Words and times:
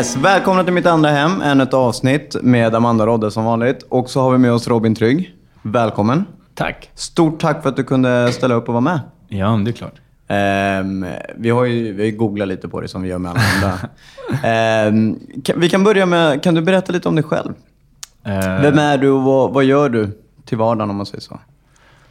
Yes, 0.00 0.16
välkomna 0.16 0.64
till 0.64 0.72
mitt 0.72 0.86
andra 0.86 1.10
hem. 1.10 1.40
Ännu 1.42 1.62
ett 1.62 1.74
avsnitt 1.74 2.36
med 2.42 2.74
Amanda 2.74 3.06
Rodde 3.06 3.30
som 3.30 3.44
vanligt. 3.44 3.82
Och 3.88 4.10
så 4.10 4.20
har 4.20 4.30
vi 4.32 4.38
med 4.38 4.52
oss 4.52 4.68
Robin 4.68 4.94
Trygg. 4.94 5.34
Välkommen. 5.62 6.24
Tack. 6.54 6.90
Stort 6.94 7.40
tack 7.40 7.62
för 7.62 7.68
att 7.68 7.76
du 7.76 7.84
kunde 7.84 8.32
ställa 8.32 8.54
upp 8.54 8.68
och 8.68 8.74
vara 8.74 8.80
med. 8.80 9.00
Ja, 9.28 9.60
det 9.64 9.70
är 9.70 9.72
klart. 9.72 9.94
Ehm, 10.28 11.06
vi 11.36 11.50
har 11.50 11.64
ju 11.64 11.92
vi 11.92 12.10
googlat 12.10 12.48
lite 12.48 12.68
på 12.68 12.80
det 12.80 12.88
som 12.88 13.02
vi 13.02 13.08
gör 13.08 13.18
med 13.18 13.30
alla 13.32 13.40
andra. 13.54 13.78
Ehm, 14.48 15.18
kan, 15.44 15.60
vi 15.60 15.68
kan 15.68 15.84
börja 15.84 16.06
med, 16.06 16.42
kan 16.42 16.54
du 16.54 16.62
berätta 16.62 16.92
lite 16.92 17.08
om 17.08 17.14
dig 17.14 17.24
själv? 17.24 17.52
Eh, 18.24 18.60
Vem 18.62 18.78
är 18.78 18.98
du 18.98 19.10
och 19.10 19.22
vad, 19.22 19.52
vad 19.52 19.64
gör 19.64 19.88
du 19.88 20.18
till 20.44 20.58
vardagen 20.58 20.90
om 20.90 20.96
man 20.96 21.06
säger 21.06 21.22
så? 21.22 21.40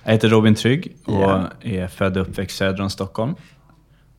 Jag 0.03 0.11
heter 0.11 0.29
Robin 0.29 0.55
Trygg 0.55 0.95
och 1.05 1.13
Ja. 1.13 1.43
är 1.61 1.87
född 1.87 2.17
och 2.17 2.27
uppväxt 2.29 2.57
söder 2.57 2.81
om 2.83 2.89
Stockholm. 2.89 3.35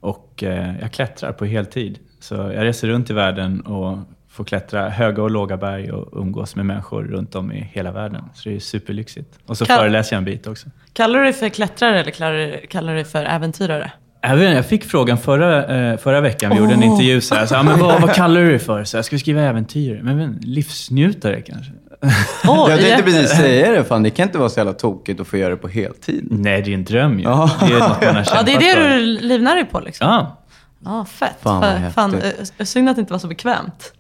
Och 0.00 0.42
eh, 0.44 0.74
jag 0.80 0.92
klättrar 0.92 1.32
på 1.32 1.44
heltid. 1.44 1.98
Så 2.20 2.34
jag 2.34 2.64
reser 2.64 2.88
runt 2.88 3.10
i 3.10 3.12
världen 3.12 3.60
och 3.60 3.98
får 4.28 4.44
klättra 4.44 4.88
höga 4.88 5.22
och 5.22 5.30
låga 5.30 5.56
berg 5.56 5.92
och 5.92 6.20
umgås 6.22 6.56
med 6.56 6.66
människor 6.66 7.02
runt 7.04 7.34
om 7.34 7.52
i 7.52 7.70
hela 7.72 7.92
världen. 7.92 8.24
Så 8.34 8.48
det 8.48 8.54
är 8.56 8.60
superlyxigt. 8.60 9.38
Och 9.46 9.58
så 9.58 9.64
Kan- 9.66 9.78
föreläser 9.78 10.16
jag 10.16 10.18
en 10.18 10.24
bit 10.24 10.46
också. 10.46 10.68
Kallar 10.92 11.18
du 11.18 11.24
dig 11.24 11.32
för 11.32 11.48
klättrare 11.48 12.00
eller 12.00 12.10
kallar, 12.10 12.88
du 12.90 12.94
dig 12.94 13.04
för 13.04 13.24
äventyrare? 13.24 13.92
Jag, 14.22 14.36
vet, 14.36 14.44
inte, 14.46 14.56
jag 14.56 14.66
fick 14.66 14.84
frågan 14.84 15.18
förra, 15.18 15.66
eh, 15.66 15.96
förra 15.98 16.20
veckan, 16.20 16.50
vi 16.50 16.58
gjorde 16.58 16.74
en 16.74 16.82
intervju 16.82 17.20
så 17.20 17.34
här, 17.34 17.46
så, 17.46 17.54
ja, 17.54 17.62
men 17.62 17.78
vad, 17.78 18.00
vad 18.00 18.14
kallar 18.14 18.40
du 18.40 18.50
dig 18.50 18.58
för? 18.58 18.84
Så 18.84 18.96
jag 18.96 19.04
vi 19.04 19.18
skriva 19.18 19.42
äventyr? 19.42 20.00
Men, 20.02 20.16
men 20.16 20.38
livsnjutare 20.42 21.40
kanske? 21.40 21.72
Oj, 22.02 22.70
Jag 22.70 22.80
tänkte 22.80 23.02
precis 23.02 23.30
säga 23.30 23.70
det, 23.72 23.84
fan 23.84 24.02
det 24.02 24.10
kan 24.10 24.26
inte 24.26 24.38
vara 24.38 24.48
så 24.48 24.60
jävla 24.60 24.72
tokigt 24.72 25.20
att 25.20 25.26
få 25.26 25.36
göra 25.36 25.50
det 25.50 25.56
på 25.56 25.68
heltid. 25.68 26.26
Nej, 26.30 26.62
det 26.62 26.70
är 26.70 26.74
en 26.74 26.84
dröm 26.84 27.18
ju. 27.18 27.24
Ja. 27.24 27.50
Det 27.60 27.66
är 27.74 27.78
något 27.78 28.02
man 28.02 28.14
har 28.16 28.26
Ja, 28.34 28.42
det 28.42 28.52
är 28.54 28.58
det 28.58 28.74
för. 28.74 28.88
du 28.90 29.00
livnär 29.04 29.54
dig 29.54 29.64
på 29.64 29.80
liksom? 29.80 30.06
Ja, 30.08 30.36
Ja, 30.84 31.04
fett. 31.04 31.36
Fan, 31.42 31.62
Fan, 31.62 31.92
fan, 31.92 32.14
eh, 32.58 32.64
synd 32.64 32.88
att 32.88 32.96
det 32.96 33.00
inte 33.00 33.12
var 33.12 33.18
så 33.18 33.28
bekvämt. 33.28 33.92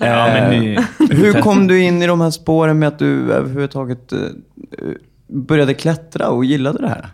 ja 0.00 0.26
men 0.26 0.50
ni, 0.60 0.78
Hur 1.10 1.42
kom 1.42 1.66
du 1.66 1.82
in 1.82 2.02
i 2.02 2.06
de 2.06 2.20
här 2.20 2.30
spåren 2.30 2.78
med 2.78 2.88
att 2.88 2.98
du 2.98 3.32
överhuvudtaget 3.32 4.12
eh, 4.12 4.18
började 5.28 5.74
klättra 5.74 6.28
och 6.28 6.44
gillade 6.44 6.78
det 6.78 6.88
här? 6.88 7.08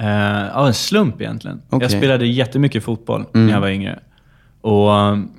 Uh, 0.00 0.46
ja, 0.54 0.66
en 0.66 0.74
slump 0.74 1.20
egentligen. 1.20 1.62
Okej. 1.70 1.84
Jag 1.84 1.90
spelade 1.90 2.26
jättemycket 2.26 2.84
fotboll 2.84 3.24
Mm. 3.34 3.46
när 3.46 3.52
jag 3.54 3.60
var 3.60 3.68
yngre. 3.68 3.98
Och 4.60 4.90
um, 4.90 5.30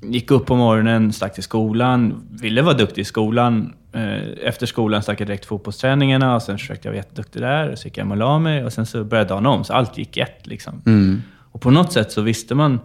gick 0.00 0.30
upp 0.30 0.46
på 0.46 0.56
morgonen, 0.56 1.12
stack 1.12 1.34
till 1.34 1.42
skolan, 1.42 2.22
ville 2.30 2.62
vara 2.62 2.74
duktig 2.74 3.02
i 3.02 3.04
skolan. 3.04 3.74
Eh, 3.92 4.22
efter 4.42 4.66
skolan 4.66 5.02
stack 5.02 5.20
jag 5.20 5.28
direkt 5.28 5.42
till 5.42 5.48
fotbollsträningarna 5.48 6.34
och 6.34 6.42
sen 6.42 6.58
försökte 6.58 6.88
jag 6.88 6.92
vara 6.92 6.98
jätteduktig 6.98 7.42
där. 7.42 7.72
Och 7.72 7.78
så 7.78 7.88
gick 7.88 7.98
jag 7.98 8.04
hem 8.04 8.10
och 8.10 8.16
la 8.16 8.38
mig 8.38 8.64
och 8.64 8.72
sen 8.72 8.86
så 8.86 9.04
började 9.04 9.28
dagen 9.28 9.46
om. 9.46 9.64
Så 9.64 9.72
allt 9.72 9.98
gick 9.98 10.16
ett 10.16 10.46
liksom. 10.46 10.82
Mm. 10.86 11.22
Och 11.52 11.60
på 11.60 11.70
något 11.70 11.92
sätt 11.92 12.12
så 12.12 12.22
visste 12.22 12.54
man 12.54 12.80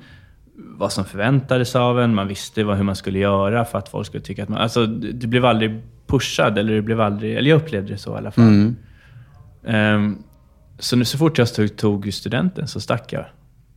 vad 0.56 0.92
som 0.92 1.06
förväntades 1.06 1.76
av 1.76 2.00
en. 2.00 2.16
Man 2.16 2.28
visste 2.28 2.64
vad, 2.64 2.78
hur 2.78 2.84
man 2.84 2.96
skulle 2.96 3.20
göra 3.20 3.66
för 3.66 3.78
att 3.78 3.90
folk 3.90 4.08
skulle 4.08 4.24
tycka 4.24 4.44
att 4.44 4.50
man... 4.50 4.60
Alltså, 4.60 4.86
du 4.86 5.28
blev 5.28 5.46
aldrig 5.46 5.82
pushad, 6.08 6.58
eller, 6.58 6.74
du 6.74 6.82
blev 6.82 7.02
aldrig, 7.02 7.36
eller 7.38 7.50
jag 7.50 7.62
upplevde 7.62 7.92
det 7.94 7.98
så 7.98 8.16
i 8.16 8.18
alla 8.18 8.32
fall. 8.32 8.44
Mm. 8.44 8.76
Ehm, 9.66 10.24
så 10.80 10.96
nu 10.96 11.06
så 11.06 11.18
fort 11.18 11.38
jag 11.38 11.54
tog, 11.54 11.76
tog 11.78 12.14
studenten 12.14 12.68
så 12.68 12.82
stack 12.82 13.14
jag. 13.14 13.26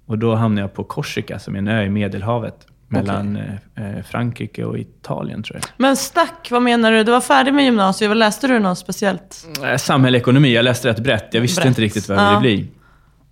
Och 0.07 0.19
då 0.19 0.35
hamnade 0.35 0.61
jag 0.61 0.75
på 0.75 0.85
Korsika, 0.85 1.39
som 1.39 1.55
är 1.55 1.59
en 1.59 1.69
ö 1.69 1.83
i 1.83 1.91
Medelhavet. 1.91 2.67
Mellan 2.89 3.37
eh, 3.37 3.85
eh, 3.97 4.03
Frankrike 4.11 4.65
och 4.65 4.79
Italien, 4.79 5.43
tror 5.43 5.57
jag. 5.63 5.65
Men 5.77 5.97
stack, 5.97 6.49
vad 6.51 6.63
menar 6.63 6.93
du? 6.93 7.05
Du 7.05 7.13
var 7.13 7.21
färdig 7.21 7.55
med 7.55 7.65
gymnasiet. 7.65 8.09
Vad 8.09 8.17
läste 8.17 8.47
du 8.47 8.59
något 8.59 8.79
speciellt? 8.79 9.47
Eh, 9.65 9.77
Samhälle 9.77 10.17
och 10.17 10.21
ekonomi, 10.23 10.55
jag 10.55 10.63
läste 10.65 10.89
rätt 10.89 10.99
brett. 11.01 11.29
Jag 11.33 11.41
visste 11.41 11.61
Brett. 11.61 11.69
inte 11.69 11.81
riktigt 11.83 12.09
vad 12.09 12.19
jag 12.19 12.25
Ja. 12.25 12.29
ville 12.29 12.41
bli. 12.57 12.71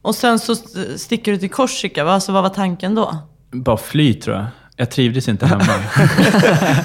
Och 0.03 0.15
sen 0.15 0.39
så 0.39 0.53
st- 0.53 0.99
sticker 0.99 1.33
du 1.33 1.39
till 1.39 1.51
Korsika. 1.51 2.05
Vad- 2.05 2.15
Alltså, 2.15 2.33
vad 2.33 2.43
var 2.43 2.51
tanken 2.51 2.95
då? 2.95 3.17
Bara 3.53 3.77
fly, 3.77 4.15
tror 4.15 4.37
jag. 4.37 4.47
Jag 4.77 4.91
trivdes 4.91 5.29
inte 5.29 5.47
hemma. 5.47 5.65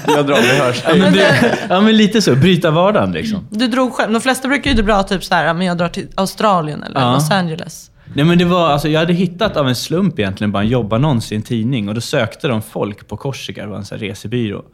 Jag 0.06 0.26
drar, 0.26 0.34
det 0.36 0.64
hörs. 0.64 0.82
ja, 0.88 0.94
men 0.96 1.12
det, 1.12 1.58
ja, 1.68 1.80
men 1.80 1.96
lite 1.96 2.22
så. 2.22 2.34
Bryta 2.36 2.70
vardagen 2.70 3.12
liksom. 3.12 3.46
Du 3.50 3.66
drog 3.66 3.92
själv. 3.92 4.12
De 4.12 4.20
flesta 4.20 4.48
brukar 4.48 4.70
ju 4.70 4.82
dra 4.82 5.02
typ 5.02 5.24
så 5.24 5.34
här, 5.34 5.54
men 5.54 5.66
jag 5.66 5.78
drar 5.78 5.88
till 5.88 6.08
Australien 6.14 6.82
eller 6.82 7.00
Ja. 7.00 7.12
Los 7.12 7.30
Angeles. 7.30 7.89
Nej, 8.14 8.24
men 8.24 8.38
det 8.38 8.44
var, 8.44 8.70
alltså, 8.70 8.88
jag 8.88 9.00
hade 9.00 9.12
hittat 9.12 9.56
av 9.56 9.68
en 9.68 9.74
slump 9.74 10.18
egentligen 10.18 10.52
bara 10.52 10.62
en 10.62 10.68
jobbannons 10.68 11.32
i 11.32 11.36
en 11.36 11.42
tidning 11.42 11.88
och 11.88 11.94
då 11.94 12.00
sökte 12.00 12.48
de 12.48 12.62
folk 12.62 13.08
på 13.08 13.16
Korsika, 13.16 13.62
det 13.62 13.68
var 13.68 13.76
en 13.76 13.84
sån 13.84 13.98
resebyrå. 13.98 14.64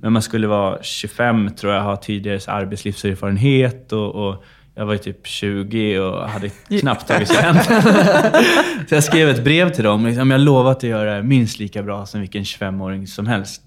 Men 0.00 0.12
man 0.12 0.22
skulle 0.22 0.46
vara 0.46 0.78
25, 0.82 1.50
tror 1.50 1.72
jag, 1.72 1.82
ha 1.82 1.96
tidigare 1.96 2.40
arbetslivserfarenhet 2.46 3.92
och, 3.92 4.28
och 4.28 4.44
jag 4.74 4.86
var 4.86 4.92
ju 4.92 4.98
typ 4.98 5.26
20 5.26 5.98
och 5.98 6.28
hade 6.28 6.48
knappt 6.80 7.08
tagit 7.08 7.28
student. 7.28 7.64
så 8.88 8.94
jag 8.94 9.04
skrev 9.04 9.28
ett 9.28 9.44
brev 9.44 9.70
till 9.70 9.84
dem. 9.84 10.06
Liksom, 10.06 10.30
jag 10.30 10.40
lovat 10.40 10.76
att 10.76 10.82
göra 10.82 11.16
det 11.16 11.22
minst 11.22 11.58
lika 11.58 11.82
bra 11.82 12.06
som 12.06 12.20
vilken 12.20 12.42
25-åring 12.42 13.06
som 13.06 13.26
helst. 13.26 13.62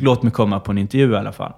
Låt 0.00 0.22
mig 0.22 0.32
komma 0.32 0.60
på 0.60 0.72
en 0.72 0.78
intervju 0.78 1.12
i 1.12 1.16
alla 1.16 1.32
fall. 1.32 1.52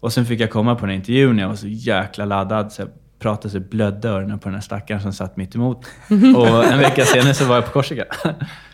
Och 0.00 0.12
sen 0.12 0.26
fick 0.26 0.40
jag 0.40 0.50
komma 0.50 0.74
på 0.74 0.86
den 0.86 0.94
intervjun. 0.94 1.38
Jag 1.38 1.48
var 1.48 1.56
så 1.56 1.68
jäkla 1.68 2.24
laddad. 2.24 2.72
Så 2.72 2.82
jag 2.82 2.88
pratade 3.18 3.50
så 3.50 3.60
blödde 3.60 4.08
öronen 4.08 4.38
på 4.38 4.48
den 4.48 4.54
här 4.54 4.62
stackaren 4.62 5.02
som 5.02 5.12
satt 5.12 5.36
mitt 5.36 5.54
emot. 5.54 5.86
Och 6.36 6.64
en 6.64 6.78
vecka 6.78 7.04
senare 7.04 7.34
så 7.34 7.44
var 7.44 7.54
jag 7.54 7.64
på 7.64 7.70
Korsika. 7.70 8.04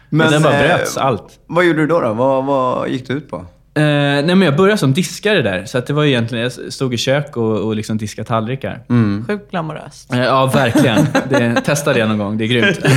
Men, 0.09 0.31
den 0.31 0.43
bara 0.43 0.61
eh, 0.61 0.77
bröts, 0.77 0.97
allt. 0.97 1.41
Vad 1.47 1.65
gjorde 1.65 1.81
du 1.81 1.87
då? 1.87 2.01
då? 2.01 2.13
Vad, 2.13 2.45
vad 2.45 2.89
gick 2.89 3.09
du 3.09 3.15
ut 3.15 3.31
på? 3.31 3.47
Eh, 3.77 3.83
nej, 3.83 4.25
men 4.25 4.43
jag 4.43 4.57
började 4.57 4.79
som 4.79 4.93
diskare 4.93 5.43
där. 5.43 5.65
Så 5.65 5.79
att 5.79 5.87
det 5.87 5.93
var 5.93 6.05
egentligen, 6.05 6.43
jag 6.43 6.73
stod 6.73 6.95
i 6.95 6.97
kök 6.97 7.37
och, 7.37 7.59
och 7.67 7.77
liksom 7.77 7.99
diskade 7.99 8.29
tallrikar. 8.29 8.81
Sjukt 9.27 9.51
glamoröst. 9.51 10.13
Eh, 10.13 10.23
Ja, 10.23 10.47
verkligen. 10.47 11.07
Det, 11.29 11.61
testa 11.65 11.93
det 11.93 12.07
någon 12.07 12.19
gång, 12.19 12.39
det 12.39 12.45
är 12.45 12.49
grymt. 12.49 12.79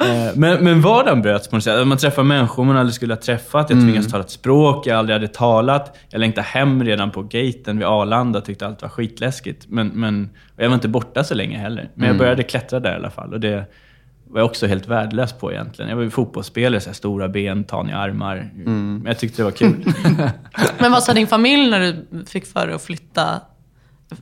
Eh, 0.00 0.30
men, 0.34 0.64
men 0.64 0.80
vardagen 0.80 1.22
bröts 1.22 1.48
på 1.48 1.56
något 1.56 1.64
sätt. 1.64 1.86
Man 1.86 1.98
träffar 1.98 2.22
människor 2.22 2.64
man 2.64 2.76
aldrig 2.76 2.94
skulle 2.94 3.14
ha 3.14 3.20
träffat. 3.20 3.70
Jag 3.70 3.80
tvingades 3.80 4.08
tala 4.10 4.24
ett 4.24 4.30
språk 4.30 4.86
jag 4.86 4.98
aldrig 4.98 5.14
hade 5.14 5.28
talat. 5.28 5.96
Jag 6.10 6.18
längtade 6.18 6.46
hem 6.46 6.84
redan 6.84 7.10
på 7.10 7.22
gaten 7.22 7.78
vid 7.78 7.86
Arlanda 7.86 8.38
och 8.38 8.44
tyckte 8.44 8.66
allt 8.66 8.82
var 8.82 8.88
skitläskigt. 8.88 9.66
Men, 9.68 9.88
men, 9.88 10.30
jag 10.56 10.68
var 10.68 10.74
inte 10.74 10.88
borta 10.88 11.24
så 11.24 11.34
länge 11.34 11.58
heller. 11.58 11.88
Men 11.94 12.08
jag 12.08 12.18
började 12.18 12.42
klättra 12.42 12.80
där 12.80 12.92
i 12.92 12.96
alla 12.96 13.10
fall. 13.10 13.32
Och 13.32 13.40
det 13.40 13.64
var 14.32 14.40
jag 14.40 14.46
också 14.46 14.66
helt 14.66 14.88
värdelös 14.88 15.32
på 15.32 15.52
egentligen. 15.52 15.88
Jag 15.88 15.96
var 15.96 16.02
ju 16.02 16.10
fotbollsspelare, 16.10 16.80
så 16.80 16.88
här, 16.88 16.94
stora 16.94 17.28
ben, 17.28 17.64
taniga 17.64 17.96
armar. 17.96 18.50
Men 18.54 19.02
jag 19.06 19.18
tyckte 19.18 19.42
det 19.42 19.44
var 19.44 19.50
kul. 19.50 19.84
Men 20.78 20.92
vad 20.92 21.02
sa 21.02 21.12
din 21.12 21.26
familj 21.26 21.70
när 21.70 21.80
du 21.80 22.24
fick 22.26 22.46
för 22.46 22.66
dig 22.66 22.74
att 22.74 22.82
flytta, 22.82 23.40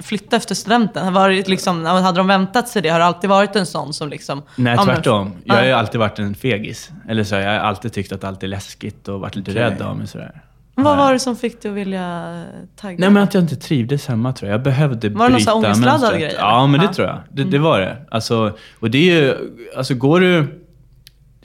flytta 0.02 0.36
efter 0.36 0.54
studenten? 0.54 1.12
Var 1.12 1.30
det 1.30 1.48
liksom, 1.48 1.84
hade 1.84 2.18
de 2.18 2.26
väntat 2.26 2.68
sig 2.68 2.82
det? 2.82 2.88
Har 2.88 2.98
du 2.98 3.04
alltid 3.04 3.30
varit 3.30 3.56
en 3.56 3.66
sån 3.66 3.92
som 3.92 4.08
liksom... 4.08 4.42
Nej, 4.56 4.78
tvärtom. 4.78 5.32
Jag 5.44 5.54
har 5.54 5.64
ju 5.64 5.72
alltid 5.72 6.00
varit 6.00 6.18
en 6.18 6.34
fegis. 6.34 6.90
Eller 7.08 7.24
så, 7.24 7.34
jag 7.34 7.50
har 7.50 7.58
alltid 7.58 7.92
tyckt 7.92 8.12
att 8.12 8.24
allt 8.24 8.42
är 8.42 8.48
läskigt 8.48 9.08
och 9.08 9.20
varit 9.20 9.36
lite 9.36 9.54
rädd 9.54 9.82
av 9.82 9.98
mig. 9.98 10.06
Sådär. 10.06 10.42
Vad 10.82 10.96
var 10.96 11.12
det 11.12 11.18
som 11.18 11.36
fick 11.36 11.62
dig 11.62 11.70
att 11.70 11.76
vilja 11.76 12.42
tagga? 12.76 12.96
Nej, 12.98 13.10
men 13.10 13.22
att 13.22 13.34
jag 13.34 13.42
inte 13.42 13.56
trivdes 13.56 14.06
hemma 14.06 14.32
tror 14.32 14.48
jag. 14.50 14.54
Jag 14.58 14.64
behövde 14.64 15.08
Var 15.08 15.24
det 15.24 15.32
någon 15.32 15.36
bryta 15.36 15.50
sån 15.52 15.62
här 15.64 15.68
ångestladdad 15.70 16.00
mönstret. 16.00 16.20
grej? 16.20 16.34
Ja, 16.38 16.66
men 16.66 16.80
det 16.80 16.92
tror 16.94 17.08
jag. 17.08 17.18
Det, 17.32 17.44
det 17.44 17.58
var 17.58 17.80
det. 17.80 17.96
Alltså, 18.10 18.56
och 18.80 18.90
det 18.90 18.98
är 19.10 19.22
ju, 19.22 19.34
alltså 19.76 19.94
går 19.94 20.20
du... 20.20 20.46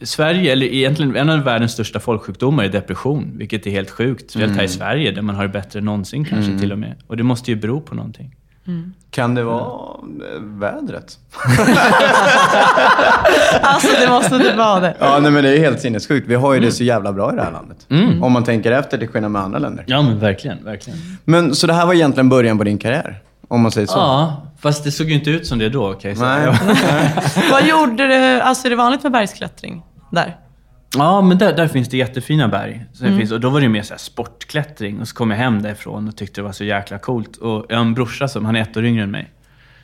Sverige, 0.02 0.52
eller 0.52 0.66
egentligen 0.66 1.16
en 1.16 1.30
av 1.30 1.40
världens 1.40 1.72
största 1.72 2.00
folksjukdomar 2.00 2.64
är 2.64 2.70
depression, 2.70 3.32
vilket 3.38 3.68
är 3.68 3.72
helt 3.72 3.90
sjukt. 3.90 4.30
Speciellt 4.30 4.56
här 4.56 4.64
i 4.64 4.68
Sverige, 4.68 5.12
där 5.12 5.22
man 5.22 5.36
har 5.36 5.44
det 5.44 5.50
bättre 5.50 5.80
än 5.80 5.86
någonsin 5.86 6.26
kanske 6.26 6.60
till 6.60 6.72
och 6.72 6.80
med. 6.80 6.96
Och 7.08 7.18
det 7.18 7.24
måste 7.24 7.52
ju 7.52 7.58
bero 7.58 7.82
på 7.82 7.96
någonting. 7.96 8.36
Kan 9.12 9.36
det 9.36 9.44
vara 9.44 9.62
eh, 10.36 10.42
vädret? 10.42 11.18
Alltså 13.62 13.88
det 14.00 14.10
måste 14.10 14.36
inte 14.36 14.56
vara 14.56 14.80
det. 14.80 14.96
Ja, 15.00 15.20
nej, 15.20 15.32
men 15.32 15.44
det 15.44 15.50
är 15.50 15.60
helt 15.60 15.82
sinnessjukt. 15.82 16.28
Vi 16.28 16.36
har 16.36 16.54
ju 16.54 16.60
det 16.60 16.72
så 16.72 16.84
jävla 16.84 17.14
bra 17.14 17.34
i 17.34 17.36
det 17.36 17.44
här 17.44 17.52
landet. 17.52 17.78
Om 18.22 18.32
man 18.32 18.44
tänker 18.44 18.72
efter 18.72 18.98
till 18.98 19.08
skillnad 19.08 19.32
med 19.32 19.42
andra 19.42 19.60
länder. 19.60 19.84
Ja, 19.88 20.02
men 20.02 20.20
verkligen. 20.20 20.64
verkligen. 20.64 21.00
Men 21.24 21.56
så 21.56 21.68
det 21.68 21.74
här 21.74 21.86
var 21.86 21.94
egentligen 21.94 22.30
början 22.30 22.58
på 22.58 22.64
din 22.64 22.78
karriär? 22.78 23.22
Om 23.48 23.62
man 23.62 23.72
säger 23.72 23.88
så? 23.88 23.98
Ja, 23.98 24.42
fast 24.60 24.84
det 24.84 24.92
såg 24.92 25.08
ju 25.08 25.14
inte 25.14 25.30
ut 25.30 25.48
som 25.48 25.60
det 25.60 25.70
då 25.70 25.96
jag 26.02 26.18
säga. 26.18 26.58
Nej. 26.66 27.14
Vad 27.52 27.68
gjorde 27.68 28.08
du? 28.08 28.42
Alltså 28.42 28.68
är 28.68 28.70
det 28.70 28.76
vanligt 28.76 29.04
med 29.04 29.12
bergsklättring 29.12 29.84
där? 30.12 30.36
Ja, 30.98 31.22
men 31.22 31.38
där, 31.38 31.54
där 31.58 31.68
finns 31.68 31.90
det 31.90 31.98
jättefina 31.98 32.48
berg. 32.48 32.86
Så 32.94 33.06
Mm. 33.06 33.18
finns, 33.18 33.32
och 33.32 33.40
då 33.40 33.50
var 33.50 33.62
det 33.62 33.70
mer 33.70 33.82
så 33.82 33.94
sportklättring. 33.98 35.00
Och 35.02 35.08
så 35.08 35.16
kom 35.16 35.32
jag 35.32 35.38
hem 35.38 35.62
därifrån 35.62 36.08
och 36.08 36.16
tyckte 36.18 36.42
det 36.42 36.46
var 36.46 36.52
så 36.52 36.64
jäkla 36.64 36.98
coolt. 37.00 37.38
Och 37.38 37.66
jag 37.70 37.76
har 37.78 37.82
en 37.86 37.94
brorsa 37.94 38.28
som, 38.28 38.46
han 38.46 38.56
är 38.56 38.62
ett 38.62 38.78
år 38.78 38.86
yngre 38.86 39.04
än 39.04 39.12
mig. 39.12 39.32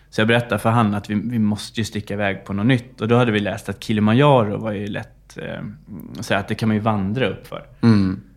Så 0.10 0.22
jag 0.22 0.28
berättade 0.28 0.60
för 0.60 0.70
han 0.70 0.96
att 0.96 1.10
vi, 1.10 1.16
vi 1.16 1.40
måste 1.40 1.80
ju 1.80 1.86
sticka 1.86 2.14
iväg 2.14 2.46
på 2.46 2.54
något 2.54 2.66
nytt. 2.66 3.02
Och 3.02 3.08
då 3.08 3.16
hade 3.16 3.32
vi 3.32 3.40
läst 3.40 3.70
att 3.70 3.84
Kilimanjaro 3.84 4.58
var 4.58 4.72
ju 4.72 4.88
lätt, 4.88 5.38
eh, 5.38 5.64
så 6.20 6.34
att 6.36 6.48
det 6.48 6.56
kan 6.56 6.70
man 6.70 6.76
ju 6.76 6.82
vandra 6.82 7.28
upp 7.28 7.48
för. 7.48 7.64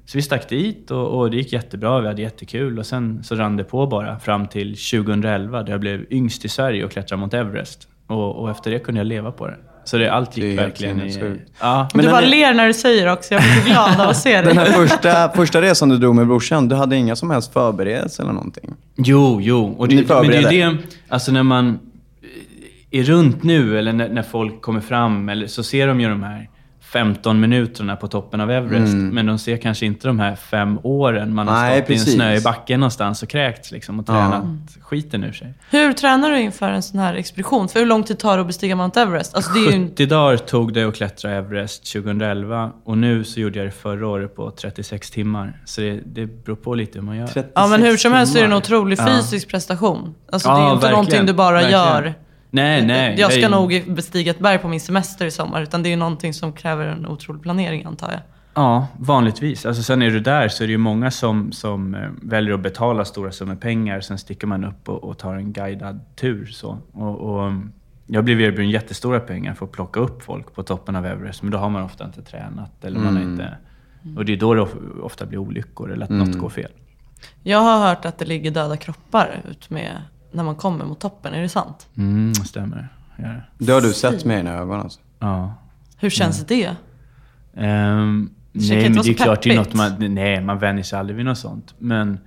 Så 0.06 0.18
vi 0.18 0.22
stack 0.22 0.48
dit 0.48 0.90
och, 0.90 1.18
och 1.18 1.30
det 1.30 1.36
gick 1.36 1.52
jättebra, 1.52 2.00
vi 2.00 2.06
hade 2.08 2.22
jättekul. 2.22 2.78
Och 2.78 2.86
sen 2.86 3.24
så 3.24 3.34
rann 3.34 3.56
det 3.56 3.64
på 3.64 3.86
bara 3.86 4.18
fram 4.18 4.46
till 4.46 4.76
2011 4.76 5.62
då 5.62 5.72
jag 5.72 5.80
blev 5.80 6.04
yngst 6.10 6.44
i 6.44 6.48
Sverige 6.48 6.84
och 6.84 6.90
klättrade 6.90 7.20
mot 7.20 7.34
Everest. 7.34 7.88
Och, 8.06 8.36
och 8.42 8.50
efter 8.50 8.70
det 8.70 8.78
kunde 8.78 9.00
jag 9.00 9.06
leva 9.06 9.32
på 9.32 9.46
det. 9.46 9.56
Så 9.84 9.98
det, 9.98 10.08
allt 10.12 10.36
gick 10.36 10.56
Det 10.56 10.62
verkligen 10.62 11.00
i... 11.02 11.36
Ja, 11.60 11.88
du 11.94 12.00
den 12.02 12.10
bara 12.10 12.22
är- 12.22 12.26
ler 12.26 12.54
när 12.54 12.66
du 12.66 12.74
säger 12.74 13.06
det 13.06 13.12
också. 13.12 13.34
Jag 13.34 13.42
blir 13.42 13.52
så 13.62 13.68
glad 13.68 14.00
av 14.00 14.08
att 14.08 14.16
se 14.16 14.40
Den 14.42 14.58
här 14.58 14.64
det. 14.64 14.72
första, 14.72 15.28
första 15.28 15.62
resan 15.62 15.88
du 15.88 15.96
drog 15.98 16.14
med 16.14 16.26
brorsan, 16.26 16.68
du 16.68 16.74
hade 16.76 16.96
inga 16.96 17.16
som 17.16 17.30
helst 17.30 17.52
förberedelser 17.52 18.22
eller 18.22 18.32
någonting? 18.32 18.70
Jo, 18.96 19.38
jo. 19.42 19.74
Och 19.78 19.88
Ni 19.88 20.02
det, 20.02 20.14
men 20.14 20.30
det 20.30 20.36
är 20.36 20.52
ju 20.52 20.72
det, 20.72 20.76
alltså 21.08 21.32
när 21.32 21.42
man 21.42 21.78
är 22.90 23.02
runt 23.02 23.42
nu 23.42 23.78
eller 23.78 23.92
när, 23.92 24.08
när 24.08 24.22
folk 24.22 24.60
kommer 24.62 24.80
fram 24.80 25.28
eller, 25.28 25.46
så 25.46 25.62
ser 25.62 25.86
de 25.86 26.00
ju 26.00 26.08
de 26.08 26.22
här 26.22 26.48
15 26.94 27.40
minuterna 27.40 27.96
på 27.96 28.08
toppen 28.08 28.40
av 28.40 28.50
Everest. 28.50 28.94
Men 28.94 29.26
de 29.26 29.38
ser 29.38 29.56
kanske 29.56 29.86
inte 29.86 30.06
de 30.08 30.20
här 30.20 30.36
fem 30.36 30.78
åren 30.82 31.34
man 31.34 31.48
har 31.48 31.54
Mm. 31.54 31.68
Nej, 31.70 31.78
stått 31.80 31.90
i 31.90 31.92
en 31.92 31.98
precis. 31.98 32.14
snöig 32.14 32.42
backe 32.42 32.76
någonstans 32.76 33.22
och 33.22 33.28
kräkts 33.28 33.72
liksom, 33.72 34.00
och 34.00 34.06
tränat 34.06 34.44
skiten 34.80 35.24
ur 35.24 35.32
sig. 35.32 35.54
Hur 35.70 35.92
tränar 35.92 36.30
du 36.30 36.40
inför 36.40 36.70
en 36.70 36.82
sån 36.82 36.98
här 37.00 37.14
expedition? 37.14 37.68
För 37.68 37.78
hur 37.80 37.86
lång 37.86 38.02
tid 38.02 38.18
tar 38.18 38.36
det 38.36 38.40
att 38.40 38.46
bestiga 38.46 38.76
Mount 38.76 39.00
Everest? 39.00 39.34
Alltså 39.34 39.52
det 39.52 39.58
är 39.60 39.70
ju 39.70 39.76
en... 39.76 39.88
70 39.88 40.06
dagar 40.06 40.36
tog 40.36 40.72
det 40.74 40.84
att 40.84 40.94
klättra 40.96 41.30
Everest 41.30 41.92
2011 41.92 42.70
och 42.84 42.98
nu 42.98 43.24
så 43.24 43.40
gjorde 43.40 43.58
jag 43.58 43.66
det 43.68 43.72
förra 43.72 44.08
året 44.08 44.36
på 44.36 44.50
36 44.50 45.10
timmar. 45.10 45.60
Så 45.64 45.80
det, 45.80 46.00
det 46.06 46.26
beror 46.44 46.56
på 46.56 46.74
lite 46.74 46.98
hur 46.98 47.06
man 47.06 47.16
gör. 47.16 47.28
Ja 47.54 47.66
men 47.66 47.82
hur 47.82 47.96
som 47.96 48.12
helst 48.12 48.32
så 48.32 48.38
är 48.38 48.42
det 48.42 48.54
en 48.54 48.62
timmar. 48.62 48.78
otrolig 48.80 48.98
fysisk 48.98 49.48
prestation. 49.48 50.14
Alltså 50.32 50.48
det 50.48 50.54
är 50.54 50.58
Ja, 50.58 50.66
ju 50.68 50.74
inte 50.74 50.86
verkligen, 50.86 50.92
någonting 50.92 51.26
du 51.26 51.32
bara 51.32 51.52
verkligen. 51.54 51.80
gör. 51.80 52.14
Nej, 52.54 52.86
nej. 52.86 53.14
Jag 53.18 53.32
ska 53.32 53.40
jag- 53.40 53.50
nog 53.50 53.82
bestiga 53.94 54.30
ett 54.30 54.38
berg 54.38 54.58
på 54.58 54.68
min 54.68 54.80
semester 54.80 55.26
i 55.26 55.30
sommar. 55.30 55.62
Utan 55.62 55.82
det 55.82 55.88
är 55.88 55.90
ju 55.90 55.96
någonting 55.96 56.34
som 56.34 56.52
kräver 56.52 56.86
en 56.86 57.06
otrolig 57.06 57.42
planering 57.42 57.84
antar 57.84 58.10
jag. 58.10 58.20
Ja, 58.54 58.86
vanligtvis. 58.98 59.66
Alltså, 59.66 59.82
sen 59.82 60.02
är 60.02 60.10
du 60.10 60.20
där 60.20 60.48
så 60.48 60.62
är 60.62 60.66
det 60.66 60.72
ju 60.72 60.78
många 60.78 61.10
som, 61.10 61.52
som 61.52 61.94
eh, 61.94 62.00
väljer 62.22 62.54
att 62.54 62.60
betala 62.60 63.04
stora 63.04 63.32
summor 63.32 63.54
pengar. 63.56 64.00
Sen 64.00 64.18
sticker 64.18 64.46
man 64.46 64.64
upp 64.64 64.88
och, 64.88 65.04
och 65.04 65.18
tar 65.18 65.34
en 65.34 65.52
guidad 65.52 66.00
tur. 66.16 66.46
Så. 66.46 66.78
Och, 66.92 67.20
och, 67.20 67.46
mm, 67.46 67.72
jag 68.06 68.24
blev 68.24 68.40
erbjuden 68.40 68.70
jättestora 68.70 69.20
pengar 69.20 69.54
för 69.54 69.66
att 69.66 69.72
plocka 69.72 70.00
upp 70.00 70.22
folk 70.22 70.54
på 70.54 70.62
toppen 70.62 70.96
av 70.96 71.06
Everest. 71.06 71.42
Men 71.42 71.52
då 71.52 71.58
har 71.58 71.68
man 71.70 71.82
ofta 71.82 72.04
inte 72.04 72.22
tränat. 72.22 72.84
Eller 72.84 73.00
man 73.00 73.16
har 73.16 73.22
inte, 73.22 73.56
och 74.16 74.24
det 74.24 74.32
är 74.32 74.36
då 74.36 74.54
det 74.54 74.60
of- 74.62 74.76
ofta 75.02 75.26
blir 75.26 75.38
olyckor 75.38 75.92
eller 75.92 76.04
att 76.04 76.10
något 76.10 76.38
går 76.38 76.48
fel. 76.48 76.70
Jag 77.42 77.58
har 77.58 77.88
hört 77.88 78.04
att 78.04 78.18
det 78.18 78.24
ligger 78.24 78.50
döda 78.50 78.76
kroppar 78.76 79.40
ut 79.50 79.70
med 79.70 79.90
när 80.34 80.44
man 80.44 80.54
kommer 80.56 80.84
mot 80.84 81.00
toppen. 81.00 81.34
Är 81.34 81.42
det 81.42 81.48
sant? 81.48 81.88
Mm, 81.96 82.34
stämmer. 82.34 82.88
Gör 83.18 83.28
det. 83.58 83.64
Det 83.64 83.72
har 83.72 83.80
du 83.80 83.92
sett 83.92 84.24
med 84.24 84.38
dina 84.38 84.52
ögon 84.54 84.80
alltså? 84.80 85.00
Ja. 85.18 85.54
Hur 85.98 86.10
känns 86.10 86.46
det? 86.46 86.76
Ehm, 87.56 88.30
Det 88.52 88.68
kan 88.68 88.78
nej, 88.78 88.90
men 88.90 89.02
det 89.02 89.08
är 89.10 89.14
klart, 89.14 89.42
det 89.42 89.50
är 89.50 89.56
något 89.56 89.74
man, 89.74 90.14
nej, 90.14 90.40
man 90.40 90.58
vänjer 90.58 90.84
sig 90.84 90.98
aldrig 90.98 91.16
vid 91.16 91.24
något 91.26 91.38
sånt. 91.38 91.74
Men 91.78 92.18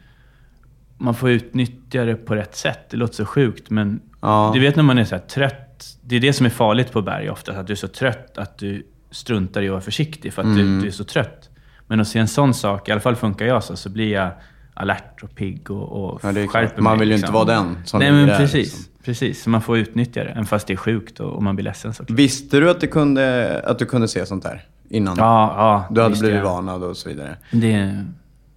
man 0.98 1.14
får 1.16 1.30
utnyttja 1.30 2.06
det 2.06 2.16
på 2.16 2.36
rätt 2.36 2.56
sätt. 2.56 2.90
Det 2.90 2.98
låter 2.98 3.14
så 3.14 3.26
sjukt, 3.26 3.70
men 3.70 4.00
Ja. 4.22 4.52
du 4.54 4.60
vet 4.60 4.76
när 4.76 4.84
man 4.84 4.98
är 4.98 5.06
så 5.06 5.16
här 5.16 5.22
trött. 5.22 5.98
Det 6.02 6.16
är 6.16 6.20
det 6.20 6.34
som 6.34 6.46
är 6.46 6.50
farligt 6.50 6.92
på 6.92 7.02
berg 7.02 7.30
ofta, 7.30 7.60
att 7.60 7.68
du 7.68 7.74
är 7.74 7.78
så 7.78 7.88
trött 7.88 8.38
att 8.38 8.58
du 8.58 8.88
struntar 9.12 9.62
i 9.62 9.66
att 9.68 9.72
vara 9.72 9.82
försiktig 9.82 10.34
för 10.34 10.42
att 10.42 10.46
Mm. 10.46 10.58
du, 10.58 10.82
du 10.82 10.88
är 10.88 10.92
så 10.92 11.04
trött. 11.04 11.50
Men 11.88 12.00
att 12.00 12.08
se 12.08 12.20
en 12.20 12.28
sån 12.28 12.54
sak, 12.54 12.90
i 12.90 12.92
alla 12.92 13.02
fall 13.02 13.16
funkar 13.16 13.46
jag 13.46 13.64
så, 13.64 13.76
så 13.76 13.90
blir 13.90 14.12
jag 14.12 14.32
alert 14.78 15.24
och 15.24 15.36
pigg 15.36 15.72
och, 15.72 16.06
och 16.06 16.20
Ja, 16.24 16.32
det 16.32 16.42
är 16.42 16.48
skärper 16.48 16.68
klart. 16.68 16.84
Man 16.84 16.94
mig, 16.94 17.00
vill 17.00 17.10
ju 17.10 17.18
liksom. 17.18 17.26
inte 17.26 17.34
vara 17.34 17.62
den 17.62 17.78
som 17.86 18.00
Nej, 18.00 18.12
men 18.12 18.28
där, 18.28 18.38
precis. 18.38 18.54
liksom. 18.54 18.84
Precis, 19.04 19.44
så 19.44 19.50
man 19.50 19.62
får 19.62 19.78
utnyttja 19.78 20.24
det, 20.24 20.30
även 20.30 20.46
fast 20.46 20.68
det 20.68 20.74
är 20.74 20.78
sjukt 20.78 21.20
och, 21.20 21.34
och 21.34 21.44
man 21.44 21.56
blir 21.56 21.64
ledsen 21.64 21.94
såklart. 21.94 22.20
Visste 22.20 22.60
du 22.60 22.70
att 22.70 22.82
du 22.82 22.88
kunde, 22.88 23.62
att 23.66 23.80
du 23.80 23.86
kunde 23.86 24.08
se 24.08 24.26
sånt 24.26 24.44
här 24.44 24.66
innan? 24.90 25.16
Ja, 25.18 25.54
ja. 25.58 25.96
Du 25.96 26.02
hade 26.02 26.16
blivit 26.16 26.38
ja. 26.38 26.44
varnad 26.44 26.84
och 26.84 26.98
så 26.98 27.10
vidare. 27.10 27.38
Det, 27.52 28.04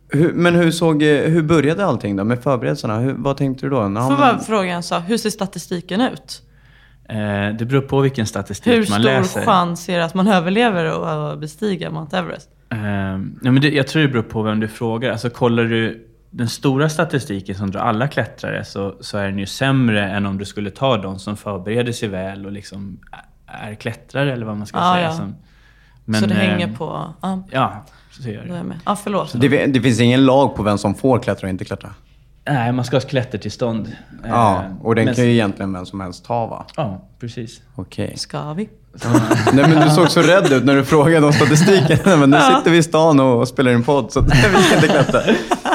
Hur, 0.09 0.33
men 0.33 0.55
hur, 0.55 0.71
såg, 0.71 1.03
hur 1.03 1.43
började 1.43 1.85
allting 1.85 2.17
då 2.17 2.25
med 2.25 2.43
förberedelserna? 2.43 2.99
Hur, 2.99 3.13
vad 3.13 3.37
tänkte 3.37 3.67
du 3.67 3.71
då? 3.71 3.89
När 3.89 4.01
Får 4.01 4.45
fråga 4.45 4.73
en 4.73 4.83
sak. 4.83 5.03
Hur 5.07 5.17
ser 5.17 5.31
statistiken 5.31 6.01
ut? 6.01 6.43
Eh, 7.09 7.57
det 7.59 7.65
beror 7.65 7.81
på 7.81 8.01
vilken 8.01 8.27
statistik 8.27 8.73
Hur 8.73 8.79
man 8.79 8.87
stor 8.87 8.99
läser. 9.01 9.45
chans 9.45 9.89
är 9.89 9.99
det 9.99 10.05
att 10.05 10.15
man 10.15 10.29
överlever 10.29 10.99
och 10.99 11.39
bestiga 11.39 11.91
Mount 11.91 12.17
Everest? 12.17 12.49
Eh, 12.71 12.79
men 13.41 13.61
det, 13.61 13.71
jag 13.71 13.87
tror 13.87 14.03
det 14.03 14.09
beror 14.09 14.23
på 14.23 14.43
vem 14.43 14.61
du 14.61 14.69
frågar. 14.69 15.13
Alltså, 15.13 15.31
kollar 15.31 15.65
du 15.65 16.07
den 16.31 16.49
stora 16.49 16.89
statistiken 16.89 17.55
som 17.55 17.71
drar 17.71 17.81
alla 17.81 18.09
klättrare 18.09 18.65
så, 18.65 18.95
så 19.01 19.19
är 19.19 19.25
den 19.29 19.39
ju 19.39 19.47
sämre 19.47 20.09
än 20.09 20.27
om 20.27 20.39
du 20.39 20.45
skulle 20.45 20.71
ta 20.71 20.97
de 20.97 21.19
som 21.19 21.37
förbereder 21.37 21.93
sig 21.93 22.09
väl 22.09 22.47
och 22.47 22.53
liksom 22.53 22.99
är 23.47 23.75
klättrare 23.75 24.33
eller 24.33 24.47
vad 24.47 24.57
man 24.57 24.67
ska 24.67 24.79
Ja, 24.79 24.95
säga. 24.95 25.05
ja. 25.07 25.13
Som, 25.13 25.35
så 26.21 26.27
det 26.27 26.35
eh, 26.35 26.41
hänger 26.51 26.77
på... 26.77 27.15
Ja, 27.23 27.43
Ja, 27.51 27.85
så 28.11 28.29
gör 28.31 28.43
är 28.43 28.47
det. 28.49 28.57
jag 28.57 28.67
med. 28.67 28.79
Ja, 28.87 28.97
förlåt. 28.97 29.33
det, 29.41 29.67
det 29.67 29.81
finns 29.81 30.01
ingen 30.01 30.25
lag 30.27 30.57
på 30.57 30.63
vem 30.63 30.79
som 30.79 30.95
får 30.95 31.19
klättra 31.19 31.47
och 31.47 31.51
inte 31.51 31.65
klättra? 31.65 31.91
Nej, 32.51 32.73
man 32.73 32.85
ska 32.85 32.97
ha 32.97 33.01
klättertillstånd. 33.01 33.97
Ja, 34.29 34.63
Eh, 34.65 34.87
och 34.87 34.95
den 34.95 35.05
men- 35.05 35.15
kan 35.15 35.25
ju 35.25 35.31
egentligen 35.33 35.73
vem 35.73 35.87
som 35.87 36.01
helst 36.01 36.25
ta 36.25 36.47
va? 36.47 36.67
Ja, 36.77 37.09
precis. 37.21 37.61
Okej. 37.75 38.17
Ska 38.17 38.53
vi? 38.53 38.69
Nej 39.53 39.69
men 39.69 39.89
du 39.89 39.91
såg 39.95 40.11
så 40.11 40.23
rädd 40.23 40.53
ut 40.53 40.65
när 40.65 40.75
du 40.77 40.85
frågade 40.85 41.27
om 41.27 41.33
statistiken. 41.33 41.99
Men 42.21 42.31
nu 42.31 42.37
sitter 42.37 42.71
vi 42.71 42.77
i 42.77 42.83
stan 42.83 43.21
och 43.21 43.49
spelar 43.49 43.73
in 43.73 43.83
podd 43.85 44.13
så 44.13 44.21
vi 44.57 44.63
ska 44.63 44.75
inte 44.75 44.89
klättra. 44.89 45.21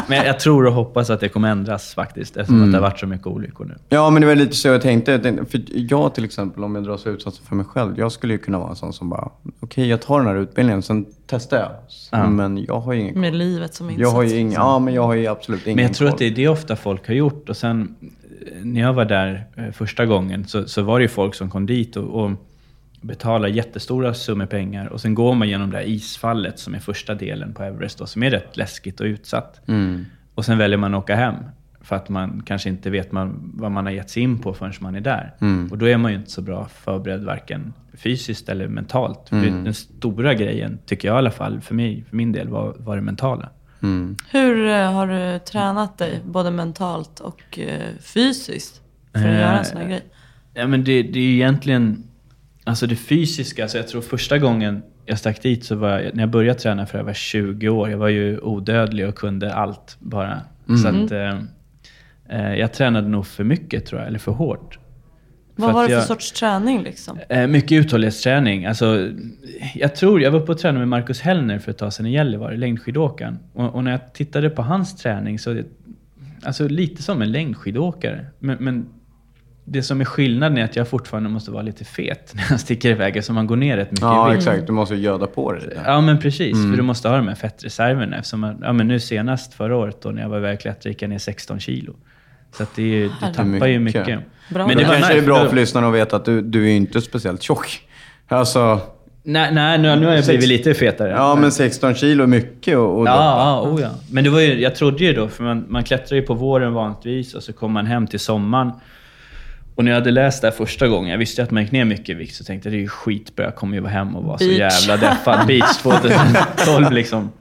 Men 0.07 0.25
jag 0.25 0.39
tror 0.39 0.65
och 0.65 0.73
hoppas 0.73 1.09
att 1.09 1.19
det 1.19 1.29
kommer 1.29 1.49
ändras 1.51 1.93
faktiskt, 1.93 2.37
eftersom 2.37 2.63
att 2.63 2.71
det 2.71 2.77
har 2.77 2.81
varit 2.81 2.99
så 2.99 3.07
mycket 3.07 3.27
olyckor 3.27 3.65
nu. 3.65 3.75
Ja, 3.89 4.09
men 4.09 4.21
det 4.21 4.27
var 4.27 4.35
lite 4.35 4.55
så 4.55 4.67
jag 4.67 4.81
tänkte. 4.81 5.45
För 5.49 5.61
jag 5.91 6.15
till 6.15 6.25
exempel, 6.25 6.63
om 6.63 6.75
jag 6.75 6.83
drar 6.83 6.97
slutsatsen 6.97 7.45
för 7.45 7.55
mig 7.55 7.65
själv. 7.65 7.99
Jag 7.99 8.11
skulle 8.11 8.33
ju 8.33 8.39
kunna 8.39 8.59
vara 8.59 8.69
en 8.69 8.75
sån 8.75 8.93
som 8.93 9.09
bara, 9.09 9.29
okej 9.59 9.87
jag 9.87 10.01
tar 10.01 10.17
den 10.19 10.27
här 10.27 10.35
utbildningen, 10.35 10.81
sen 10.81 11.05
testar 11.27 11.57
jag. 11.57 11.71
Ja. 12.11 12.29
Men 12.29 12.63
jag 12.63 12.79
har 12.79 12.93
ju 12.93 12.99
ingen 13.01 13.19
Med 13.19 13.35
livet 13.35 13.73
som 13.73 13.89
insats. 13.89 14.01
Jag 14.01 14.11
har 14.11 14.23
ju 14.23 14.37
ingen, 14.37 14.53
ja 14.53 14.79
men 14.79 14.93
jag 14.93 15.03
har 15.03 15.13
ju 15.13 15.27
absolut 15.27 15.67
ingen 15.67 15.75
Men 15.75 15.85
jag 15.85 15.93
tror 15.93 16.07
koll. 16.07 16.13
att 16.13 16.19
det 16.19 16.25
är 16.25 16.31
det 16.31 16.47
ofta 16.47 16.75
folk 16.75 17.07
har 17.07 17.13
gjort. 17.13 17.49
Och 17.49 17.57
sen 17.57 17.95
eh, 18.01 18.65
när 18.65 18.81
jag 18.81 18.93
var 18.93 19.05
där 19.05 19.45
eh, 19.55 19.71
första 19.71 20.05
gången 20.05 20.47
så, 20.47 20.67
så 20.67 20.81
var 20.81 20.99
det 20.99 21.03
ju 21.03 21.09
folk 21.09 21.35
som 21.35 21.49
kom 21.49 21.65
dit 21.65 21.97
och, 21.97 22.23
och 22.23 22.31
betalade 23.05 23.53
jättestora 23.53 24.13
summor 24.13 24.45
pengar. 24.45 24.87
Och 24.87 25.01
sen 25.01 25.15
går 25.15 25.35
man 25.35 25.49
genom 25.49 25.71
det 25.71 25.77
här 25.77 25.85
isfallet 25.85 26.59
som 26.59 26.75
är 26.75 26.79
första 26.79 27.15
delen 27.15 27.53
på 27.53 27.63
Everest 27.63 27.97
då, 27.97 28.05
som 28.05 28.23
är 28.23 28.31
rätt 28.31 28.57
läskigt 28.57 28.99
och 28.99 29.05
utsatt. 29.05 29.61
Mm. 29.67 30.05
Och 30.35 30.45
sen 30.45 30.57
väljer 30.57 30.77
man 30.77 30.93
att 30.93 31.03
åka 31.03 31.15
hem. 31.15 31.35
För 31.81 31.95
att 31.95 32.09
man 32.09 32.43
kanske 32.45 32.69
inte 32.69 32.89
vet 32.89 33.11
man, 33.11 33.51
vad 33.53 33.71
man 33.71 33.85
har 33.85 33.93
gett 33.93 34.09
sig 34.09 34.23
in 34.23 34.39
på 34.39 34.53
förrän 34.53 34.73
man 34.79 34.95
är 34.95 35.01
där. 35.01 35.33
Mm. 35.41 35.71
Och 35.71 35.77
då 35.77 35.85
är 35.85 35.97
man 35.97 36.11
ju 36.11 36.17
inte 36.17 36.31
så 36.31 36.41
bra 36.41 36.65
förberedd 36.65 37.23
varken 37.23 37.73
fysiskt 37.93 38.49
eller 38.49 38.67
mentalt. 38.67 39.29
För 39.29 39.35
Mm. 39.35 39.63
Den 39.63 39.73
stora 39.73 40.33
grejen, 40.33 40.79
tycker 40.85 41.07
jag 41.07 41.15
i 41.15 41.17
alla 41.17 41.31
fall, 41.31 41.61
för, 41.61 41.75
mig, 41.75 42.03
för 42.09 42.15
min 42.15 42.31
del, 42.31 42.49
var, 42.49 42.75
var 42.79 42.95
det 42.95 43.01
mentala. 43.01 43.49
Mm. 43.83 44.17
Hur 44.31 44.67
eh, 44.67 44.91
har 44.91 45.07
du 45.07 45.39
tränat 45.39 45.97
dig, 45.97 46.21
både 46.25 46.51
mentalt 46.51 47.19
och 47.19 47.59
eh, 47.59 47.89
fysiskt, 48.01 48.81
för 49.11 49.19
att 49.19 49.25
Eh, 49.25 49.39
göra 49.39 49.59
en 49.59 49.65
sån 49.65 49.77
här 49.77 49.87
grej? 49.87 50.05
Ja, 50.53 50.67
men 50.67 50.83
det, 50.83 51.03
det 51.03 51.19
är 51.19 51.23
ju 51.23 51.33
egentligen... 51.33 52.03
Alltså 52.67 52.87
det 52.87 52.95
fysiska. 52.95 53.63
Alltså 53.63 53.77
jag 53.77 53.87
tror 53.87 54.01
första 54.01 54.37
gången 54.37 54.83
jag 55.05 55.19
stack 55.19 55.41
dit 55.41 55.65
så 55.65 55.75
var 55.75 55.99
jag, 55.99 56.15
när 56.15 56.23
jag 56.23 56.29
började 56.29 56.59
träna 56.59 56.85
för 56.85 56.97
jag 56.97 57.05
var 57.05 57.13
20 57.13 57.69
år. 57.69 57.89
Jag 57.89 57.97
var 57.97 58.07
ju 58.07 58.39
odödlig 58.39 59.07
och 59.07 59.15
kunde 59.15 59.53
allt 59.53 59.97
bara. 59.99 60.41
Så 60.83 60.87
att, 60.87 61.11
eh, 61.11 61.39
eh, 62.29 62.55
jag 62.55 62.73
tränade 62.73 63.07
nog 63.07 63.27
för 63.27 63.43
mycket 63.43 63.85
tror 63.85 64.01
jag, 64.01 64.07
eller 64.07 64.19
för 64.19 64.31
hårt. 64.31 64.79
Vad 65.55 65.69
att 65.69 65.75
var 65.75 65.81
det 65.83 65.87
för 65.87 65.93
jag- 65.95 66.03
sorts 66.03 66.31
träning 66.31 66.83
liksom? 66.83 67.19
Eh, 67.29 67.47
mycket 67.47 67.71
uthållighetsträning. 67.71 68.65
Alltså, 68.65 69.09
jag 69.75 69.95
tror, 69.95 70.21
jag 70.21 70.31
var 70.31 70.39
uppe 70.39 70.51
och 70.51 70.57
tränade 70.57 70.79
med 70.79 70.87
Marcus 70.87 71.21
Hellner 71.21 71.59
för 71.59 71.71
ett 71.71 71.77
tag 71.77 71.93
sedan 71.93 72.05
i 72.05 72.11
Gällivare, 72.11 72.57
längdskidåkaren. 72.57 73.39
Och, 73.53 73.75
och 73.75 73.83
när 73.83 73.91
jag 73.91 74.13
tittade 74.13 74.49
på 74.49 74.61
hans 74.61 74.95
träning 74.95 75.39
så, 75.39 75.53
det, 75.53 75.63
alltså 76.43 76.67
lite 76.67 77.03
som 77.03 77.21
en 77.21 77.31
längdskidåkare. 77.31 78.25
Men, 78.39 78.57
men 78.59 78.85
det 79.67 79.83
som 79.83 80.01
är 80.01 80.05
skillnaden 80.05 80.57
är 80.57 80.63
att 80.63 80.75
jag 80.75 80.87
fortfarande 80.87 81.29
måste 81.29 81.51
vara 81.51 81.61
lite 81.63 81.83
fet 81.85 82.31
när 82.35 82.43
jag 82.49 82.59
sticker 82.59 82.89
iväg, 82.89 83.23
så 83.23 83.33
man 83.33 83.47
går 83.47 83.55
ner 83.55 83.77
rätt 83.77 83.91
mycket 83.91 84.01
Ja, 84.03 84.27
i 84.31 84.35
vikt. 84.35 84.47
exakt. 84.47 84.67
Du 84.67 84.73
måste 84.73 84.95
göda 84.95 85.27
på 85.27 85.51
dig. 85.51 85.77
Ja, 85.85 86.01
men 86.01 86.19
precis. 86.19 86.51
För 86.69 86.77
du 86.77 86.81
måste 86.83 87.09
ha 87.09 87.15
de 87.17 87.27
här 87.27 87.35
fettreserverna. 87.35 88.17
Eftersom 88.17 88.39
man, 88.39 88.57
ja, 88.61 88.73
men 88.73 88.87
nu 88.87 88.99
senast 88.99 89.53
förra 89.53 89.75
året 89.77 90.01
då, 90.01 90.09
när 90.09 90.21
jag 90.21 90.29
var 90.29 90.37
iväg 90.37 90.53
och 90.55 90.61
klättrade 90.61 90.89
gick 90.89 91.01
jag 91.01 91.09
ner 91.09 91.17
16 91.17 91.59
kilo. 91.59 91.93
Så 92.57 92.63
att 92.63 92.75
det 92.75 92.81
är, 92.81 92.85
ju- 92.87 93.07
du 93.07 93.33
tappar 93.33 93.67
ju 93.67 93.79
Mycket. 93.79 94.07
mycket. 94.07 94.19
Bra. 94.49 94.67
Men 94.67 94.77
det 94.77 94.83
kanske 94.83 94.99
nice, 95.01 95.13
är 95.17 95.21
bra 95.21 95.49
för 95.49 95.55
lyssnarna 95.55 95.87
att 95.87 95.93
veta 95.93 96.15
att 96.15 96.25
du, 96.25 96.41
du 96.41 96.65
är 96.69 96.71
inte 96.75 97.01
speciellt 97.01 97.41
tjock. 97.41 97.79
Alltså, 98.27 98.79
Nej, 99.23 99.53
nej 99.53 99.77
nu, 99.77 99.95
nu 99.95 100.05
har 100.05 100.13
jag 100.13 100.25
blivit 100.25 100.47
lite 100.47 100.73
fetare. 100.73 101.09
ja 101.09 101.35
men 101.35 101.51
16 101.51 101.95
kilo 101.95 102.23
är 102.23 102.27
mycket 102.27 102.77
och, 102.77 102.99
och 102.99 103.07
Ja, 103.07 103.61
ja, 103.63 103.69
oh 103.71 103.81
ja. 103.81 103.89
Men 104.11 104.23
det 104.23 104.29
var 104.29 104.39
ju, 104.39 104.61
jag 104.61 104.75
trodde 104.75 105.03
ju 105.03 105.13
då, 105.13 105.27
för 105.27 105.43
man, 105.43 105.65
man 105.69 105.83
klättrar 105.83 106.15
ju 106.15 106.21
på 106.21 106.33
våren 106.33 106.73
vanligtvis 106.73 107.33
och 107.33 107.43
så 107.43 107.53
kommer 107.53 107.73
man 107.73 107.85
hem 107.85 108.07
till 108.07 108.19
sommaren. 108.19 108.71
Och 109.75 109.83
när 109.85 109.91
jag 109.91 109.99
hade 109.99 110.11
läst 110.11 110.41
det 110.41 110.47
här 110.47 110.55
första 110.55 110.87
gången, 110.87 111.11
jag 111.11 111.17
visste 111.17 111.43
att 111.43 111.51
man 111.51 111.63
gick 111.63 111.71
ner 111.71 111.85
mycket 111.85 112.09
i 112.09 112.13
vikt, 112.13 112.35
så 112.35 112.43
tänkte 112.43 112.69
jag 112.69 112.73
det 112.73 112.77
är 112.77 112.81
ju 112.81 112.87
skitbra, 112.87 113.45
jag 113.45 113.55
kommer 113.55 113.75
ju 113.75 113.81
vara 113.81 113.91
hem 113.91 114.15
och 114.15 114.23
vara 114.23 114.37
så 114.37 114.45
Beach. 114.45 114.87
jävla 114.87 115.09
deffad. 115.09 115.47
Beach 115.47 115.77
2012 115.77 116.91
liksom. 116.91 117.31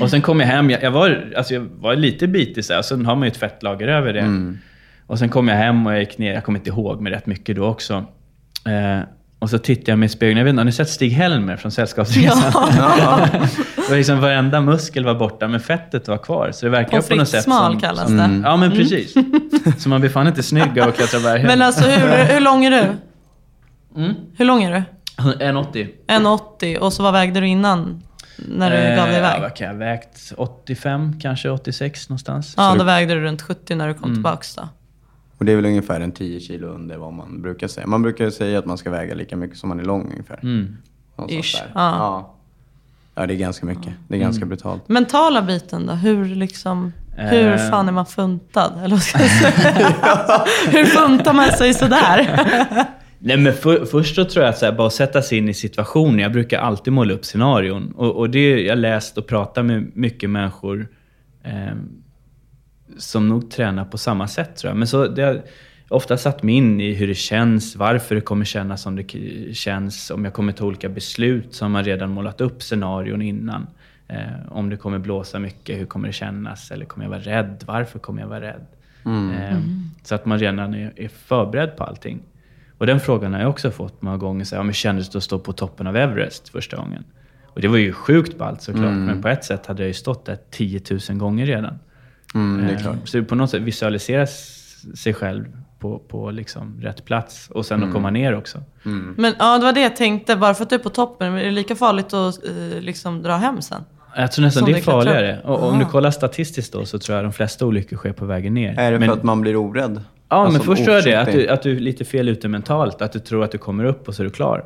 Och 0.00 0.10
sen 0.10 0.22
kom 0.22 0.40
jag 0.40 0.46
hem, 0.46 0.70
jag, 0.70 0.82
jag, 0.82 0.90
var, 0.90 1.32
alltså 1.36 1.54
jag 1.54 1.60
var 1.60 1.96
lite 1.96 2.26
bitig 2.26 2.64
så 2.64 2.74
här, 2.74 2.82
sen 2.82 3.06
har 3.06 3.16
man 3.16 3.22
ju 3.22 3.30
ett 3.30 3.36
fettlager 3.36 3.88
över 3.88 4.12
det. 4.12 4.54
Och 5.06 5.18
sen 5.18 5.28
kom 5.28 5.48
jag 5.48 5.56
hem 5.56 5.86
och 5.86 5.92
jag 5.92 6.00
gick 6.00 6.18
ner, 6.18 6.34
jag 6.34 6.44
kommer 6.44 6.58
inte 6.58 6.70
ihåg, 6.70 7.00
men 7.00 7.12
rätt 7.12 7.26
mycket 7.26 7.56
då 7.56 7.66
också. 7.66 8.04
Eh, 8.66 9.00
och 9.38 9.50
så 9.50 9.58
tittade 9.58 9.92
jag 9.92 9.98
mig 9.98 10.06
i 10.06 10.08
spegeln. 10.08 10.38
Jag 10.38 10.44
vet 10.44 10.50
inte, 10.50 10.60
har 10.60 10.64
ni 10.64 10.72
sett 10.72 10.88
Stig-Helmer 10.88 11.56
från 11.56 11.72
Sällskapsresan? 11.72 12.52
det 13.76 13.88
var 13.90 13.96
liksom 13.96 14.20
varenda 14.20 14.60
muskel 14.60 15.04
var 15.04 15.14
borta, 15.14 15.48
men 15.48 15.60
fettet 15.60 16.08
var 16.08 16.18
kvar. 16.18 16.50
Så 16.52 16.66
det 16.66 16.70
verkar 16.70 17.00
på 17.00 17.14
något 17.14 17.28
sätt 17.28 17.44
som... 17.44 17.80
kallas 17.80 18.04
som, 18.08 18.16
det. 18.16 18.40
Ja, 18.48 18.56
men 18.56 18.70
precis. 18.70 19.14
Så 19.78 19.88
man 19.88 20.00
blir 20.00 20.10
fan 20.10 20.26
inte 20.26 20.42
snygg 20.42 20.80
av 20.80 20.88
att 20.88 20.96
klättra 20.96 21.20
berg 21.20 21.42
Men 21.44 21.62
alltså 21.62 21.88
hur, 21.88 22.24
hur 22.34 22.40
lång 22.40 22.64
är 22.64 22.70
du? 22.70 22.84
Hur 24.36 24.44
lång 24.44 24.62
är 24.62 24.70
du? 24.72 24.82
1,80. 25.16 25.88
1,80 26.08 26.76
och 26.78 26.92
så 26.92 27.02
vad 27.02 27.12
vägde 27.12 27.40
du 27.40 27.46
innan? 27.48 28.02
När 28.48 28.70
du 28.70 28.96
gav 28.96 29.06
dig 29.06 29.14
Eh, 29.14 29.18
iväg? 29.18 29.40
vad 29.40 29.54
kan 29.54 29.66
jag 29.66 29.74
vägt? 29.74 30.32
85, 30.36 31.20
kanske 31.20 31.50
86 31.50 32.08
någonstans. 32.08 32.54
Ja, 32.56 32.62
Så 32.70 32.72
då 32.72 32.78
du- 32.78 32.84
vägde 32.84 33.14
du 33.14 33.20
runt 33.20 33.42
70 33.42 33.74
när 33.74 33.88
du 33.88 33.94
kom 33.94 34.12
tillbaks 34.14 34.54
då. 34.54 34.68
Och 35.38 35.44
det 35.44 35.52
är 35.52 35.56
väl 35.56 35.64
ungefär 35.66 36.00
en 36.00 36.12
10 36.12 36.40
kilo 36.40 36.66
under 36.68 36.96
vad 36.96 37.12
man 37.12 37.42
brukar 37.42 37.68
säga. 37.68 37.86
Man 37.86 38.02
brukar 38.02 38.30
säga 38.30 38.58
att 38.58 38.66
man 38.66 38.78
ska 38.78 38.90
väga 38.90 39.14
lika 39.14 39.36
mycket 39.36 39.58
som 39.58 39.68
man 39.68 39.80
är 39.80 39.84
lång 39.84 40.10
ungefär. 40.12 40.38
Någonstans 41.16 41.46
Ish, 41.46 41.58
där. 41.60 41.70
ja. 41.74 41.96
Ja. 41.96 42.34
ja, 43.14 43.26
det 43.26 43.34
är 43.34 43.38
ganska 43.38 43.66
mycket. 43.66 43.92
Det 44.08 44.14
är 44.16 44.20
ganska 44.20 44.46
brutalt. 44.46 44.88
Mentala 44.88 45.42
biten 45.42 45.86
då? 45.86 45.92
Hur 45.92 46.24
liksom... 46.24 46.92
Hur 47.18 47.52
Eh. 47.52 47.70
fan 47.70 47.88
är 47.88 47.92
man 47.92 48.06
funtad? 48.06 48.72
Eller 48.84 48.96
ska 48.96 49.18
jag 49.22 49.30
säga? 49.30 49.92
hur 50.70 50.84
funtar 50.84 51.32
man 51.32 51.52
sig 51.52 51.74
sådär? 51.74 52.40
Nej, 53.18 53.36
men 53.36 53.52
för, 53.52 53.84
först 53.84 54.14
så 54.14 54.24
tror 54.24 54.44
jag 54.44 54.50
att 54.50 54.58
så 54.58 54.64
här, 54.64 54.72
bara 54.72 54.90
sätta 54.90 55.22
sig 55.22 55.38
in 55.38 55.48
i 55.48 55.54
situationen. 55.54 56.18
Jag 56.18 56.32
brukar 56.32 56.58
alltid 56.60 56.92
måla 56.92 57.14
upp 57.14 57.24
scenarion. 57.24 57.92
Och, 57.96 58.16
och 58.16 58.30
det 58.30 58.62
jag 58.62 58.78
läst 58.78 59.18
och 59.18 59.26
pratat 59.26 59.64
med 59.64 59.90
mycket 59.96 60.30
människor 60.30 60.88
eh, 61.44 61.52
som 62.98 63.28
nog 63.28 63.50
tränar 63.50 63.84
på 63.84 63.98
samma 63.98 64.28
sätt 64.28 64.56
tror 64.56 64.70
jag. 64.70 64.76
Men 64.76 64.88
så 64.88 65.06
det 65.06 65.22
har 65.22 65.42
ofta 65.88 66.16
satt 66.16 66.42
mig 66.42 66.54
in 66.54 66.80
i 66.80 66.94
hur 66.94 67.06
det 67.06 67.14
känns, 67.14 67.76
varför 67.76 68.14
det 68.14 68.20
kommer 68.20 68.44
kännas 68.44 68.82
som 68.82 68.96
det 68.96 69.04
känns. 69.54 70.10
Om 70.10 70.24
jag 70.24 70.34
kommer 70.34 70.52
ta 70.52 70.64
olika 70.64 70.88
beslut 70.88 71.54
så 71.54 71.64
har 71.64 71.70
man 71.70 71.84
redan 71.84 72.10
målat 72.10 72.40
upp 72.40 72.62
scenarion 72.62 73.22
innan. 73.22 73.66
Eh, 74.08 74.18
om 74.48 74.70
det 74.70 74.76
kommer 74.76 74.98
blåsa 74.98 75.38
mycket, 75.38 75.78
hur 75.78 75.86
kommer 75.86 76.08
det 76.08 76.12
kännas? 76.12 76.70
Eller 76.70 76.84
kommer 76.84 77.04
jag 77.04 77.10
vara 77.10 77.20
rädd? 77.20 77.64
Varför 77.66 77.98
kommer 77.98 78.20
jag 78.20 78.28
vara 78.28 78.40
rädd? 78.40 78.66
Eh, 79.32 79.58
så 80.02 80.14
att 80.14 80.26
man 80.26 80.38
redan 80.38 80.74
är, 80.74 80.92
är 80.96 81.08
förberedd 81.08 81.76
på 81.76 81.84
allting. 81.84 82.22
Och 82.78 82.86
den 82.86 83.00
frågan 83.00 83.32
har 83.34 83.40
jag 83.40 83.50
också 83.50 83.70
fått 83.70 84.02
många 84.02 84.16
gånger. 84.16 84.44
Så 84.44 84.54
här, 84.54 84.60
ja, 84.60 84.64
men 84.64 84.74
kändes 84.74 85.10
det 85.10 85.18
att 85.18 85.24
stå 85.24 85.38
på 85.38 85.52
toppen 85.52 85.86
av 85.86 85.96
Everest 85.96 86.48
första 86.48 86.76
gången? 86.76 87.04
Och 87.46 87.60
det 87.60 87.68
var 87.68 87.76
ju 87.76 87.92
sjukt 87.92 88.38
ballt 88.38 88.62
såklart. 88.62 88.92
Men 89.06 89.22
på 89.22 89.28
ett 89.28 89.44
sätt 89.44 89.66
hade 89.66 89.82
jag 89.82 89.88
ju 89.88 89.94
stått 89.94 90.24
där 90.24 90.38
10 90.50 90.80
000 91.08 91.18
gånger 91.18 91.46
redan. 91.46 91.78
Mm, 92.34 92.66
det 92.66 92.72
är 92.72 92.76
Eh, 92.76 92.82
klart. 92.82 92.96
Så 93.08 93.24
på 93.24 93.34
något 93.34 93.50
sätt 93.50 93.62
visualisera 93.62 94.26
sig 94.94 95.14
själv 95.14 95.44
på, 95.78 95.98
på 95.98 96.30
liksom 96.30 96.80
rätt 96.82 97.04
plats. 97.04 97.48
Och 97.50 97.66
sen 97.66 97.84
att 97.84 97.92
komma 97.92 98.10
ner 98.10 98.34
också. 98.34 98.62
Men 99.16 99.34
ja, 99.38 99.58
det 99.58 99.64
var 99.64 99.72
det 99.72 99.80
jag 99.80 99.96
tänkte. 99.96 100.36
Bara 100.36 100.54
för 100.54 100.62
att 100.62 100.70
du 100.70 100.74
är 100.76 100.80
på 100.80 100.90
toppen, 100.90 101.34
är 101.34 101.44
det 101.44 101.50
lika 101.50 101.76
farligt 101.76 102.12
att 102.14 102.44
eh, 102.46 102.80
liksom 102.80 103.22
dra 103.22 103.36
hem 103.36 103.62
sen? 103.62 103.82
Jag 104.16 104.32
tror 104.32 104.44
nästan 104.44 104.60
Som 104.64 104.72
det 104.72 104.78
är 104.78 104.82
farligare. 104.82 105.40
Och 105.44 105.62
om 105.68 105.78
du 105.78 105.82
Aha. 105.84 105.90
kollar 105.92 106.10
statistiskt 106.10 106.72
då 106.72 106.84
så 106.86 106.98
tror 106.98 107.16
jag 107.16 107.24
de 107.24 107.32
flesta 107.32 107.66
olyckor 107.66 107.96
sker 107.96 108.12
på 108.12 108.24
vägen 108.26 108.54
ner. 108.54 108.78
Är 108.78 108.92
det 108.92 108.98
Men- 108.98 109.08
för 109.08 109.16
att 109.16 109.22
man 109.22 109.40
blir 109.40 109.56
orädd? 109.56 110.00
Ja, 110.28 110.36
Alltså, 110.36 110.52
men 110.52 110.66
först 110.66 110.84
tror 110.84 110.96
jag 110.96 111.04
det. 111.04 111.14
Att 111.20 111.32
du, 111.32 111.48
att 111.48 111.62
du 111.62 111.76
är 111.76 111.80
lite 111.80 112.04
fel 112.04 112.28
ute 112.28 112.48
mentalt. 112.48 113.02
Att 113.02 113.12
du 113.12 113.18
tror 113.18 113.44
att 113.44 113.52
du 113.52 113.58
kommer 113.58 113.84
upp 113.84 114.08
och 114.08 114.14
så 114.14 114.22
är 114.22 114.24
du 114.24 114.30
klar. 114.30 114.64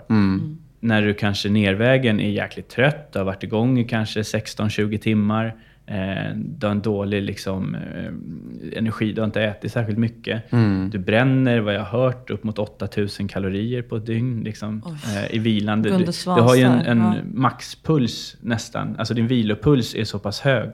När 0.80 1.02
du 1.02 1.14
kanske 1.14 1.48
nervägen 1.48 2.20
är 2.20 2.30
jäkligt 2.30 2.68
trött, 2.68 3.12
du 3.12 3.18
har 3.18 3.26
varit 3.26 3.42
igång 3.42 3.78
i 3.78 3.84
kanske 3.84 4.20
16-20 4.22 4.98
timmar. 4.98 5.54
Eh, 5.90 6.36
du 6.36 6.66
har 6.66 6.70
en 6.70 6.80
dålig 6.80 7.22
liksom, 7.22 7.74
eh, 7.74 8.78
energi, 8.78 9.12
du 9.12 9.20
har 9.20 9.26
inte 9.26 9.42
ätit 9.42 9.72
särskilt 9.72 9.98
mycket. 9.98 10.42
Du 10.90 10.98
bränner, 10.98 11.60
vad 11.60 11.74
jag 11.74 11.84
har 11.84 12.02
hört, 12.02 12.30
upp 12.30 12.44
mot 12.44 12.58
8000 12.58 13.28
kalorier 13.28 13.82
på 13.82 13.96
ett 13.96 14.06
dygn 14.06 14.40
liksom, 14.44 14.82
eh, 14.86 15.34
i 15.34 15.38
vilan. 15.38 15.82
Du, 15.82 15.90
du, 16.24 16.30
har 16.30 16.54
ju 16.54 16.62
en, 16.62 16.80
en 16.80 16.98
ja. 16.98 17.14
maxpuls 17.24 18.36
nästan. 18.40 18.96
Alltså 18.98 19.14
din 19.14 19.26
vilopuls 19.26 19.94
är 19.94 20.04
så 20.04 20.18
pass 20.18 20.40
hög 20.40 20.68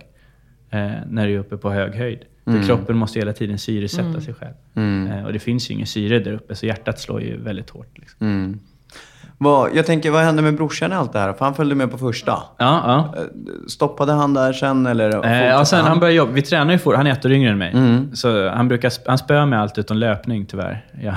eh, 0.70 0.90
när 1.10 1.26
du 1.26 1.34
är 1.34 1.38
uppe 1.38 1.56
på 1.56 1.70
hög 1.70 1.94
höjd. 1.94 2.18
För 2.44 2.66
kroppen 2.66 2.96
måste 2.96 3.18
hela 3.18 3.32
tiden 3.32 3.58
syresätta 3.58 4.20
sig 4.20 4.34
själv. 4.34 4.54
Eh, 5.08 5.24
och 5.24 5.32
det 5.32 5.38
finns 5.38 5.70
ju 5.70 5.74
ingen 5.74 5.86
syre 5.86 6.18
där 6.18 6.32
uppe, 6.32 6.54
så 6.54 6.66
hjärtat 6.66 7.00
slår 7.00 7.22
ju 7.22 7.36
väldigt 7.36 7.70
hårt. 7.70 7.98
Liksom. 7.98 8.60
Vad, 9.38 9.70
jag 9.76 9.86
tänker, 9.86 10.10
vad 10.10 10.22
hände 10.22 10.42
med 10.42 10.56
brorsan 10.56 10.92
i 10.92 10.94
allt 10.94 11.12
det 11.12 11.18
här? 11.18 11.32
För 11.32 11.44
han 11.44 11.54
följde 11.54 11.74
med 11.74 11.90
på 11.90 11.98
första. 11.98 12.32
Ja, 12.32 12.42
ja. 12.58 13.14
Eh, 13.16 13.22
Stoppade 13.68 14.12
han 14.12 14.34
där 14.34 14.52
sen 14.52 14.86
eller? 14.86 15.26
Eh, 15.26 15.46
ja, 15.46 15.64
sen 15.64 15.84
han 15.84 16.00
började 16.00 16.16
jobba. 16.16 16.32
Vi 16.32 16.42
tränar 16.42 16.72
ju 16.72 16.78
fort. 16.78 16.96
Han 16.96 17.06
är 17.06 17.10
ett 17.10 17.24
år 17.24 17.32
yngre 17.32 17.50
än 17.50 17.58
mig. 17.58 17.74
Så 18.14 18.48
han, 18.48 18.68
brukar, 18.68 18.92
han 19.06 19.18
spöar 19.18 19.46
med 19.46 19.60
allt 19.60 19.78
utom 19.78 19.96
löpning, 19.96 20.46
tyvärr. 20.46 20.84
Ja. 21.02 21.14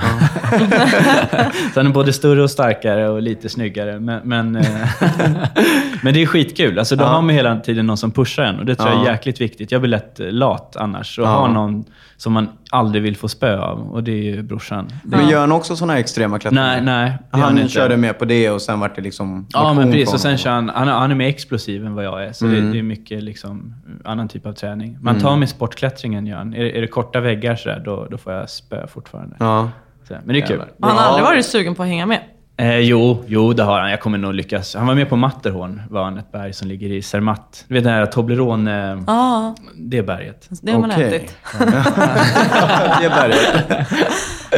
så 1.74 1.80
han 1.80 1.86
är 1.86 1.90
både 1.90 2.12
större 2.12 2.42
och 2.42 2.50
starkare 2.50 3.08
och 3.08 3.22
lite 3.22 3.48
snyggare. 3.48 4.00
Men, 4.00 4.20
men, 4.24 4.56
eh, 4.56 4.64
men 6.02 6.14
det 6.14 6.22
är 6.22 6.26
skitkul. 6.26 6.78
Alltså, 6.78 6.96
då 6.96 7.04
har 7.04 7.22
man 7.22 7.28
hela 7.34 7.56
tiden 7.60 7.86
någon 7.86 7.96
som 7.96 8.10
pushar 8.10 8.42
en. 8.42 8.58
Och 8.58 8.66
det 8.66 8.74
tror 8.74 8.88
jag 8.90 9.00
är 9.00 9.04
Ja. 9.06 9.10
jäkligt 9.12 9.40
viktigt. 9.40 9.72
Jag 9.72 9.80
blir 9.80 9.90
lätt 9.90 10.14
lat 10.18 10.76
annars. 10.76 11.18
Och 11.18 11.24
Ja. 11.24 11.28
ha 11.30 11.48
någon 11.48 11.84
som 12.20 12.32
man 12.32 12.48
aldrig 12.70 13.02
vill 13.02 13.16
få 13.16 13.28
spö 13.28 13.58
av. 13.58 13.92
Och 13.92 14.04
det 14.04 14.12
är 14.12 14.22
ju 14.22 14.42
brorsan. 14.42 14.88
Det, 15.04 15.16
Men 15.16 15.28
gör 15.28 15.40
han 15.40 15.52
också 15.52 15.76
sådana 15.76 15.92
här 15.92 16.00
extrema 16.00 16.38
klättringar? 16.38 16.66
Nej, 16.66 16.82
nej, 16.82 17.18
Han, 17.30 17.40
han 17.40 17.58
inte. 17.58 17.68
körde 17.72 17.96
med 17.96 18.18
på 18.18 18.24
det 18.24 18.50
och 18.50 18.62
sen 18.62 18.80
vart 18.80 18.96
det 18.96 19.02
liksom 19.02 19.46
Ja, 19.52 19.72
men 19.74 19.92
precis. 19.92 20.14
Och 20.14 20.20
sen 20.20 20.38
kör 20.38 20.50
han, 20.50 20.68
han, 20.68 20.88
är- 20.88 20.92
han 20.92 21.10
är 21.10 21.14
mer 21.14 21.28
explosiv 21.28 21.86
än 21.86 21.94
vad 21.94 22.04
jag 22.04 22.24
är. 22.24 22.32
Så 22.32 22.44
det, 22.44 22.60
det 22.72 22.78
är 22.78 22.82
mycket 22.82 23.22
liksom, 23.22 23.74
annan 24.04 24.28
typ 24.28 24.46
av 24.46 24.52
träning. 24.52 24.98
Man 25.00 25.20
tar 25.20 25.36
med 25.36 25.48
sportklättringen, 25.48 26.26
gör 26.26 26.36
han. 26.36 26.54
Är, 26.54 26.64
det- 26.64 26.76
är 26.78 26.80
det 26.80 26.86
korta 26.86 27.20
väggar 27.20 27.56
sådär, 27.56 27.82
då, 27.84 28.06
då 28.10 28.18
får 28.18 28.32
jag 28.32 28.50
spö 28.50 28.86
fortfarande. 28.86 29.36
Ja. 29.38 29.70
Så, 30.08 30.14
men 30.24 30.34
det 30.34 30.40
är 30.42 30.46
kul. 30.46 30.62
Han 30.80 30.96
har 30.96 31.04
aldrig 31.04 31.24
varit 31.24 31.46
sugen 31.46 31.74
på 31.74 31.82
att 31.82 31.88
hänga 31.88 32.06
med? 32.06 32.20
Eh, 32.60 32.78
jo, 32.78 33.24
jo, 33.26 33.52
det 33.52 33.62
har 33.62 33.80
han. 33.80 33.90
Jag 33.90 34.00
kommer 34.00 34.18
nog 34.18 34.34
lyckas. 34.34 34.74
Han 34.74 34.86
var 34.86 34.94
med 34.94 35.08
på 35.08 35.16
Matterhorn, 35.16 35.82
var 35.90 36.04
han, 36.04 36.18
ett 36.18 36.32
berg 36.32 36.52
som 36.52 36.68
ligger 36.68 36.92
i 36.92 37.02
Zermatt. 37.02 37.64
Du 37.68 37.74
vet 37.74 37.84
det 37.84 37.90
här 37.90 38.06
Toblerone, 38.06 38.92
eh, 38.92 39.02
Ja, 39.06 39.54
det 39.76 40.02
berget. 40.02 40.48
det 40.62 40.72
har 40.72 40.80
man 40.80 40.90
Okej. 40.90 41.16
ätit. 41.16 41.36
det 41.58 43.04
är 43.04 43.10
berget. 43.10 43.88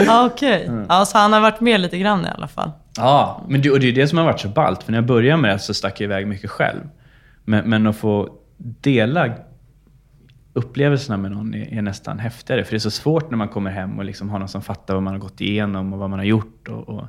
Ja, 0.06 0.26
okej. 0.26 0.71
Ja, 0.88 1.04
så 1.04 1.18
han 1.18 1.32
har 1.32 1.40
varit 1.40 1.61
med 1.61 1.80
lite 1.80 1.99
grann 1.99 2.25
i 2.26 2.28
alla 2.37 2.49
fall. 2.49 2.71
Ja, 2.97 3.44
men 3.49 3.62
det, 3.62 3.71
och 3.71 3.80
det 3.80 3.88
är 3.88 3.92
det 3.92 4.09
som 4.09 4.18
har 4.18 4.25
varit 4.25 4.40
så 4.40 4.49
ballt. 4.49 4.82
För 4.82 4.92
när 4.92 4.99
jag 4.99 5.06
började 5.06 5.42
med 5.42 5.54
det 5.54 5.59
så 5.59 5.75
stack 5.75 6.00
jag 6.00 6.04
iväg 6.04 6.26
mycket 6.26 6.50
själv. 6.50 6.80
Men, 7.44 7.71
men 7.71 7.87
att 7.87 7.97
få 7.97 8.28
dela 8.56 9.30
upplevelserna 10.52 11.16
med 11.16 11.30
någon 11.30 11.54
är, 11.54 11.75
är 11.78 11.82
nästan 11.82 12.18
häftigare. 12.18 12.64
För 12.64 12.71
det 12.71 12.76
är 12.76 12.78
så 12.78 12.90
svårt 12.90 13.30
när 13.30 13.38
man 13.38 13.49
kommer 13.49 13.71
hem 13.71 13.99
och 13.99 14.04
liksom 14.04 14.30
har 14.30 14.38
någon 14.38 14.49
som 14.49 14.62
fattar 14.62 14.94
vad 14.94 15.02
man 15.02 15.12
har 15.12 15.21
gått 15.21 15.40
igenom 15.40 15.92
och 15.92 15.99
vad 15.99 16.11
man 16.11 16.18
har 16.18 16.26
gjort. 16.26 16.68
Och, 16.68 16.88
och, 16.88 17.04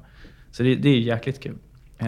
så 0.57 0.63
det, 0.63 0.75
det 0.75 0.89
är 0.89 0.99
jäkligt 0.99 1.43
kul. 1.43 1.57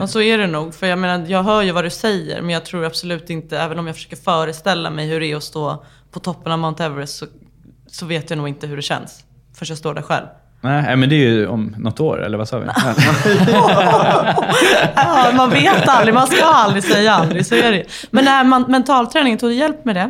Och 0.01 0.09
så 0.09 0.21
är 0.21 0.37
det 0.37 0.47
nog. 0.47 0.75
För 0.75 0.87
jag 0.87 0.99
menar, 0.99 1.25
jag 1.27 1.43
hör 1.43 1.61
ju 1.61 1.71
vad 1.71 1.83
du 1.83 1.89
säger, 1.89 2.41
men 2.41 2.49
jag 2.49 2.65
tror 2.65 2.85
absolut 2.85 3.29
inte, 3.29 3.59
även 3.59 3.79
om 3.79 3.87
jag 3.87 3.95
försöker 3.95 4.15
föreställa 4.15 4.89
mig 4.89 5.07
hur 5.07 5.19
det 5.19 5.27
är 5.31 5.35
att 5.35 5.43
stå 5.43 5.83
på 6.11 6.19
toppen 6.19 6.51
av 6.51 6.59
Mount 6.59 6.83
Everest, 6.83 7.17
så, 7.17 7.25
så 7.87 8.05
vet 8.05 8.29
jag 8.29 8.37
nog 8.37 8.47
inte 8.47 8.67
hur 8.67 8.75
det 8.75 8.81
känns. 8.81 9.23
Först 9.59 9.69
jag 9.69 9.77
står 9.77 9.93
där 9.93 10.01
själv. 10.01 10.25
Nej, 10.61 10.81
nej, 10.81 10.95
men 10.95 11.09
det 11.09 11.15
är 11.15 11.19
ju 11.29 11.47
om 11.47 11.75
något 11.77 11.99
år, 11.99 12.23
eller 12.25 12.37
vad 12.37 12.47
sa 12.47 12.59
vi? 12.59 12.67
Ja, 14.95 15.31
man 15.37 15.49
vet 15.49 15.87
aldrig, 15.89 16.13
man 16.13 16.27
ska 16.27 16.45
aldrig 16.45 16.83
säga 16.83 17.11
aldrig, 17.13 17.45
så 17.45 17.55
är 17.55 17.71
det 17.71 17.83
Men 18.11 18.25
den 18.25 18.33
här 18.33 18.43
man- 18.43 18.65
mentalträningen, 18.67 19.37
tog 19.39 19.49
du 19.49 19.53
hjälp 19.55 19.85
med 19.85 19.95
det? 19.95 20.09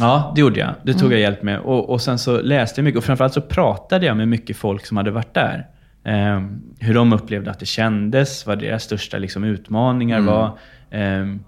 Ja, 0.00 0.32
det 0.34 0.40
gjorde 0.40 0.60
jag. 0.60 0.70
Det 0.82 0.94
tog 0.94 1.12
jag 1.12 1.20
hjälp 1.20 1.42
med. 1.42 1.60
Och, 1.60 1.90
och 1.90 2.00
sen 2.02 2.18
så 2.18 2.40
läste 2.40 2.80
jag 2.80 2.84
mycket 2.84 2.98
och 2.98 3.04
framförallt 3.04 3.34
så 3.34 3.40
pratade 3.40 4.06
jag 4.06 4.16
med 4.16 4.28
mycket 4.28 4.56
folk 4.56 4.86
som 4.86 4.96
hade 4.96 5.10
varit 5.10 5.34
där. 5.34 5.66
Ehm, 6.04 6.62
hur 6.78 6.94
de 6.94 7.12
upplevde 7.12 7.50
att 7.50 7.58
det 7.58 7.66
kändes, 7.66 8.46
vad 8.46 8.58
deras 8.58 8.82
största 8.82 9.18
liksom, 9.18 9.44
utmaningar 9.44 10.20
var. 10.20 10.58
Ehm, 10.90 11.40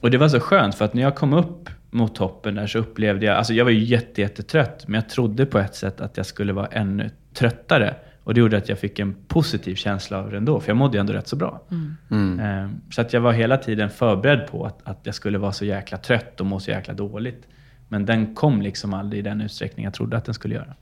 och 0.00 0.10
det 0.10 0.18
var 0.18 0.28
så 0.28 0.40
skönt, 0.40 0.74
för 0.74 0.84
att 0.84 0.94
när 0.94 1.02
jag 1.02 1.14
kom 1.14 1.32
upp 1.32 1.70
mot 1.90 2.14
toppen 2.14 2.54
där 2.54 2.66
så 2.66 2.78
upplevde 2.78 3.26
jag, 3.26 3.36
alltså 3.36 3.54
jag 3.54 3.64
var 3.64 3.70
ju 3.72 3.78
jätte, 3.84 4.20
jättetrött, 4.20 4.84
men 4.88 4.94
jag 4.94 5.08
trodde 5.08 5.46
på 5.46 5.58
ett 5.58 5.74
sätt 5.74 6.00
att 6.00 6.16
jag 6.16 6.26
skulle 6.26 6.52
vara 6.52 6.66
ännu 6.66 7.10
tröttare. 7.34 7.94
Och 8.24 8.34
det 8.34 8.40
gjorde 8.40 8.56
att 8.56 8.68
jag 8.68 8.78
fick 8.78 8.98
en 8.98 9.14
positiv 9.28 9.74
känsla 9.74 10.18
av 10.18 10.30
det 10.30 10.36
ändå, 10.36 10.60
för 10.60 10.70
jag 10.70 10.76
mådde 10.76 10.96
ju 10.96 11.00
ändå 11.00 11.12
rätt 11.12 11.28
så 11.28 11.36
bra. 11.36 11.62
Ehm, 11.70 12.80
Så 12.90 13.00
att 13.00 13.12
jag 13.12 13.20
var 13.20 13.32
hela 13.32 13.56
tiden 13.56 13.90
förberedd 13.90 14.46
på 14.50 14.66
att, 14.66 14.78
att 14.84 14.98
jag 15.02 15.14
skulle 15.14 15.38
vara 15.38 15.52
så 15.52 15.64
jäkla 15.64 15.98
trött 15.98 16.40
och 16.40 16.46
må 16.46 16.60
så 16.60 16.70
jäkla 16.70 16.94
dåligt. 16.94 17.48
Men 17.92 18.06
den 18.06 18.34
kom 18.34 18.62
liksom 18.62 18.94
aldrig 18.94 19.20
i 19.20 19.22
den 19.22 19.40
utsträckning 19.40 19.84
jag 19.84 19.94
trodde 19.94 20.16
att 20.16 20.24
den 20.24 20.34
skulle 20.34 20.54
göra. 20.54 20.74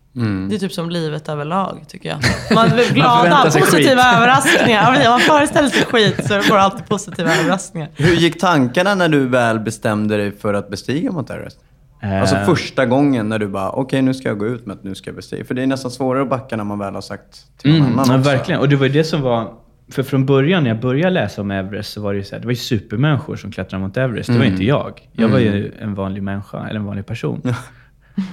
Det 0.49 0.55
är 0.55 0.59
typ 0.59 0.73
som 0.73 0.91
livet 0.91 1.29
överlag, 1.29 1.85
tycker 1.89 2.09
jag. 2.09 2.19
Man 2.55 2.71
blir 2.71 2.95
glada, 2.95 3.43
positiva 3.45 3.71
skit. 4.03 4.17
överraskningar. 4.17 5.09
Man 5.11 5.21
föreställer 5.21 5.69
sig 5.69 5.85
skit, 5.91 6.27
så 6.29 6.41
får 6.43 6.57
alltid 6.57 6.89
positiva 6.89 7.35
överraskningar. 7.37 7.89
Hur 7.95 8.15
gick 8.15 8.41
tankarna 8.41 8.95
när 8.95 9.09
du 9.09 9.27
väl 9.29 9.61
bestämde 9.61 10.17
dig 10.17 10.33
för 10.33 10.55
att 10.55 10.71
bestiga 10.71 11.13
Mount 11.13 11.35
Everest? 11.35 11.59
Alltså 12.03 12.37
Ehm, 12.37 12.47
första 12.47 12.87
gången 12.87 13.29
när 13.29 13.39
du 13.39 13.49
bara, 13.49 13.71
okej 13.71 14.03
nu 14.03 14.15
ska 14.15 14.29
jag 14.29 14.39
gå 14.39 14.47
ut 14.47 14.67
med 14.67 14.77
att 14.77 14.85
nu 14.85 14.95
ska 14.95 15.09
jag 15.11 15.17
bestiga. 15.17 15.45
För 15.45 15.55
det 15.55 15.63
är 15.63 15.67
nästan 15.67 15.91
svårare 15.91 16.23
att 16.23 16.31
backa 16.31 16.57
när 16.57 16.65
man 16.65 16.79
väl 16.79 16.95
har 16.95 17.01
sagt 17.01 17.59
till 17.59 17.71
någon 17.73 17.87
Mm, 17.87 17.99
annan 17.99 18.17
ja, 18.17 18.31
verkligen. 18.31 18.61
Och 18.61 18.69
det 18.69 18.77
var 18.77 18.87
ju 18.87 18.93
det 18.93 19.05
som 19.05 19.21
var... 19.23 19.53
För 19.91 20.03
från 20.03 20.27
början 20.27 20.63
när 20.63 20.71
jag 20.71 20.81
började 20.81 21.11
läsa 21.11 21.41
om 21.41 21.51
Everest 21.51 21.93
så 21.93 22.01
var 22.03 22.13
det 22.13 22.19
ju 22.19 22.25
så 22.25 22.35
här, 22.35 22.41
det 22.41 22.47
var 22.47 22.53
ju 22.53 22.57
supermänniskor 22.57 23.37
som 23.37 23.53
klättrade 23.53 23.85
mot 23.85 23.97
Everest. 23.97 24.27
Det 24.27 24.33
var 24.33 24.41
Mm. 24.41 24.53
inte 24.53 24.65
jag. 24.65 25.09
Jag 25.13 25.29
var 25.29 25.39
ju 25.39 25.73
en 25.81 25.95
vanlig 25.95 26.23
människa, 26.23 26.67
eller 26.69 26.81
en 26.81 26.87
vanlig 26.87 27.07
person. 27.07 27.43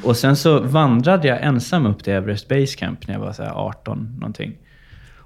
Och 0.03 0.17
sen 0.17 0.35
så 0.35 0.59
vandrade 0.59 1.27
jag 1.27 1.41
ensam 1.43 1.85
upp 1.85 2.03
till 2.03 2.13
Everest 2.13 2.47
Base 2.47 2.77
Camp 2.77 3.07
när 3.07 3.13
jag 3.15 3.21
var 3.21 3.33
så 3.33 3.43
här 3.43 3.51
18 3.51 4.15
någonting. 4.19 4.53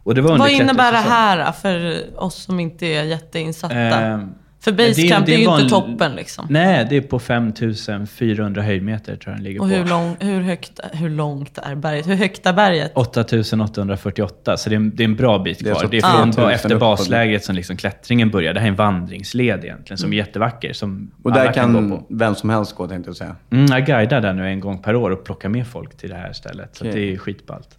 Och 0.04 0.16
det 0.16 0.22
var 0.22 0.38
Vad 0.38 0.50
innebär 0.52 0.92
det 0.92 0.98
här 0.98 1.52
för 1.52 2.04
oss 2.24 2.36
som 2.44 2.60
inte 2.60 2.86
är 2.86 3.04
jätteinsatta? 3.04 3.76
Ehm, 3.76 4.30
för 4.62 4.72
det 4.72 4.84
är- 4.84 4.88
basecamp 4.88 5.26
det 5.26 5.32
är 5.32 5.36
är 5.36 5.40
ju 5.40 5.62
inte 5.62 5.70
toppen 5.70 6.16
liksom. 6.16 6.46
Nej, 6.50 6.88
det 6.90 6.98
är 6.98 7.02
på 7.02 7.20
5400 7.20 8.62
höjdmeter 8.62 9.16
tror 9.16 9.32
jag 9.32 9.38
den 9.38 9.44
ligger 9.44 9.62
Och 9.62 9.68
på. 9.70 9.74
hur, 9.76 9.86
lång, 9.86 10.16
hur, 10.20 10.42
högt, 10.42 10.80
hur 10.94 11.10
långt 11.10 11.58
är 11.58 11.76
berget? 11.76 12.08
Hur 12.08 12.16
högt 12.16 12.46
är 12.46 12.54
berget? 12.54 12.92
8848, 12.96 14.58
så 14.58 14.70
det 14.70 14.76
är, 14.76 14.78
en, 14.78 14.96
det 14.96 15.04
är 15.04 15.06
en 15.06 15.16
bra 15.16 15.40
bit 15.40 15.60
Det 15.60 15.70
är 15.70 15.74
kvar. 15.74 15.82
så 15.82 15.88
Det 15.88 15.98
är, 15.98 16.02
från 16.02 16.32
10 16.32 16.42
000 16.44 16.52
efter 16.52 16.76
baslägret 16.80 17.44
som 17.44 17.56
liksom 17.56 17.78
klättringen 17.78 18.30
börjar. 18.30 18.54
Det 18.54 18.60
här 18.60 18.68
är 18.68 18.72
en 18.72 18.76
vandringsled 18.76 19.64
egentligen, 19.66 19.98
som 19.98 20.14
är 20.14 20.18
jättevacker. 20.18 20.74
Som 20.74 21.12
Och 21.24 21.32
alla 21.32 21.44
där 21.44 21.54
kan, 21.54 21.90
gå 21.90 21.98
på. 21.98 22.06
vem 22.10 22.36
som 22.36 22.50
helst 22.50 22.76
gå 22.76 22.88
tänkte 22.88 23.10
jag 23.10 23.16
säga. 23.18 23.36
Mm, 23.52 23.66
jag 23.66 23.86
guidar 23.86 24.22
där 24.22 24.34
nu 24.34 24.48
en 24.48 24.60
gång 24.60 24.82
per 24.82 24.96
år 24.96 25.12
och 25.12 25.24
plockar 25.24 25.50
med 25.50 25.68
folk 25.68 25.98
till 25.98 26.10
det 26.10 26.16
här 26.16 26.34
stället. 26.34 26.76
Så 26.76 26.84
att 26.84 26.90
Okej. 26.92 27.06
det 27.06 27.14
är 27.14 27.18
skitballt. 27.18 27.78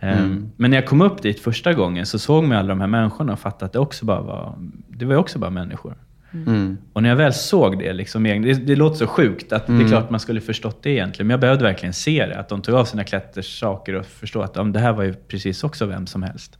Ehm, 0.00 0.50
Men 0.56 0.70
när 0.70 0.76
jag 0.76 0.86
kom 0.86 1.00
upp 1.00 1.22
dit 1.22 1.40
första 1.40 1.72
gången 1.72 2.06
så 2.06 2.18
såg 2.18 2.44
man 2.44 2.58
alla 2.58 2.68
de 2.68 2.80
här 2.80 2.88
människorna 2.88 3.32
och 3.32 3.38
fattade 3.38 3.64
att 3.66 3.72
det 3.72 3.78
också 3.78 4.04
bara 4.04 4.20
var, 4.20 4.54
det 4.88 5.04
var 5.04 5.16
också 5.16 5.38
bara 5.38 5.50
människor. 5.50 5.94
Mm. 6.32 6.78
Och 6.92 7.02
när 7.02 7.08
jag 7.08 7.16
väl 7.16 7.32
såg 7.32 7.78
det, 7.78 7.92
liksom, 7.92 8.22
det, 8.22 8.54
det 8.54 8.76
låter 8.76 8.96
så 8.96 9.06
sjukt 9.06 9.52
att 9.52 9.66
det 9.66 9.72
är 9.72 9.88
klart 9.88 10.10
man 10.10 10.20
skulle 10.20 10.40
förstått 10.40 10.82
det 10.82 10.90
egentligen, 10.90 11.26
men 11.26 11.32
jag 11.32 11.40
behövde 11.40 11.64
verkligen 11.64 11.92
se 11.92 12.26
det. 12.26 12.38
Att 12.38 12.48
de 12.48 12.62
tog 12.62 12.74
av 12.74 12.84
sina 12.84 13.04
klättersaker 13.04 13.94
och 13.94 14.06
förstå 14.06 14.42
att 14.42 14.56
men 14.56 14.72
det 14.72 14.78
här 14.78 14.92
var 14.92 15.02
ju 15.02 15.14
precis 15.14 15.64
också 15.64 15.86
vem 15.86 16.06
som 16.06 16.22
helst. 16.22 16.58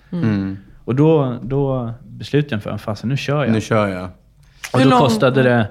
Och 0.84 0.94
då, 0.94 1.38
då 1.42 1.92
beslutade 2.02 2.54
jag 2.54 2.62
för 2.62 2.70
att 2.70 2.80
fasen, 2.80 3.08
nu 3.08 3.16
kör 3.16 3.44
jag. 3.44 3.52
Nu 3.52 3.60
kör 3.60 3.88
jag. 3.88 4.08
Och 4.72 4.80
då 4.80 4.98
kostade 4.98 5.42
det... 5.42 5.66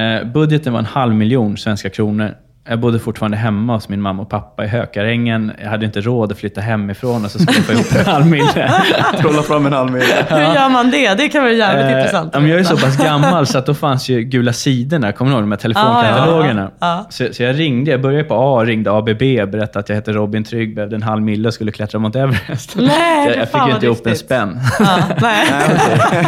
Eh, 0.00 0.32
budgeten 0.32 0.72
var 0.72 0.80
en 0.80 0.86
halv 0.86 1.14
miljon 1.14 1.56
svenska 1.56 1.90
kronor. 1.90 2.34
Jag 2.68 2.80
bodde 2.80 2.98
fortfarande 2.98 3.36
hemma 3.36 3.74
hos 3.74 3.88
min 3.88 4.00
mamma 4.00 4.22
och 4.22 4.28
pappa 4.28 4.64
i 4.64 4.68
Hökarängen. 4.68 5.52
Jag 5.62 5.70
hade 5.70 5.86
inte 5.86 6.00
råd 6.00 6.32
att 6.32 6.38
flytta 6.38 6.60
hemifrån 6.60 7.24
och 7.24 7.30
så 7.30 7.38
skulle 7.38 7.56
jag 7.58 7.64
få 7.64 7.72
ihop 7.72 7.86
en 8.06 8.06
halv 8.12 8.26
mille. 8.26 8.72
Trolla 9.20 9.42
fram 9.42 9.66
en 9.66 9.72
halv 9.72 9.92
mil. 9.92 10.02
Hur 10.28 10.36
gör 10.38 10.68
man 10.68 10.90
det? 10.90 11.14
Det 11.14 11.28
kan 11.28 11.42
vara 11.42 11.52
jävligt 11.52 11.84
Eh, 11.86 11.98
intressant. 11.98 12.32
men 12.34 12.48
jag 12.48 12.60
är 12.60 12.64
så 12.64 12.76
pass 12.76 12.96
gammal 12.96 13.46
så 13.46 13.58
att 13.58 13.66
då 13.66 13.74
fanns 13.74 14.08
ju 14.08 14.22
Gula 14.22 14.52
sidorna. 14.52 15.12
Kommer 15.12 15.30
du 15.30 15.34
ihåg 15.34 15.42
de 15.42 15.50
här 15.52 15.58
telefonkatalogerna? 15.58 16.62
Ja, 16.62 16.86
ja, 16.86 16.96
ja. 16.98 17.06
Så, 17.10 17.34
så 17.34 17.42
jag 17.42 17.58
ringde. 17.58 17.90
Jag 17.90 18.00
började 18.02 18.24
på 18.24 18.34
A, 18.34 18.64
ringde 18.64 18.92
ABB, 18.92 19.18
berättade 19.52 19.78
att 19.78 19.88
jag 19.88 19.96
heter 19.96 20.12
Robin 20.12 20.44
Trygg, 20.44 20.74
behövde 20.74 20.96
en 20.96 21.02
halv 21.02 21.22
mille 21.22 21.48
och 21.48 21.54
skulle 21.54 21.72
klättra 21.72 21.98
mot 21.98 22.16
Everest. 22.16 22.76
Nej, 22.76 23.26
jag, 23.28 23.36
jag 23.36 23.48
fick 23.50 23.66
ju 23.68 23.74
inte 23.74 23.86
ihop 23.86 24.06
en 24.06 24.16
spänn. 24.16 24.60
Ja, 24.80 24.98
nej. 25.20 25.46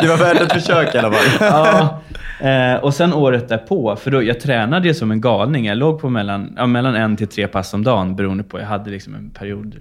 Det 0.00 0.08
var 0.08 0.16
värt 0.16 0.40
ett 0.40 0.52
försök 0.52 0.94
i 0.94 0.98
alla 0.98 1.12
fall. 1.12 1.26
ja. 1.40 2.00
Eh, 2.40 2.74
och 2.74 2.94
sen 2.94 3.12
året 3.12 3.48
därpå, 3.48 3.96
för 3.96 4.10
då, 4.10 4.22
jag 4.22 4.40
tränade 4.40 4.88
ju 4.88 4.94
som 4.94 5.10
en 5.10 5.20
galning. 5.20 5.66
Jag 5.66 5.78
låg 5.78 6.00
på 6.00 6.10
mellan, 6.10 6.54
ja, 6.56 6.66
mellan 6.66 6.94
en 6.94 7.16
till 7.16 7.28
tre 7.28 7.48
pass 7.48 7.74
om 7.74 7.84
dagen 7.84 8.16
beroende 8.16 8.44
på, 8.44 8.60
jag 8.60 8.66
hade 8.66 8.90
liksom 8.90 9.14
en 9.14 9.30
period, 9.30 9.76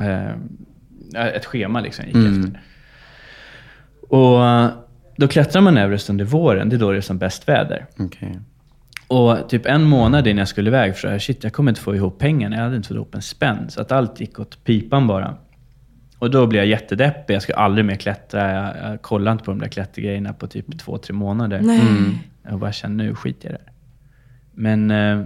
eh, 0.00 1.26
ett 1.26 1.44
schema 1.44 1.80
liksom 1.80 2.04
jag 2.08 2.22
gick 2.22 2.36
efter. 2.36 2.60
Och 4.08 4.40
då 5.16 5.28
klättrar 5.28 5.62
man 5.62 5.78
Everest 5.78 6.10
under 6.10 6.24
våren, 6.24 6.68
det 6.68 6.76
är 6.76 6.80
då 6.80 6.90
det 6.92 6.96
är 6.96 7.00
som 7.00 7.18
bäst 7.18 7.48
väder. 7.48 7.86
Okej. 7.98 8.38
Och 9.08 9.48
typ 9.48 9.66
en 9.66 9.84
månad 9.84 10.26
innan 10.26 10.38
jag 10.38 10.48
skulle 10.48 10.70
iväg, 10.70 10.96
för 10.96 11.12
jag, 11.12 11.22
shit, 11.22 11.44
jag 11.44 11.52
kommer 11.52 11.70
inte 11.70 11.80
få 11.80 11.94
ihop 11.94 12.18
pengarna. 12.18 12.56
Jag 12.56 12.62
hade 12.62 12.76
inte 12.76 12.88
fått 12.88 12.94
ihop 12.94 13.14
en 13.14 13.22
spänn. 13.22 13.70
Så 13.70 13.80
att 13.80 13.92
allt 13.92 14.20
gick 14.20 14.40
åt 14.40 14.64
pipan 14.64 15.06
bara. 15.06 15.34
Och 16.18 16.30
då 16.30 16.46
blev 16.46 16.62
jag 16.62 16.68
jättedeppig. 16.68 17.34
Jag 17.34 17.42
skulle 17.42 17.58
aldrig 17.58 17.84
mer 17.84 17.94
klättra. 17.94 18.52
Jag, 18.52 18.90
jag 18.90 19.02
kollade 19.02 19.32
inte 19.32 19.44
på 19.44 19.50
de 19.50 19.60
där 19.60 19.68
klättergrejerna 19.68 20.32
på 20.32 20.46
typ 20.46 20.78
två, 20.78 20.98
tre 20.98 21.14
månader. 21.14 21.60
Nej. 21.60 21.80
Jag 22.42 22.58
bara 22.58 22.72
kände, 22.72 23.04
nu 23.04 23.14
skiter 23.14 23.48
jag 23.48 23.58
i 23.58 23.62
det. 23.64 23.70
Men 24.52 24.90
eh, 24.90 25.24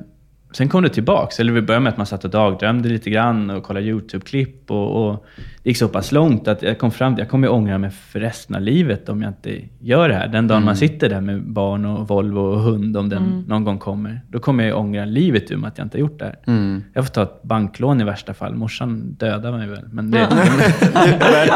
sen 0.52 0.68
kom 0.68 0.82
det 0.82 0.88
tillbaks. 0.88 1.40
Eller 1.40 1.52
vi 1.52 1.62
började 1.62 1.84
med 1.84 1.90
att 1.90 1.96
man 1.96 2.06
satt 2.06 2.24
och 2.24 2.30
dagdrömde 2.30 2.88
lite 2.88 3.10
grann 3.10 3.50
och 3.50 3.62
kollade 3.62 3.86
YouTube-klipp. 3.86 4.70
Och, 4.70 5.08
och 5.08 5.26
det 5.62 5.70
gick 5.70 5.76
så 5.76 5.88
pass 5.88 6.12
långt 6.12 6.48
att 6.48 6.62
jag 6.62 6.78
kom 6.78 6.90
fram 6.90 7.14
till 7.14 7.22
jag 7.22 7.30
kommer 7.30 7.48
ångra 7.48 7.78
mig 7.78 7.90
för 7.90 8.20
resten 8.20 8.56
av 8.56 8.62
livet 8.62 9.08
om 9.08 9.22
jag 9.22 9.30
inte 9.30 9.60
gör 9.80 10.08
det 10.08 10.14
här. 10.14 10.28
Den 10.28 10.48
dagen 10.48 10.64
man 10.64 10.76
sitter 10.76 11.08
där 11.08 11.20
med 11.20 11.42
barn 11.42 11.84
och 11.84 12.08
Volvo 12.08 12.40
och 12.40 12.60
hund, 12.60 12.96
om 12.96 13.08
den 13.08 13.44
någon 13.48 13.64
gång 13.64 13.78
kommer. 13.78 14.20
Då 14.28 14.38
kommer 14.38 14.64
jag 14.64 14.68
ju 14.68 14.74
ångra 14.74 15.04
livet 15.04 15.50
ur 15.50 15.56
mig 15.56 15.68
att 15.68 15.78
jag 15.78 15.84
inte 15.84 15.96
har 15.96 16.00
gjort 16.00 16.18
det 16.18 16.24
här. 16.24 16.80
Jag 16.94 17.04
får 17.06 17.12
ta 17.12 17.22
ett 17.22 17.42
banklån 17.42 18.00
i 18.00 18.04
värsta 18.04 18.34
fall. 18.34 18.54
Morsan 18.54 19.12
dödar 19.18 19.52
mig 19.52 19.68
väl. 19.68 19.84
Men 19.92 20.10
det, 20.10 20.18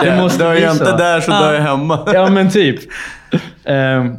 det 0.05 0.17
måste 0.21 0.45
Dör 0.45 0.55
jag 0.55 0.73
inte 0.73 0.85
så. 0.85 0.97
där 0.97 1.21
så 1.21 1.31
dör 1.31 1.55
jag 1.55 1.63
hemma. 1.63 2.09
Ja, 2.15 2.31
men 2.31 2.51
typ. 2.51 2.81
Ehm, 3.65 4.17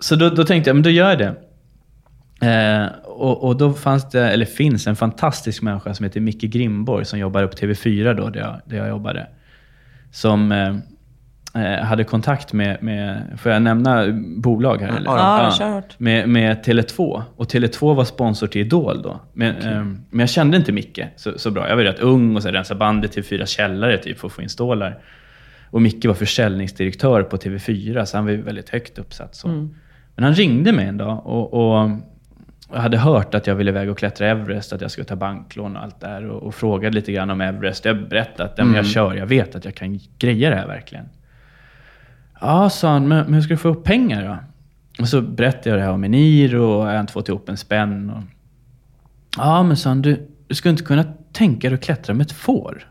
så 0.00 0.16
då, 0.16 0.28
då 0.30 0.44
tänkte 0.44 0.70
jag, 0.70 0.74
men 0.76 0.82
då 0.82 0.90
gör 0.90 1.08
jag 1.10 1.18
det. 1.18 1.34
Eh, 2.42 2.86
och, 3.20 3.44
och 3.44 3.56
då 3.56 3.72
fanns 3.72 4.10
det, 4.10 4.30
eller 4.30 4.46
finns 4.46 4.86
en 4.86 4.96
fantastisk 4.96 5.62
människa 5.62 5.94
som 5.94 6.04
heter 6.04 6.20
Micke 6.20 6.42
Grimborg 6.42 7.04
som 7.04 7.18
jobbar 7.18 7.46
på 7.46 7.56
TV4 7.56 8.14
då, 8.14 8.30
där 8.30 8.40
jag, 8.40 8.60
där 8.64 8.76
jag 8.76 8.88
jobbade. 8.88 9.26
Som 10.12 10.52
eh, 10.52 10.76
eh, 11.64 11.84
hade 11.84 12.04
kontakt 12.04 12.52
med, 12.52 12.82
med, 12.82 13.22
får 13.38 13.52
jag 13.52 13.62
nämna 13.62 14.06
bolag 14.36 14.80
här? 14.80 14.96
Eller? 14.96 15.10
Ja, 15.10 15.54
kör 15.58 15.70
hårt. 15.70 15.98
med, 15.98 16.28
med 16.28 16.64
Tele2. 16.64 17.22
Och 17.36 17.46
Tele2 17.46 17.94
var 17.94 18.04
sponsor 18.04 18.46
till 18.46 18.60
Idol 18.60 19.02
då. 19.02 19.20
Men, 19.32 19.56
ehm, 19.56 20.00
men 20.10 20.20
jag 20.20 20.30
kände 20.30 20.56
inte 20.56 20.72
Micke 20.72 21.00
så, 21.16 21.38
så 21.38 21.50
bra. 21.50 21.68
Jag 21.68 21.76
var 21.76 21.82
rätt 21.82 22.00
ung 22.00 22.36
och 22.36 22.42
så 22.42 22.48
rensade 22.48 22.78
bandet 22.78 23.12
till 23.12 23.24
fyra 23.24 23.46
källare 23.46 23.98
typ 23.98 24.18
för 24.18 24.26
att 24.26 24.32
få 24.32 24.42
in 24.42 24.48
stålar. 24.48 24.98
Och 25.70 25.82
Micke 25.82 26.04
var 26.04 26.14
försäljningsdirektör 26.14 27.22
på 27.22 27.36
TV4, 27.36 28.04
så 28.04 28.16
han 28.16 28.24
var 28.24 28.32
ju 28.32 28.42
väldigt 28.42 28.68
högt 28.68 28.98
uppsatt. 28.98 29.34
Så. 29.34 29.48
Men 30.14 30.24
han 30.24 30.34
ringde 30.34 30.72
mig 30.72 30.86
en 30.86 30.96
dag 30.96 31.26
och, 31.26 31.54
och 31.54 31.90
jag 32.72 32.80
hade 32.80 32.98
hört 32.98 33.34
att 33.34 33.46
jag 33.46 33.54
ville 33.54 33.70
iväg 33.70 33.90
och 33.90 33.98
klättra 33.98 34.26
Everest, 34.26 34.72
att 34.72 34.80
jag 34.80 34.90
skulle 34.90 35.04
ta 35.04 35.16
banklån 35.16 35.76
och 35.76 35.82
allt 35.82 36.00
där. 36.00 36.26
Och, 36.26 36.42
och 36.42 36.54
frågade 36.54 36.94
lite 36.94 37.12
grann 37.12 37.30
om 37.30 37.40
Everest. 37.40 37.84
Jag 37.84 38.08
berättade 38.08 38.50
att 38.50 38.58
men 38.58 38.74
jag 38.74 38.86
kör, 38.86 39.14
jag 39.14 39.26
vet 39.26 39.54
att 39.54 39.64
jag 39.64 39.74
kan 39.74 40.00
greja 40.18 40.50
det 40.50 40.56
här 40.56 40.66
verkligen. 40.66 41.08
Ja, 42.40 42.70
sa 42.70 42.88
han, 42.88 43.08
men, 43.08 43.24
men 43.24 43.34
hur 43.34 43.42
ska 43.42 43.54
du 43.54 43.58
få 43.58 43.68
upp 43.68 43.84
pengar 43.84 44.24
då? 44.24 44.36
Och 45.02 45.08
så 45.08 45.20
berättade 45.20 45.70
jag 45.70 45.78
det 45.78 45.82
här 45.82 45.92
om 45.92 46.04
Enir 46.04 46.56
och 46.56 46.86
jag 46.86 46.92
har 46.92 47.00
inte 47.00 47.12
fått 47.12 47.28
ihop 47.28 47.48
en 47.48 47.56
spänn. 47.56 48.10
Och... 48.10 48.22
Ja, 49.36 49.62
men 49.62 49.76
sa 49.76 49.88
han, 49.88 50.02
du, 50.02 50.28
du 50.46 50.54
skulle 50.54 50.70
inte 50.70 50.84
kunna 50.84 51.04
tänka 51.32 51.68
dig 51.68 51.74
att 51.74 51.84
klättra 51.84 52.14
med 52.14 52.26
ett 52.26 52.32
får? 52.32 52.89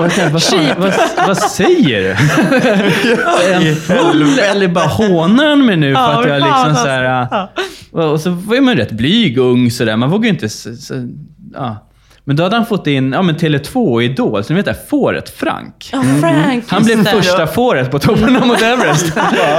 Och 0.00 0.06
jag 0.06 0.14
tänkte, 0.14 0.32
vad, 0.32 0.42
fan, 0.42 0.74
vad, 0.78 1.26
vad 1.26 1.36
säger 1.36 2.00
du? 2.00 2.08
är 3.50 3.54
han 3.54 3.76
full 3.76 4.38
eller 4.38 4.68
bara 4.68 4.86
hånar 4.86 5.48
han 5.48 5.66
mig 5.66 5.76
nu 5.76 5.94
för 5.94 6.20
att 6.20 6.28
jag 6.28 6.42
liksom 6.42 6.74
så 6.74 6.88
här, 6.88 7.04
alltså. 7.04 7.48
Och 7.90 8.20
så 8.20 8.30
var 8.30 8.60
man 8.60 8.76
rätt 8.76 8.92
blyg 8.92 9.38
och 9.38 9.46
ung 9.46 9.70
sådär. 9.70 9.96
Man 9.96 10.10
vågar 10.10 10.24
ju 10.24 10.30
inte... 10.30 10.48
Så, 10.48 10.74
så, 10.74 11.08
ja. 11.54 11.86
Men 12.24 12.36
då 12.36 12.42
hade 12.42 12.56
han 12.56 12.66
fått 12.66 12.86
in 12.86 13.12
ja, 13.12 13.22
men 13.22 13.36
Tele2 13.36 13.92
och 13.92 14.02
Idol, 14.02 14.44
så 14.44 14.52
ni 14.52 14.56
vet 14.56 14.64
det 14.64 14.72
här 14.72 14.86
fåret 14.88 15.30
Frank. 15.30 15.90
Ja, 15.92 16.02
Frank, 16.20 16.64
Han 16.68 16.82
just 16.82 16.94
blev 16.94 17.04
första 17.04 17.46
fåret 17.46 17.90
på 17.90 17.98
toppen 17.98 18.36
av 18.36 18.46
Mount 18.46 18.66
Everest. 18.66 19.12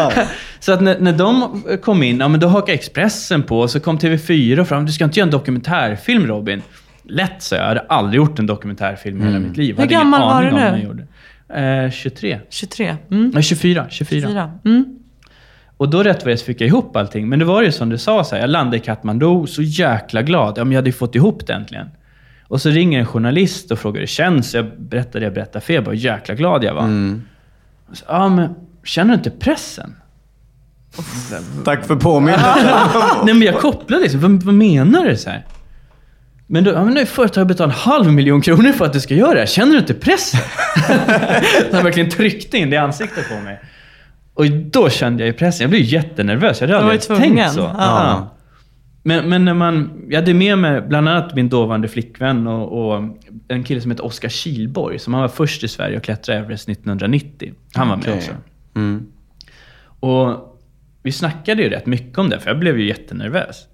så 0.59 0.71
att 0.71 0.81
när, 0.81 0.99
när 0.99 1.13
de 1.13 1.63
kom 1.83 2.03
in, 2.03 2.19
ja, 2.19 2.27
men 2.27 2.39
då 2.39 2.47
hakade 2.47 2.73
Expressen 2.73 3.43
på, 3.43 3.59
och 3.59 3.69
så 3.69 3.79
kom 3.79 3.97
TV4 3.97 4.63
fram. 4.63 4.85
Du 4.85 4.91
ska 4.91 5.03
inte 5.03 5.19
göra 5.19 5.27
en 5.27 5.31
dokumentärfilm 5.31 6.27
Robin. 6.27 6.61
Lätt, 7.03 7.41
så 7.41 7.55
jag. 7.55 7.61
Jag 7.61 7.67
hade 7.67 7.79
aldrig 7.79 8.17
gjort 8.17 8.39
en 8.39 8.45
dokumentärfilm 8.45 9.21
i 9.21 9.25
hela 9.25 9.39
mitt 9.39 9.57
liv. 9.57 9.79
Hur 9.79 9.85
gammal 9.85 10.21
var 10.21 10.41
du 10.43 10.47
nu? 10.51 10.53
vad 10.53 10.79
jag 10.79 10.83
gjorde. 10.83 11.07
Eh, 11.85 11.91
23. 11.91 12.39
23. 12.49 12.95
Mm. 13.11 13.31
Nej, 13.33 13.43
24. 13.43 13.85
24. 13.89 14.21
24. 14.21 14.51
Mm. 14.65 14.85
Och 15.77 15.89
då 15.89 16.03
rätt 16.03 16.25
vad 16.25 16.33
det 16.33 16.41
fick 16.41 16.61
jag 16.61 16.67
ihop 16.67 16.95
allting. 16.95 17.29
Men 17.29 17.39
det 17.39 17.45
var 17.45 17.61
ju 17.61 17.71
som 17.71 17.89
du 17.89 17.97
sa, 17.97 18.23
så 18.23 18.35
här, 18.35 18.41
jag 18.41 18.49
landade 18.49 18.77
i 18.77 18.79
Kathmandu 18.79 19.47
så 19.47 19.61
jäkla 19.61 20.21
glad. 20.21 20.57
Ja, 20.57 20.63
men 20.63 20.71
jag 20.71 20.77
hade 20.77 20.89
ju 20.89 20.93
fått 20.93 21.15
ihop 21.15 21.47
det 21.47 21.53
äntligen. 21.53 21.87
Och 22.47 22.61
så 22.61 22.69
ringer 22.69 22.99
en 22.99 23.05
journalist 23.05 23.71
och 23.71 23.79
frågar 23.79 23.93
hur 23.93 24.01
det 24.01 24.07
känns. 24.07 24.53
Jag 24.55 24.65
berättade 24.77 25.25
jag 25.25 25.33
berättade 25.33 25.65
för 25.65 25.73
er, 25.73 25.81
bara 25.81 25.95
jäkla 25.95 26.35
glad 26.35 26.63
jag 26.63 26.73
var. 26.73 26.83
Och 27.89 27.97
så, 27.97 28.05
Ja, 28.07 28.29
men 28.29 28.55
känner 28.83 29.09
du 29.09 29.17
inte 29.17 29.29
pressen? 29.29 29.95
Tack 31.65 31.85
för 31.85 31.95
påminnelsen. 31.95 32.67
Nej 33.25 33.33
men 33.33 33.41
jag 33.41 33.59
kopplade 33.59 34.03
liksom, 34.03 34.21
vad, 34.21 34.43
vad 34.43 34.55
menar 34.55 35.05
du? 35.05 35.17
Så 35.17 35.29
här? 35.29 35.45
Men 36.51 36.63
då, 36.63 36.71
ja, 36.71 36.83
men 36.83 36.93
nu 36.93 37.05
företaget 37.05 37.47
betalat 37.47 37.75
en 37.75 37.79
halv 37.79 38.13
miljon 38.13 38.41
kronor 38.41 38.71
för 38.71 38.85
att 38.85 38.93
du 38.93 38.99
ska 38.99 39.15
göra 39.15 39.33
det 39.33 39.39
här. 39.39 39.45
Känner 39.45 39.71
du 39.71 39.79
inte 39.79 39.93
pressen? 39.93 40.39
Han 41.71 41.83
verkligen 41.83 42.09
tryckte 42.09 42.57
in 42.57 42.69
det 42.69 42.75
i 42.75 42.77
ansiktet 42.77 43.29
på 43.29 43.35
mig. 43.35 43.59
Och 44.33 44.45
då 44.51 44.89
kände 44.89 45.23
jag 45.23 45.27
ju 45.27 45.33
pressen. 45.33 45.63
Jag 45.63 45.69
blev 45.69 45.81
jättenervös. 45.81 46.61
Jag 46.61 46.67
hade 46.67 46.79
aldrig 46.79 47.01
tänkt 47.01 47.51
så. 47.51 47.59
Ja. 47.59 48.35
Men, 49.03 49.29
men 49.29 49.45
när 49.45 49.53
man, 49.53 50.05
jag 50.09 50.19
hade 50.19 50.33
med 50.33 50.57
mig 50.57 50.81
bland 50.81 51.09
annat 51.09 51.35
min 51.35 51.49
dåvarande 51.49 51.87
flickvän 51.87 52.47
och, 52.47 52.93
och 52.93 53.03
en 53.47 53.63
kille 53.63 53.81
som 53.81 53.91
heter 53.91 54.05
Oskar 54.05 54.29
Kilborg, 54.29 54.99
som 54.99 55.13
han 55.13 55.21
var 55.21 55.29
först 55.29 55.63
i 55.63 55.67
Sverige 55.67 55.97
att 55.97 56.03
klättra 56.03 56.35
Everest 56.35 56.69
1990. 56.69 57.53
Han 57.73 57.89
var 57.89 57.95
med 57.95 58.05
Okej. 58.05 58.17
också. 58.17 58.31
Mm. 58.75 59.05
Och 59.99 60.59
vi 61.03 61.11
snackade 61.11 61.63
ju 61.63 61.69
rätt 61.69 61.85
mycket 61.85 62.17
om 62.17 62.29
det, 62.29 62.39
för 62.39 62.49
jag 62.49 62.59
blev 62.59 62.79
ju 62.79 62.87
jättenervös. 62.87 63.67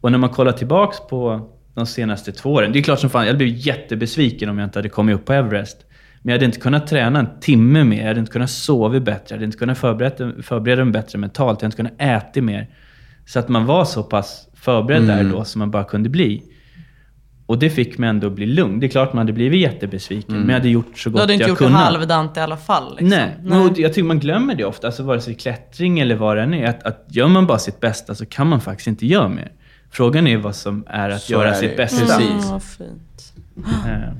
Och 0.00 0.12
när 0.12 0.18
man 0.18 0.30
kollar 0.30 0.52
tillbaks 0.52 0.96
på 1.10 1.48
de 1.74 1.86
senaste 1.86 2.32
två 2.32 2.52
åren, 2.52 2.72
det 2.72 2.78
är 2.78 2.82
klart 2.82 3.00
som 3.00 3.10
fan, 3.10 3.26
jag 3.26 3.36
blev 3.36 3.48
jättebesviken 3.48 4.48
om 4.48 4.58
jag 4.58 4.66
inte 4.66 4.78
hade 4.78 4.88
kommit 4.88 5.14
upp 5.14 5.24
på 5.24 5.32
Everest. 5.32 5.76
Men 6.22 6.32
jag 6.32 6.38
hade 6.38 6.44
inte 6.44 6.60
kunnat 6.60 6.86
träna 6.86 7.18
en 7.18 7.40
timme 7.40 7.84
mer, 7.84 8.00
jag 8.00 8.08
hade 8.08 8.20
inte 8.20 8.32
kunnat 8.32 8.50
sova 8.50 9.00
bättre, 9.00 9.24
jag 9.28 9.36
hade 9.36 9.44
inte 9.44 9.58
kunnat 9.58 9.78
förbereda, 9.78 10.42
förbereda 10.42 10.84
mig 10.84 10.92
bättre 10.92 11.18
mentalt, 11.18 11.62
jag 11.62 11.66
hade 11.68 11.82
inte 11.82 11.96
kunnat 11.96 12.26
äta 12.32 12.42
mer. 12.42 12.68
Så 13.26 13.38
att 13.38 13.48
man 13.48 13.66
var 13.66 13.84
så 13.84 14.02
pass 14.02 14.48
förberedd 14.54 15.06
där 15.06 15.24
då 15.24 15.44
som 15.44 15.58
man 15.58 15.70
bara 15.70 15.84
kunde 15.84 16.08
bli. 16.08 16.42
Och 17.46 17.58
det 17.58 17.70
fick 17.70 17.98
mig 17.98 18.10
ändå 18.10 18.26
att 18.26 18.32
bli 18.32 18.46
lugn. 18.46 18.80
Det 18.80 18.86
är 18.86 18.88
klart 18.88 19.12
man 19.12 19.18
hade 19.18 19.32
blivit 19.32 19.60
jättebesviken, 19.60 20.36
men 20.36 20.48
jag 20.48 20.54
hade 20.54 20.68
gjort 20.68 20.98
så 20.98 21.08
Du 21.08 21.12
gott 21.12 21.20
hade 21.20 21.32
inte 21.32 21.42
jag 21.42 21.48
gjort 21.48 21.58
det 21.58 21.66
halvdant 21.66 22.36
i 22.36 22.40
alla 22.40 22.56
fall. 22.56 22.90
Liksom. 22.90 23.08
Nej, 23.08 23.36
men 23.42 23.60
och 23.60 23.78
jag 23.78 23.92
tycker 23.92 24.06
man 24.06 24.18
glömmer 24.18 24.54
det 24.54 24.64
ofta. 24.64 24.86
Alltså 24.86 25.02
vare 25.02 25.20
sig 25.20 25.34
klättring 25.34 26.00
eller 26.00 26.14
vad 26.14 26.36
det 26.36 26.42
än 26.42 26.54
är. 26.54 26.66
Att, 26.66 26.82
att 26.82 27.06
gör 27.08 27.28
man 27.28 27.46
bara 27.46 27.58
sitt 27.58 27.80
bästa 27.80 28.14
så 28.14 28.26
kan 28.26 28.46
man 28.46 28.60
faktiskt 28.60 28.86
inte 28.86 29.06
göra 29.06 29.28
mer. 29.28 29.52
Frågan 29.92 30.26
är 30.26 30.36
vad 30.36 30.56
som 30.56 30.84
är 30.86 31.10
att 31.10 31.22
Så 31.22 31.32
göra 31.32 31.48
är 31.50 31.54
sitt 31.54 31.76
bästa. 31.76 32.06
Precis. 32.18 32.46
Mm, 32.48 32.60
fint. 32.60 33.32
Eh, 33.86 34.12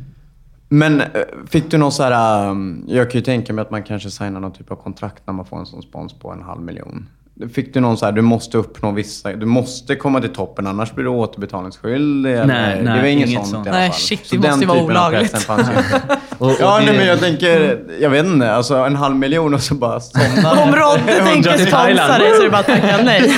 Men 0.69 1.01
eh, 1.01 1.07
fick 1.47 1.71
du 1.71 1.79
någon 1.79 1.93
så 1.93 2.03
här... 2.03 2.51
um, 2.51 2.85
Jag 2.89 3.11
kan 3.11 3.19
ju 3.19 3.25
tänka 3.25 3.53
mig 3.53 3.63
att 3.63 3.71
man 3.71 3.83
kanske 3.83 4.11
signar 4.11 4.41
någon 4.41 4.53
typ 4.53 4.71
av 4.71 4.77
kontrakt 4.77 5.23
när 5.27 5.35
man 5.35 5.45
får 5.45 5.59
en 5.59 5.67
sån 5.67 5.83
spons 5.83 6.13
på 6.13 6.31
en 6.33 6.43
halv 6.43 6.63
miljon. 6.63 7.09
Fick 7.55 7.75
du 7.75 7.81
någon 7.81 7.97
så 7.97 8.05
här, 8.05 8.12
du 8.12 8.23
måste 8.23 8.59
uppnå 8.59 8.90
vissa, 8.90 9.33
du 9.33 9.47
måste 9.47 9.97
komma 9.97 10.21
till 10.21 10.31
toppen 10.33 10.66
annars 10.66 10.92
blir 10.95 11.05
du 11.05 11.11
återbetalningsskyldig? 11.11 12.33
eller? 12.33 12.47
Nej, 12.47 12.77
det 12.77 12.83
nej, 12.85 13.01
var 13.01 13.07
inget, 13.09 13.29
inget 13.29 13.40
sånt, 13.40 13.51
sånt. 13.51 13.66
i 13.66 13.71
alla 13.71 13.79
Nej, 13.79 13.90
fall. 13.90 13.99
shit, 14.01 14.27
Så 14.27 14.37
det 14.37 14.40
måste 14.40 14.51
den 14.51 14.61
ju 14.61 14.66
vara 14.66 14.83
olagligt. 14.85 15.49
och, 16.38 16.47
och 16.47 16.57
Ja, 16.61 16.81
nej, 16.87 16.97
men 16.97 17.07
jag 17.07 17.21
tänker, 17.21 17.81
jag 18.01 18.11
vet 18.11 18.27
inte, 18.27 18.53
alltså 18.53 18.75
en 18.75 18.97
halv 18.97 19.16
miljon 19.16 19.55
och 19.55 19.62
så 19.62 19.75
bara 19.75 20.01
somna. 20.01 20.51
Om 20.62 20.75
Rodde 20.75 21.25
tänker 21.25 21.51
sponsra 21.51 21.79
Thailand. 21.79 22.23
dig 22.23 22.31
så 22.35 22.40
är 22.40 22.45
det 22.45 22.51
bara 22.51 22.59
att 22.61 22.66
tacka 22.66 23.01
nej. 23.05 23.37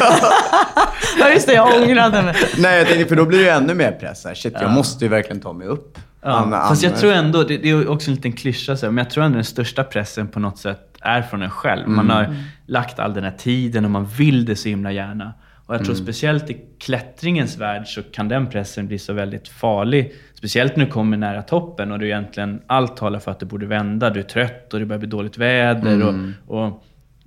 ja 1.18 1.30
just 1.30 1.46
det, 1.46 1.54
jag 1.54 1.82
ångrade 1.82 2.22
mig. 2.22 2.34
Nej, 2.58 2.78
jag 2.78 2.86
tänkte, 2.86 3.08
för 3.08 3.16
då 3.16 3.24
blir 3.24 3.38
det 3.38 3.44
ju 3.44 3.50
ännu 3.50 3.74
mer 3.74 3.92
press. 3.92 4.24
här. 4.24 4.34
Shit, 4.34 4.54
jag 4.60 4.70
måste 4.70 5.04
ju 5.04 5.08
verkligen 5.08 5.40
ta 5.40 5.52
mig 5.52 5.66
upp. 5.68 5.98
Ja, 6.22 6.64
fast 6.68 6.82
jag 6.82 6.96
tror 6.96 7.12
ändå, 7.12 7.42
det, 7.42 7.56
det 7.56 7.70
är 7.70 7.88
också 7.88 8.10
en 8.10 8.14
liten 8.14 8.32
klyscha, 8.32 8.76
men 8.82 8.96
jag 8.96 9.10
tror 9.10 9.24
ändå 9.24 9.34
den 9.34 9.44
största 9.44 9.84
pressen 9.84 10.28
på 10.28 10.40
något 10.40 10.58
sätt 10.58 10.93
är 11.04 11.22
från 11.22 11.42
en 11.42 11.50
själv. 11.50 11.88
Man 11.88 12.10
har 12.10 12.34
lagt 12.66 12.98
all 12.98 13.14
den 13.14 13.24
här 13.24 13.34
tiden 13.38 13.84
och 13.84 13.90
man 13.90 14.06
vill 14.06 14.44
det 14.44 14.56
så 14.56 14.68
himla 14.68 14.92
gärna. 14.92 15.32
Och 15.66 15.74
jag 15.74 15.84
tror 15.84 15.94
speciellt 15.94 16.50
i 16.50 16.60
klättringens 16.80 17.58
värld 17.58 17.86
så 17.86 18.02
kan 18.02 18.28
den 18.28 18.46
pressen 18.46 18.86
bli 18.86 18.98
så 18.98 19.12
väldigt 19.12 19.48
farlig. 19.48 20.12
Speciellt 20.34 20.76
när 20.76 20.84
du 20.84 20.90
kommer 20.90 21.16
nära 21.16 21.42
toppen 21.42 21.92
och 21.92 21.98
du 21.98 22.06
egentligen, 22.06 22.60
allt 22.66 22.96
talar 22.96 23.18
för 23.18 23.30
att 23.30 23.40
det 23.40 23.46
borde 23.46 23.66
vända. 23.66 24.10
Du 24.10 24.20
är 24.20 24.24
trött 24.24 24.74
och 24.74 24.80
det 24.80 24.86
börjar 24.86 24.98
bli 24.98 25.08
dåligt 25.08 25.38
väder. 25.38 26.02
Och, 26.02 26.14
och 26.64 26.84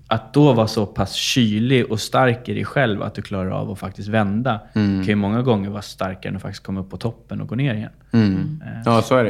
att 0.09 0.33
då 0.33 0.53
vara 0.53 0.67
så 0.67 0.85
pass 0.85 1.13
kylig 1.13 1.91
och 1.91 1.99
stark 1.99 2.49
i 2.49 2.53
dig 2.53 2.65
själv 2.65 3.03
att 3.03 3.15
du 3.15 3.21
klarar 3.21 3.49
av 3.51 3.71
att 3.71 3.79
faktiskt 3.79 4.07
vända 4.07 4.59
kan 4.73 5.03
ju 5.05 5.15
många 5.15 5.41
gånger 5.41 5.69
vara 5.69 5.81
starkare 5.81 6.29
än 6.29 6.35
att 6.35 6.41
faktiskt 6.41 6.63
komma 6.63 6.79
upp 6.79 6.89
på 6.89 6.97
toppen 6.97 7.41
och 7.41 7.47
gå 7.47 7.55
ner 7.55 7.73
igen. 7.73 7.91
Ja, 8.85 9.01
så 9.01 9.15
är 9.15 9.23
det. 9.23 9.29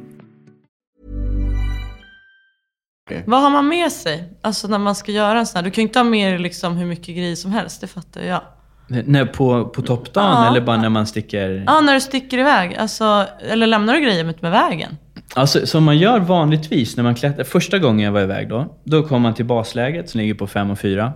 Vad 3.25 3.41
har 3.41 3.49
man 3.49 3.67
med 3.67 3.91
sig? 3.91 4.23
Alltså 4.41 4.67
när 4.67 4.77
man 4.77 4.95
ska 4.95 5.11
göra 5.11 5.39
en 5.39 5.45
sån 5.45 5.57
här. 5.57 5.63
Du 5.63 5.71
kan 5.71 5.81
ju 5.81 5.87
inte 5.87 5.99
ha 5.99 6.03
med 6.03 6.33
dig 6.33 6.39
liksom 6.39 6.77
hur 6.77 6.85
mycket 6.85 7.15
grejer 7.15 7.35
som 7.35 7.51
helst, 7.51 7.81
det 7.81 7.87
fattar 7.87 8.21
jag. 8.21 8.41
När, 8.87 9.25
på, 9.25 9.65
på 9.65 9.81
toppdagen 9.81 10.29
Ja. 10.31 10.47
eller 10.49 10.61
bara 10.61 10.77
när 10.77 10.89
man 10.89 11.07
sticker? 11.07 11.63
Ja, 11.67 11.81
när 11.81 11.93
du 11.93 12.01
sticker 12.01 12.37
iväg. 12.37 12.75
Alltså, 12.75 13.25
eller 13.51 13.67
lämnar 13.67 13.93
du 13.93 13.99
grejer 14.01 14.23
med, 14.23 14.35
med 14.39 14.51
vägen? 14.51 14.97
Alltså, 15.35 15.67
som 15.67 15.83
man 15.83 15.97
gör 15.97 16.19
vanligtvis 16.19 16.97
när 16.97 17.03
man 17.03 17.15
klättrar. 17.15 17.43
Första 17.43 17.79
gången 17.79 18.05
jag 18.05 18.11
var 18.11 18.21
iväg 18.21 18.49
då, 18.49 18.75
då 18.83 19.03
kom 19.03 19.21
man 19.21 19.33
till 19.33 19.45
basläget 19.45 20.09
som 20.09 20.19
ligger 20.21 20.33
på 20.33 20.47
5 20.47 20.71
och 20.71 20.79
4. 20.79 21.13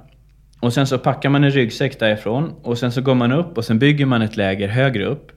Och 0.60 0.74
sen 0.74 0.88
så 0.88 0.98
packar 0.98 1.30
man 1.30 1.44
en 1.44 1.52
ryggsäck 1.52 2.00
därifrån 2.00 2.54
och 2.64 2.78
sen 2.78 2.92
så 2.92 3.02
går 3.02 3.16
man 3.16 3.32
upp 3.32 3.58
och 3.58 3.66
sen 3.66 3.80
bygger 3.80 4.06
man 4.06 4.22
ett 4.22 4.38
läger 4.38 4.68
högre 4.68 5.06
upp. 5.06 5.32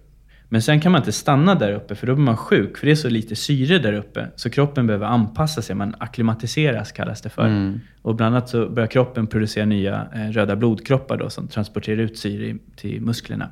Men 0.50 0.62
sen 0.62 0.80
kan 0.80 0.92
man 0.92 1.00
inte 1.00 1.12
stanna 1.12 1.54
där 1.54 1.72
uppe 1.72 1.94
för 1.94 2.06
då 2.06 2.14
blir 2.14 2.24
man 2.24 2.36
sjuk 2.36 2.78
för 2.78 2.86
det 2.86 2.92
är 2.92 2.96
så 2.96 3.08
lite 3.08 3.36
syre 3.36 3.78
där 3.78 3.92
uppe. 3.92 4.26
Så 4.36 4.50
kroppen 4.50 4.86
behöver 4.86 5.06
anpassa 5.06 5.62
sig, 5.62 5.76
man 5.76 5.94
akklimatiseras 5.98 6.92
kallas 6.92 7.20
det 7.22 7.28
för. 7.28 7.46
Och 8.02 8.14
bland 8.14 8.34
annat 8.36 8.48
så 8.48 8.68
börjar 8.68 8.86
kroppen 8.86 9.26
producera 9.26 9.64
nya 9.64 10.06
eh, 10.14 10.20
röda 10.32 10.56
blodkroppar 10.56 11.16
då 11.16 11.30
som 11.30 11.48
transporterar 11.48 11.96
ut 11.98 12.18
syre 12.18 12.46
i- 12.46 12.58
till 12.76 13.00
musklerna. 13.00 13.50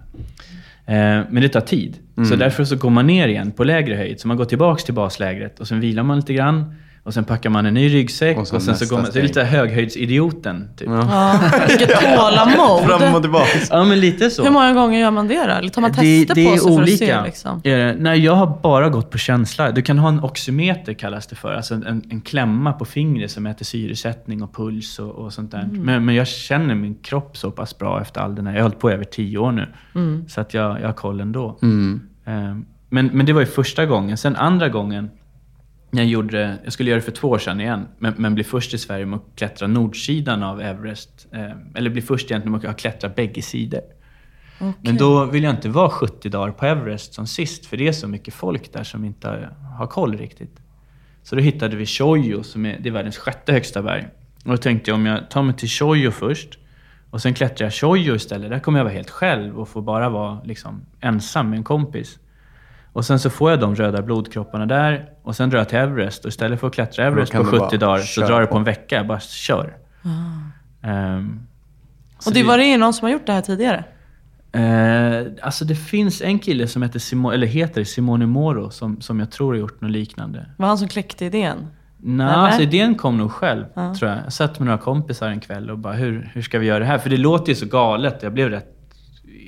Eh, 0.87 0.94
men 1.30 1.35
det 1.42 1.48
tar 1.48 1.61
tid. 1.61 1.98
Så 2.14 2.37
därför 2.37 2.64
så 2.64 2.76
går 2.76 2.90
man 2.90 3.06
ner 3.06 3.28
igen 3.28 3.50
på 3.52 3.64
lägre 3.64 3.94
höjd. 3.94 4.20
Så 4.20 4.28
man 4.28 4.37
går 4.37 4.44
tillbaks 4.44 4.85
till 4.85 4.94
baslägret 4.94 5.61
och 5.61 5.68
sen 5.68 5.80
vilar 5.80 6.02
man 6.02 6.16
lite 6.16 6.35
grann. 6.35 6.74
Och 7.07 7.14
sen 7.14 7.25
packar 7.25 7.51
man 7.51 7.66
en 7.66 7.75
ny 7.75 7.95
ryggsäck 7.95 8.37
Och 8.37 8.55
och 8.55 8.62
sen 8.62 8.77
så 8.77 8.87
går 8.87 9.03
man... 9.03 9.11
Det 9.12 9.19
är 9.19 9.23
lite 9.23 9.45
höghöjdsidioten, 9.45 10.69
typ. 10.77 10.88
Ja. 10.88 11.09
Ja, 11.11 11.40
vilket 11.69 12.01
tålamod. 12.16 12.85
Fram 12.85 13.14
och 13.14 13.23
tillbaka. 13.23 13.85
men 13.85 14.01
lite 14.01 14.31
så. 14.31 14.45
Hur 14.45 14.51
många 14.51 14.73
gånger 14.73 15.01
gör 15.01 15.11
man 15.11 15.29
det 15.29 15.47
då? 15.47 15.53
Eller 15.53 15.69
tar 15.69 15.83
man 15.83 15.90
tester 15.90 16.35
det, 16.35 16.35
det 16.35 16.51
på 16.51 16.57
sig 16.57 16.69
för 16.69 16.71
olika. 16.71 17.19
att 17.19 17.25
se? 17.25 17.27
Liksom? 17.27 17.61
Eh, 17.64 17.95
nej, 17.99 18.19
jag 18.19 18.35
har 18.35 18.59
bara 18.62 18.88
gått 18.88 19.11
på 19.11 19.19
känsla. 19.19 19.71
Du 19.71 19.83
kan 19.83 19.99
ha 19.99 20.09
en 20.09 20.21
oximeter 20.21 20.92
kallas 20.92 21.27
det 21.27 21.37
för. 21.37 21.53
Alltså 21.55 21.75
en, 21.75 21.87
en, 21.87 22.03
en 22.11 22.21
klämma 22.21 22.73
på 22.73 22.85
fingret 22.85 23.31
som 23.31 23.42
mäter 23.42 23.64
syresättning 23.64 24.42
och 24.42 24.57
puls 24.57 24.99
och, 24.99 25.11
och 25.11 25.33
sånt 25.33 25.51
där. 25.51 25.62
Mm. 25.62 25.83
Men, 25.83 26.05
men 26.05 26.14
jag 26.14 26.27
känner 26.27 26.75
min 26.75 26.95
kropp 26.95 27.37
så 27.37 27.51
pass 27.51 27.79
bra 27.79 28.01
efter 28.01 28.21
all 28.21 28.35
den 28.35 28.47
här. 28.47 28.55
Jag 28.55 28.61
har 28.61 28.62
hållit 28.62 28.79
på 28.79 28.90
i 28.90 28.95
över 28.95 29.05
tio 29.05 29.38
år 29.38 29.53
nu. 29.53 29.66
Mm. 29.95 30.29
Så 30.29 30.40
att 30.40 30.55
jag, 30.55 30.81
jag 30.81 30.87
har 30.87 30.92
koll 30.92 31.21
ändå. 31.21 31.59
Mm. 31.62 32.01
Eh, 32.25 32.57
men, 32.88 33.07
men 33.07 33.27
det 33.27 33.33
var 33.33 33.40
ju 33.40 33.47
första 33.47 33.87
gången. 33.87 34.16
Sen 34.16 34.37
andra 34.37 34.69
gången, 34.69 35.11
jag, 35.90 36.07
gjorde, 36.07 36.59
jag 36.64 36.72
skulle 36.72 36.90
göra 36.90 37.01
det 37.01 37.05
för 37.05 37.12
två 37.12 37.29
år 37.29 37.38
sedan 37.38 37.61
igen, 37.61 37.88
men, 37.99 38.14
men 38.16 38.35
blev 38.35 38.44
först 38.44 38.75
i 38.75 38.79
Sverige 38.79 39.07
med 39.07 39.16
att 39.16 39.37
klättra 39.37 39.68
nordsidan 39.68 40.42
av 40.42 40.61
Everest. 40.61 41.27
Eh, 41.33 41.51
eller 41.75 41.90
bli 41.90 42.03
först 42.03 42.31
egentligen 42.31 42.61
med 42.61 42.70
att 42.70 42.79
klättra 42.79 43.09
bägge 43.09 43.42
sidor. 43.42 43.81
Men 44.59 44.96
då 44.96 45.25
vill 45.25 45.42
jag 45.42 45.55
inte 45.55 45.68
vara 45.68 45.90
70 45.90 46.29
dagar 46.29 46.53
på 46.53 46.66
Everest 46.66 47.14
som 47.14 47.27
sist, 47.27 47.66
för 47.66 47.77
det 47.77 47.88
är 47.88 47.92
så 47.92 48.09
mycket 48.09 48.35
folk 48.35 48.72
där 48.72 48.85
som 48.85 49.05
inte 49.05 49.29
har, 49.29 49.57
har 49.79 49.87
koll 49.87 50.18
riktigt. 50.18 50.61
Så 51.22 51.37
då 51.37 51.42
hittade 51.42 51.77
vi 51.77 51.87
Choyo, 51.87 52.42
som 52.42 52.66
är, 52.66 52.79
det 52.81 52.88
är 52.88 52.92
världens 52.92 53.18
sjätte 53.18 53.53
högsta 53.53 53.83
berg. 53.83 54.09
Och 54.44 54.51
då 54.51 54.57
tänkte 54.57 54.90
jag 54.90 54.94
om 54.94 55.07
jag 55.07 55.31
tar 55.31 55.42
mig 55.42 55.55
till 55.57 55.68
Choyo 55.68 56.11
först, 56.11 56.59
och 57.11 57.22
sen 57.22 57.35
klättrar 57.35 57.66
jag 57.66 57.75
Choyo 57.75 58.14
istället. 58.14 58.51
Där 58.51 58.59
kommer 58.59 58.79
jag 58.79 58.85
vara 58.85 58.94
helt 58.94 59.11
själv 59.11 59.59
och 59.59 59.68
får 59.68 59.83
bara 59.83 60.09
vara 60.09 60.42
liksom, 60.44 60.81
ensam 61.01 61.51
med 61.51 61.57
en 61.57 61.64
kompis. 61.64 62.18
Och 62.96 63.04
sen 63.04 63.18
så 63.18 63.30
får 63.30 63.50
jag 63.50 63.61
de 63.61 63.74
röda 63.74 64.02
blodkropparna 64.02 64.66
där, 64.66 65.09
och 65.22 65.37
sen 65.37 65.50
drar 65.50 65.59
jag 65.59 65.68
till 65.68 65.78
Everest. 65.78 66.24
Och 66.24 66.28
istället 66.28 66.61
för 66.61 66.66
att 66.66 66.74
klättra 66.74 67.04
Everest 67.04 67.32
på 67.32 67.38
du 67.38 67.44
70 67.44 67.59
bara 67.59 67.76
dagar, 67.76 67.98
så 67.98 68.20
drar 68.20 68.40
det 68.40 68.46
på. 68.46 68.56
en 68.56 68.64
vecka. 68.64 68.96
Jag 68.96 69.06
bara 69.06 69.20
kör. 69.20 69.76
Ehm, 70.82 71.40
så 72.18 72.30
Och 72.30 72.35
det 72.35 72.42
var 72.42 72.59
det 72.59 72.76
någon 72.76 72.94
som 72.94 73.06
har 73.06 73.12
gjort 73.12 73.26
det 73.26 73.32
här 73.32 73.40
tidigare? 73.40 73.85
Eh, 74.52 75.26
alltså 75.42 75.64
det 75.64 75.74
finns 75.74 76.22
en 76.22 76.38
kille 76.38 76.68
som 76.68 76.82
heter, 76.82 76.98
Simo, 76.98 77.30
eller 77.30 77.46
heter 77.46 77.85
Simone 77.85 78.26
Moro 78.26 78.70
som, 78.70 79.00
som 79.00 79.20
jag 79.20 79.30
tror 79.30 79.52
har 79.52 79.59
gjort 79.59 79.80
något 79.80 79.90
liknande. 79.90 80.46
Var 80.56 80.66
han 80.66 80.78
som 80.78 80.88
kläckte 80.88 81.24
idén? 81.24 81.66
Nej, 81.96 82.26
alltså 82.26 82.62
idén 82.62 82.94
kom 82.94 83.18
nog 83.18 83.32
själv, 83.32 83.64
tror 83.98 84.11
jag. 84.11 84.18
Jag 84.24 84.32
satt 84.32 84.59
med 84.59 84.66
några 84.66 84.78
kompisar 84.78 85.28
en 85.28 85.40
kväll 85.40 85.70
och 85.70 85.78
bara, 85.78 85.94
hur, 85.94 86.30
hur 86.35 86.42
ska 86.42 86.59
vi 86.59 86.66
göra 86.66 86.78
det 86.78 86.85
här? 86.85 86.98
För 86.98 87.11
det 87.11 87.16
låter 87.16 87.48
ju 87.48 87.54
så 87.54 87.66
galet. 87.66 88.22
Jag 88.22 88.32
blev 88.32 88.48
rätt 88.50 88.72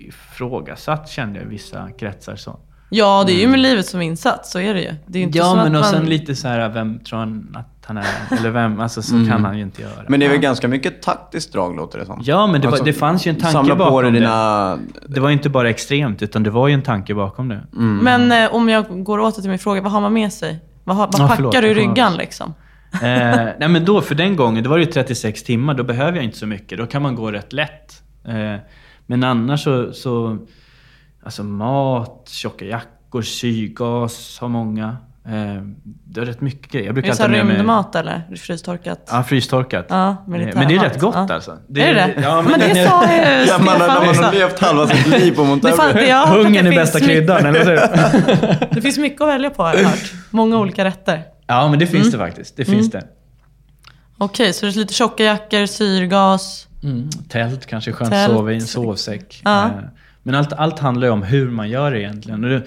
ifrågasatt 0.06 1.08
kände 1.08 1.38
jag 1.38 1.46
i 1.46 1.50
vissa 1.50 1.90
kretsar. 1.90 2.36
Så. 2.36 2.58
Ja, 2.90 3.24
det 3.26 3.32
är 3.32 3.40
ju 3.40 3.46
med 3.48 3.60
livet 3.60 3.86
som 3.86 4.00
insats, 4.02 4.52
så 4.52 4.58
är 4.60 4.74
det 4.74 4.80
ju. 4.80 4.90
Det 5.06 5.18
är 5.18 5.20
ju 5.20 5.26
inte 5.26 5.38
Ja, 5.38 5.44
som 5.44 5.56
men 5.56 5.66
att 5.66 5.86
och 5.86 5.92
man... 5.92 6.00
sen 6.00 6.06
lite 6.10 6.34
så 6.34 6.48
här, 6.48 6.68
vem 6.68 6.98
tror 6.98 7.18
han 7.18 7.56
att 7.58 7.84
han 7.86 7.96
är? 7.98 8.06
Eller 8.38 8.50
vem? 8.50 8.80
Alltså 8.80 9.02
så 9.02 9.12
kan 9.30 9.44
han 9.44 9.56
ju 9.56 9.62
inte 9.62 9.82
göra. 9.82 9.92
Men 10.08 10.20
det 10.20 10.26
är 10.26 10.30
väl 10.30 10.38
ganska 10.38 10.68
mycket 10.68 11.02
taktiskt 11.02 11.52
drag 11.52 11.76
låter 11.76 11.98
det 11.98 12.06
som. 12.06 12.20
Ja, 12.24 12.46
men 12.46 12.60
det, 12.60 12.66
var, 12.66 12.72
Alltså, 12.72 12.84
det 12.84 12.92
fanns 12.92 13.26
ju 13.26 13.28
en 13.30 13.36
tanke 13.36 13.52
Samla 13.52 13.76
på 13.76 13.78
bakom 13.84 14.04
det. 14.04 14.10
dina... 14.10 14.78
Det 15.08 15.20
var 15.20 15.28
ju 15.28 15.32
inte 15.32 15.48
bara 15.48 15.70
extremt, 15.70 16.22
utan 16.22 16.42
det 16.42 16.50
var 16.50 16.68
ju 16.68 16.74
en 16.74 16.82
tanke 16.82 17.14
bakom 17.14 17.48
det. 17.48 17.60
Men 18.02 18.32
eh, 18.32 18.54
om 18.54 18.68
jag 18.68 19.04
går 19.04 19.18
åter 19.20 19.40
till 19.40 19.50
min 19.50 19.58
fråga, 19.58 19.80
vad 19.80 19.92
har 19.92 20.00
man 20.00 20.12
med 20.12 20.32
sig? 20.32 20.60
Vad, 20.84 20.96
har, 20.96 21.06
vad 21.06 21.14
Ja, 21.20 21.28
packar 21.28 21.36
förlåt, 21.36 21.52
du 21.52 21.66
i 21.68 21.74
ryggan 21.74 22.16
liksom? 22.16 22.54
eh, 22.92 23.00
nej 23.58 23.68
men 23.68 23.84
då, 23.84 24.00
för 24.00 24.14
den 24.14 24.36
gången, 24.36 24.64
då 24.64 24.70
var 24.70 24.78
det 24.78 24.84
ju 24.84 24.90
36 24.92 25.42
timmar, 25.42 25.74
då 25.74 25.82
behöver 25.84 26.12
jag 26.16 26.24
inte 26.24 26.38
så 26.38 26.46
mycket. 26.46 26.78
Då 26.78 26.86
kan 26.86 27.02
man 27.02 27.14
gå 27.14 27.30
rätt 27.32 27.52
lätt. 27.52 28.02
Eh, 28.28 28.60
men 29.06 29.24
annars 29.24 29.64
så, 29.64 29.92
så... 29.92 30.38
Alltså 31.24 31.42
mat, 31.44 32.28
tjocka 32.28 32.64
jackor, 32.64 33.22
syrgas 33.22 34.38
har 34.40 34.48
många. 34.48 34.96
Eh, 35.26 35.62
det 36.04 36.20
är 36.20 36.24
rätt 36.24 36.40
mycket 36.40 36.72
grejer. 36.72 36.86
Jag 36.86 36.90
Är 36.90 36.94
brukar 36.94 37.08
det 37.10 37.16
så 37.16 37.22
här 37.22 37.28
alltid 37.28 37.40
ha 37.40 37.46
med 37.48 37.56
rymdmat 37.56 37.94
eller? 37.94 38.36
Frystorkat? 38.36 39.08
Ja, 39.10 39.22
frystorkat. 39.24 39.86
Ja, 39.88 40.08
Eh, 40.10 40.16
men 40.26 40.40
det 40.68 40.74
är 40.74 40.78
rätt 40.80 41.00
gott 41.00 41.14
Ja. 41.14 41.34
alltså. 41.34 41.50
är 41.50 41.56
det 41.68 41.94
det? 41.94 42.14
Ja, 42.22 42.42
men, 42.42 42.60
det 42.60 42.74
sa 42.88 43.04
ju 43.12 43.46
Ja, 43.48 43.58
man, 43.58 43.68
har- 43.68 43.78
när 43.78 43.88
Stefan 43.88 44.14
man 44.16 44.24
har 44.24 44.32
levt 44.32 44.58
halva 44.60 44.86
sitt 44.86 45.06
liv 45.20 45.36
på 45.36 45.44
Mount 45.44 45.68
Det, 45.68 45.74
Everest. 45.74 45.94
det, 45.98 46.12
att 46.12 46.28
Hungern 46.28 46.64
det 46.64 46.70
är 46.70 46.74
bästa 46.76 47.00
kryddan, 47.00 47.46
eller 47.46 47.64
du? 47.64 48.66
Det 48.74 48.80
finns 48.82 48.98
mycket 48.98 49.20
att 49.20 49.28
välja 49.28 49.50
på 49.50 49.62
har 49.62 49.74
jag 49.74 49.84
hört. 49.84 50.12
Många 50.30 50.58
olika 50.58 50.84
rätter. 50.84 51.22
Ja, 51.46 51.68
men 51.68 51.78
det 51.78 51.86
finns 51.86 52.06
Mm. 52.08 52.18
det 52.20 52.26
faktiskt. 52.26 52.56
Det 52.56 52.64
finns 52.64 52.90
det. 52.90 53.02
Okej, 54.18 54.52
så 54.52 54.66
det 54.66 54.72
är 54.72 54.76
lite 54.76 54.94
tjocka 54.94 55.24
jackor, 55.24 55.66
syrgas. 55.66 56.68
Mm. 56.82 57.10
Tält, 57.28 57.66
kanske 57.66 57.92
skönt 57.92 58.10
Tält. 58.10 58.32
sova 58.32 58.52
i 58.52 58.54
en 58.54 58.60
sovsäck. 58.60 59.40
Ja. 59.44 59.64
Eh, 59.64 59.70
Men 60.28 60.34
allt, 60.34 60.52
allt 60.52 60.78
handlar 60.78 61.06
ju 61.06 61.12
om 61.12 61.22
hur 61.22 61.50
man 61.50 61.68
gör 61.70 61.90
det 61.90 62.00
egentligen. 62.00 62.44
Och 62.44 62.50
det, 62.50 62.62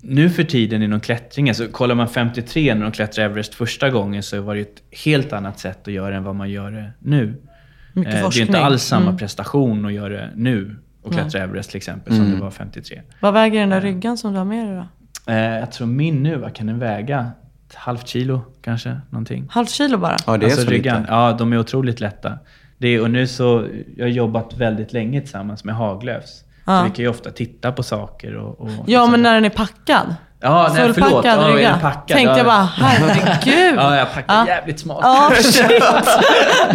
nu 0.00 0.30
för 0.30 0.42
tiden 0.44 0.82
inom 0.82 1.00
klättringen, 1.00 1.54
så 1.54 1.68
kollar 1.68 1.94
man 1.94 2.08
53 2.08 2.74
när 2.74 2.82
de 2.82 2.92
klättrar 2.92 3.24
Everest 3.24 3.54
första 3.54 3.90
gången 3.90 4.22
så 4.22 4.40
var 4.40 4.54
det 4.54 4.60
ett 4.60 4.82
helt 5.04 5.32
annat 5.32 5.58
sätt 5.58 5.88
att 5.88 5.92
göra 5.94 6.16
än 6.16 6.24
vad 6.24 6.34
man 6.34 6.50
gör 6.50 6.70
det 6.70 6.90
nu. 6.98 7.42
Mycket 7.92 8.12
Eh, 8.12 8.14
det 8.14 8.20
är 8.20 8.24
forskning. 8.24 8.46
inte 8.46 8.60
alls 8.60 8.82
samma 8.82 9.04
Mm. 9.06 9.16
prestation 9.16 9.86
att 9.86 9.92
göra 9.92 10.08
det 10.08 10.30
nu 10.34 10.76
och 11.02 11.12
klättra 11.12 11.42
Everest 11.42 11.70
till 11.70 11.76
exempel 11.76 12.16
som 12.16 12.30
det 12.30 12.36
var 12.40 12.50
53. 12.50 13.00
Vad 13.20 13.34
väger 13.34 13.60
den 13.60 13.68
där 13.68 13.80
ryggan 13.80 14.18
som 14.18 14.32
du 14.32 14.38
har 14.38 14.44
med 14.44 14.66
dig 14.68 14.76
då? 14.76 15.32
Eh, 15.32 15.58
jag 15.58 15.72
tror 15.72 15.86
min 15.86 16.22
nu, 16.22 16.36
vad 16.36 16.54
kan 16.54 16.66
den 16.66 16.78
väga? 16.78 17.30
Ett 17.68 17.74
halvt 17.74 18.08
kilo 18.08 18.40
kanske, 18.62 19.00
någonting. 19.10 19.46
Halvt 19.50 19.70
kilo 19.70 19.98
bara? 19.98 20.16
Ja, 20.26 20.36
det 20.36 20.46
är 20.46 20.50
alltså 20.50 20.64
så 20.64 20.70
ryggan, 20.70 21.00
lite. 21.00 21.12
ja 21.12 21.32
de 21.38 21.52
är 21.52 21.58
otroligt 21.58 22.00
lätta. 22.00 22.38
Det 22.78 22.88
är, 22.88 23.02
och 23.02 23.10
nu 23.10 23.26
så, 23.26 23.66
jag 23.96 24.04
har 24.04 24.10
jobbat 24.10 24.56
väldigt 24.56 24.92
länge 24.92 25.20
tillsammans 25.20 25.64
med 25.64 25.74
Haglöfs. 25.74 26.44
Ja. 26.68 26.78
Så 26.78 26.84
vi 26.84 26.90
kan 26.90 27.04
ju 27.04 27.08
ofta 27.08 27.30
titta 27.30 27.72
på 27.72 27.82
saker 27.82 28.36
och... 28.36 28.60
och 28.60 28.70
Ja, 28.86 29.02
och 29.02 29.08
men 29.10 29.22
när 29.22 29.34
den 29.34 29.44
är 29.44 29.50
packad? 29.50 30.14
Ja, 30.40 30.70
nej, 30.74 30.92
förlåt. 30.94 31.10
Fullpackad 31.10 31.38
Ja, 31.42 31.48
är 31.48 31.54
rygga? 31.56 31.70
den 31.70 31.80
packad? 31.80 32.06
Tänkte 32.16 32.30
ja. 32.32 32.36
jag 32.36 32.46
bara, 32.46 32.68
herregud. 32.76 33.74
Ja, 33.76 33.96
jag 33.96 34.12
packar 34.14 34.34
Ja. 34.34 34.46
jävligt 34.46 34.80
smart. 34.80 34.98
Ja, 35.02 35.30
shit. 35.42 35.68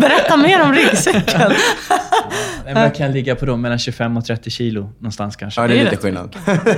Berätta 0.01 0.37
mer 0.37 0.63
om 0.63 0.73
ryggsäcken. 0.73 1.51
Den 2.65 2.73
verkar 2.73 3.09
ligga 3.09 3.35
på 3.35 3.45
då 3.45 3.55
mellan 3.57 3.79
25 3.79 4.17
och 4.17 4.25
30 4.25 4.49
kilo 4.49 4.81
någonstans 4.81 5.35
kanske. 5.35 5.61
Ja, 5.61 5.67
det 5.67 5.79
är 5.79 5.83
lite 5.83 5.97
skillnad. 5.97 6.35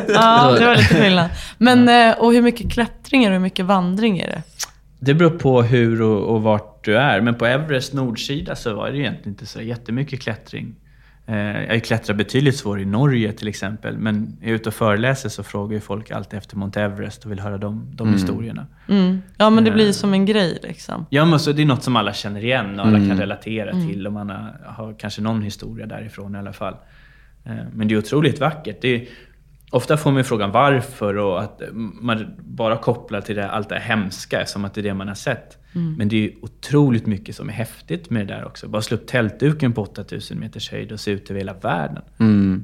Ja, 0.08 0.52
det 0.60 0.66
var 0.66 0.76
lite 0.76 0.96
skillnad. 0.96 1.30
Men, 1.58 1.90
eh, 1.90 2.18
och 2.18 2.34
hur 2.34 2.42
mycket 2.42 2.72
klättring 2.72 3.24
är 3.24 3.30
det 3.30 3.36
och 3.36 3.40
hur 3.40 3.44
mycket 3.44 3.66
vandring 3.66 4.20
är 4.20 4.28
det? 4.28 4.42
Det 5.00 5.14
beror 5.14 5.30
på 5.30 5.62
hur 5.62 6.02
och, 6.02 6.36
och 6.36 6.42
vart 6.42 6.86
du 6.86 6.98
är. 6.98 7.22
Men 7.22 7.36
på 7.36 7.46
Everest 7.46 7.94
nordsida 7.94 8.56
så 8.56 8.74
var 8.76 8.90
det 8.90 8.98
egentligen 8.98 9.30
inte 9.30 9.46
så 9.46 9.62
jättemycket 9.62 10.22
klättring. 10.22 10.76
Eh, 11.28 11.62
jag 11.62 11.68
har 11.68 11.74
ju 11.74 11.80
klättrat 11.80 12.18
betydligt 12.18 12.58
svårare 12.58 12.82
i 12.82 12.86
Norge 12.86 13.32
till 13.32 13.48
exempel. 13.48 13.98
Men 13.98 14.38
är 14.42 14.48
jag 14.48 14.56
ute 14.56 14.70
och 14.70 14.76
föreläser 14.76 15.30
så 15.30 15.44
frågar 15.44 15.74
ju 15.74 15.82
folk 15.82 16.12
alltid 16.12 16.38
efter 16.38 16.58
Mount 16.58 16.82
Everest 16.82 17.26
och 17.26 17.32
vill 17.32 17.40
höra 17.40 17.58
de, 17.58 17.92
de 17.96 18.14
historierna. 18.14 18.68
Mm. 18.90 19.22
Ja, 19.38 19.50
men 19.50 19.64
det 19.64 19.72
blir 19.72 19.92
som 19.92 20.14
en 20.14 20.26
grej 20.26 20.60
liksom. 20.64 21.06
Ja, 21.10 21.26
men 21.26 21.40
så 21.40 21.52
det 21.52 21.62
är 21.62 21.66
något 21.66 21.84
som 21.84 21.96
alla 21.96 22.14
känner 22.14 22.44
igen 22.44 22.80
och 22.80 22.86
alla 22.86 22.98
kan 22.98 23.18
relatera 23.20 23.72
till. 23.72 24.08
Och 24.08 24.14
man 24.14 24.30
har, 24.30 24.62
har 24.66 24.94
kanske 25.00 25.22
någon 25.22 25.42
historia 25.42 25.86
därifrån 25.86 26.36
i 26.36 26.38
alla 26.38 26.54
fall. 26.54 26.76
Eh, 27.46 27.56
Men 27.74 27.88
det 27.88 27.94
är 27.94 27.98
otroligt 27.98 28.40
vackert. 28.40 28.78
Det 28.82 28.96
är, 28.96 29.08
ofta 29.72 29.98
får 29.98 30.12
man 30.12 30.18
ju 30.18 30.24
frågan 30.24 30.52
varför 30.52 31.18
och 31.18 31.42
att 31.42 31.62
man 31.74 32.36
bara 32.40 32.78
kopplar 32.78 33.22
till 33.22 33.36
det, 33.36 33.50
allt 33.50 33.70
det 33.70 33.80
hemska 33.80 34.46
som 34.46 34.66
att 34.66 34.74
det 34.74 34.82
är 34.82 34.84
det 34.84 34.94
man 34.94 35.08
har 35.08 35.16
sett. 35.16 35.58
Men 35.98 36.08
det 36.08 36.26
är 36.26 36.32
otroligt 36.42 37.06
mycket 37.06 37.36
som 37.36 37.50
är 37.50 37.54
häftigt 37.54 38.10
med 38.10 38.28
det 38.28 38.34
där 38.34 38.46
också. 38.46 38.68
Bara 38.68 38.82
slå 38.82 38.98
upp 38.98 39.08
tältduken 39.08 39.74
på 39.74 39.82
8000 39.82 40.40
meters 40.40 40.72
höjd 40.72 40.92
och 40.92 41.00
se 41.00 41.12
ut 41.12 41.30
över 41.30 41.40
hela 41.40 41.54
världen. 41.54 42.02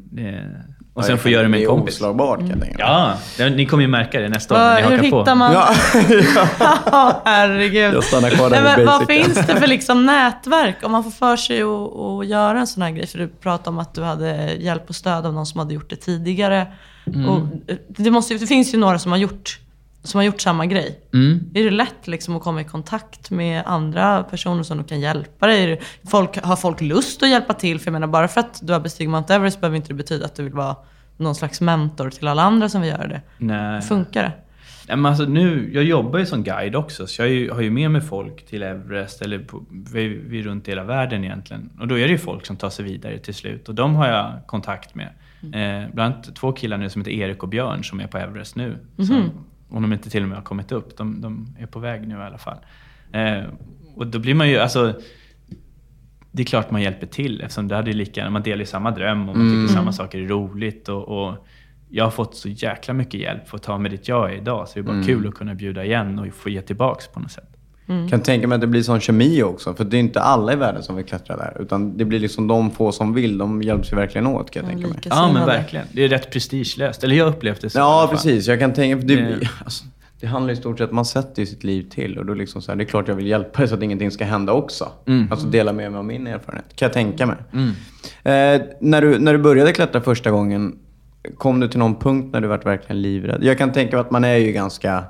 Det, 0.04 0.46
och 0.94 1.06
sen 1.06 1.18
få 1.18 1.30
göra 1.30 1.44
det 1.44 1.50
med 1.50 1.60
en 1.60 1.66
kompis. 1.68 2.00
Det 2.00 2.06
är 2.06 2.10
oslagbart 2.10 2.40
kan 2.40 2.50
jag 2.50 2.62
tänka 2.62 2.88
mig. 2.88 3.18
Ja, 3.40 3.50
ni 3.50 3.66
kommer 3.66 3.84
ju 3.84 3.88
märka 3.88 4.22
det 4.22 4.30
nästa 4.30 4.54
år 4.54 4.60
när 4.60 4.84
Vad, 4.84 4.92
ni 4.92 4.96
hur 4.96 4.98
hakar 4.98 5.10
på. 5.10 5.20
hittar 5.20 5.36
man... 5.36 5.54
Ja, 5.54 5.76
Ja, 6.92 7.22
herregud. 7.26 7.94
Jag 7.94 8.04
stannar 8.04 8.30
kvar 8.30 8.50
där 8.50 8.64
Nej, 8.64 8.78
men 8.78 8.86
Vad 8.86 9.08
finns 9.08 9.48
det 9.48 9.56
för 9.56 9.68
liksom 9.68 10.06
nätverk 10.06 10.76
om 10.84 10.92
man 10.92 11.04
får 11.04 11.12
för 11.12 11.36
sig 11.36 11.62
att, 11.62 11.98
att 11.98 12.28
göra 12.28 12.60
en 12.60 12.68
sån 12.68 12.84
här 12.84 12.92
grej? 12.92 13.08
För 13.08 13.20
du 13.20 13.28
pratade 13.28 13.70
om 13.70 13.80
att 13.80 13.94
du 13.94 14.02
hade 14.02 14.54
hjälp 14.54 14.90
och 14.90 14.96
stöd 14.96 15.26
av 15.26 15.34
någon 15.34 15.46
som 15.46 15.60
hade 15.60 15.74
gjort 15.74 15.90
det 15.90 15.96
tidigare. 15.96 16.68
Mm. 17.06 17.30
Och 17.30 17.42
det, 17.88 18.12
måste, 18.12 18.34
det 18.34 18.48
finns 18.48 18.74
ju 18.74 18.78
några 18.78 19.00
som 19.00 19.12
har 19.12 19.20
gjort, 19.20 19.60
som 20.04 20.18
har 20.18 20.26
gjort 20.26 20.42
samma 20.42 20.66
grej. 20.66 21.00
Mm. 21.14 21.40
Är 21.54 21.64
det 21.64 21.72
lätt 21.72 22.08
liksom 22.08 22.36
att 22.36 22.44
komma 22.44 22.62
i 22.62 22.64
kontakt 22.64 23.32
med 23.32 23.64
andra 23.66 24.24
personer 24.24 24.64
som 24.64 24.84
kan 24.84 25.00
hjälpa 25.00 25.48
dig? 25.48 25.82
Folk, 26.12 26.38
har 26.44 26.56
folk 26.56 26.82
lust 26.82 27.24
att 27.24 27.30
hjälpa 27.30 27.54
till? 27.54 27.80
För 27.80 27.88
jag 27.88 27.94
menar, 27.94 28.08
bara 28.08 28.28
för 28.28 28.40
att 28.40 28.60
du 28.64 28.74
har 28.74 28.80
bestigit 28.80 29.12
Mount 29.12 29.34
Everest 29.34 29.62
behöver 29.62 29.78
inte 29.78 29.88
det 29.88 29.94
betyda 29.94 30.26
att 30.26 30.36
du 30.36 30.44
vill 30.44 30.54
vara 30.54 30.76
någon 31.18 31.36
slags 31.36 31.62
mentor 31.62 32.10
till 32.10 32.28
alla 32.28 32.42
andra 32.42 32.70
som 32.70 32.82
vill 32.82 32.90
göra 32.90 33.08
det. 33.08 33.22
Nej. 33.38 33.76
Hur 33.76 33.82
funkar 33.82 34.24
det? 34.24 34.32
Ja, 34.88 34.96
men 34.96 35.06
alltså 35.06 35.26
nu, 35.26 35.70
jag 35.74 35.84
jobbar 35.84 36.20
ju 36.20 36.26
som 36.26 36.44
guide 36.44 36.76
också, 36.76 37.08
så 37.08 37.22
jag 37.22 37.30
är 37.30 37.34
ju, 37.34 37.52
har 37.52 37.62
ju 37.62 37.72
med 37.72 37.92
mig 37.92 38.02
folk 38.02 38.46
till 38.46 38.64
Everest, 38.64 39.22
eller 39.22 39.40
på, 39.40 39.66
vi, 39.94 40.08
vi 40.08 40.42
runt 40.42 40.68
hela 40.68 40.84
världen 40.84 41.24
egentligen. 41.24 41.70
Och 41.80 41.88
då 41.88 42.00
är 42.00 42.06
det 42.06 42.12
ju 42.12 42.18
folk 42.18 42.46
som 42.46 42.58
tar 42.58 42.70
sig 42.70 42.86
vidare 42.86 43.18
till 43.18 43.34
slut, 43.34 43.70
och 43.70 43.76
de 43.76 43.96
har 43.96 44.08
jag 44.08 44.34
kontakt 44.46 44.96
med. 44.96 45.10
Eh, 45.44 45.94
bland 45.94 46.14
annat 46.14 46.36
två 46.36 46.52
killar 46.52 46.78
nu 46.78 46.90
som 46.90 47.02
heter 47.02 47.12
Erik 47.12 47.44
och 47.44 47.50
Björn 47.50 47.84
som 47.84 48.00
är 48.00 48.08
på 48.08 48.18
Everest 48.18 48.56
nu. 48.56 48.78
Som, 48.98 49.32
om 49.72 49.82
de 49.82 49.94
inte 49.94 50.10
till 50.10 50.24
och 50.24 50.30
med 50.30 50.38
har 50.38 50.44
kommit 50.44 50.72
upp, 50.72 50.98
de, 50.98 51.22
de 51.22 51.56
är 51.60 51.66
på 51.66 51.80
väg 51.80 52.08
nu 52.08 52.16
i 52.16 52.22
alla 52.22 52.38
fall. 52.38 52.58
Eh, 53.12 53.44
och 53.96 54.08
då 54.08 54.20
blir 54.20 54.34
man 54.34 54.50
ju, 54.50 54.58
alltså 54.58 54.94
det 56.32 56.44
är 56.44 56.46
klart 56.46 56.72
man 56.72 56.82
hjälper 56.82 57.08
till 57.08 57.42
eftersom 57.42 57.68
det 57.68 57.76
hade 57.76 57.94
lika 57.94 58.30
man 58.30 58.44
delar 58.44 58.60
ju 58.60 58.66
samma 58.66 58.92
dröm 58.92 59.30
och 59.30 59.38
man 59.38 59.50
tycker 59.50 59.74
samma 59.74 59.92
saker 59.92 60.20
är 60.20 60.28
roligt. 60.28 60.90
Och, 60.90 61.08
och 61.08 61.48
jag 61.90 62.04
har 62.04 62.12
fått 62.12 62.36
så 62.36 62.50
jäkla 62.50 62.94
mycket 62.94 63.20
hjälp 63.20 63.48
för 63.50 63.58
att 63.58 63.64
ta 63.64 63.78
mig 63.78 63.92
dit 63.92 64.08
jag 64.08 64.32
är 64.32 64.36
idag. 64.36 64.68
Så 64.68 64.74
det 64.74 64.80
är 64.80 64.94
bara 64.94 65.04
kul 65.04 65.28
att 65.28 65.34
kunna 65.34 65.56
bjuda 65.56 65.86
igen 65.86 66.20
och 66.20 66.34
få 66.34 66.50
ge 66.50 66.62
tillbaks 66.62 67.08
på 67.08 67.20
något 67.20 67.32
sätt. 67.32 67.51
Kan 68.10 68.20
tänka 68.22 68.48
mig 68.48 68.56
att 68.56 68.62
det 68.62 68.68
blir 68.68 68.84
sån 68.84 69.00
kemi 69.00 69.44
också. 69.44 69.74
För 69.74 69.84
det 69.84 69.98
är 69.98 70.00
inte 70.00 70.22
alla 70.22 70.54
i 70.54 70.56
världen 70.56 70.84
som 70.84 70.96
vill 70.96 71.06
klättra 71.06 71.36
där. 71.38 71.58
Utan 71.60 71.98
det 71.98 72.06
blir 72.06 72.20
liksom 72.20 72.48
de 72.48 72.72
få 72.72 72.92
som 72.92 73.14
vill, 73.14 73.38
de 73.38 73.62
hjälps 73.62 73.92
ju 73.92 73.96
verkligen 73.96 74.28
åt 74.28 74.52
kan 74.52 74.64
jag 74.64 74.70
tänka 74.72 74.88
mig. 74.88 74.98
Ja, 75.10 75.32
men 75.34 75.46
verkligen. 75.48 75.86
Det 75.94 76.04
är 76.04 76.08
rätt 76.10 76.32
prestigelöst. 76.32 77.04
Eller 77.04 77.16
jag 77.16 77.28
upplevde 77.28 77.62
det 77.62 77.70
så. 77.70 77.80
Ja, 77.80 78.08
precis. 78.12 78.48
Jag 78.48 78.60
kan 78.60 78.74
tänka 78.74 79.06
det, 79.08 79.16
Det- 79.16 79.50
alltså, 79.64 79.84
det 80.20 80.28
handlar 80.28 80.54
i 80.54 80.56
stort 80.56 80.78
sett, 80.78 80.92
man 80.92 81.06
sätter 81.06 81.42
ju 81.42 81.46
sitt 81.46 81.64
liv 81.64 81.90
till 81.90 82.18
och 82.18 82.26
då 82.26 82.34
liksom 82.34 82.62
så 82.62 82.72
här, 82.72 82.78
det 82.78 82.84
är 82.84 82.86
klart 82.86 83.08
jag 83.08 83.16
vill 83.16 83.28
hjälpa 83.28 83.60
dig 83.60 83.68
så 83.68 83.76
att 83.76 83.84
ingenting 83.84 84.12
ska 84.12 84.26
hända 84.26 84.54
också. 84.54 84.88
Alltså 85.32 85.48
dela 85.48 85.74
med 85.74 85.92
mig 85.92 85.98
av 86.00 86.06
min 86.06 86.28
erfarenhet, 86.28 86.66
kan 86.76 86.86
jag 86.86 86.94
tänka 86.94 87.26
mig. 87.26 87.36
Eh, 88.24 88.62
när, 88.82 89.02
du, 89.02 89.20
när 89.20 89.34
du 89.34 89.40
började 89.40 89.72
klättra 89.74 90.02
första 90.02 90.32
gången, 90.32 90.76
kom 91.38 91.60
du 91.60 91.68
till 91.68 91.80
någon 91.80 91.96
punkt 91.96 92.30
när 92.34 92.42
du 92.42 92.48
varit 92.48 92.66
verkligen 92.66 93.02
livrädd? 93.02 93.44
Jag 93.44 93.58
kan 93.58 93.72
tänka 93.72 93.96
mig 93.96 94.02
att 94.02 94.12
man 94.12 94.24
är 94.24 94.36
ju 94.38 94.52
ganska, 94.52 95.04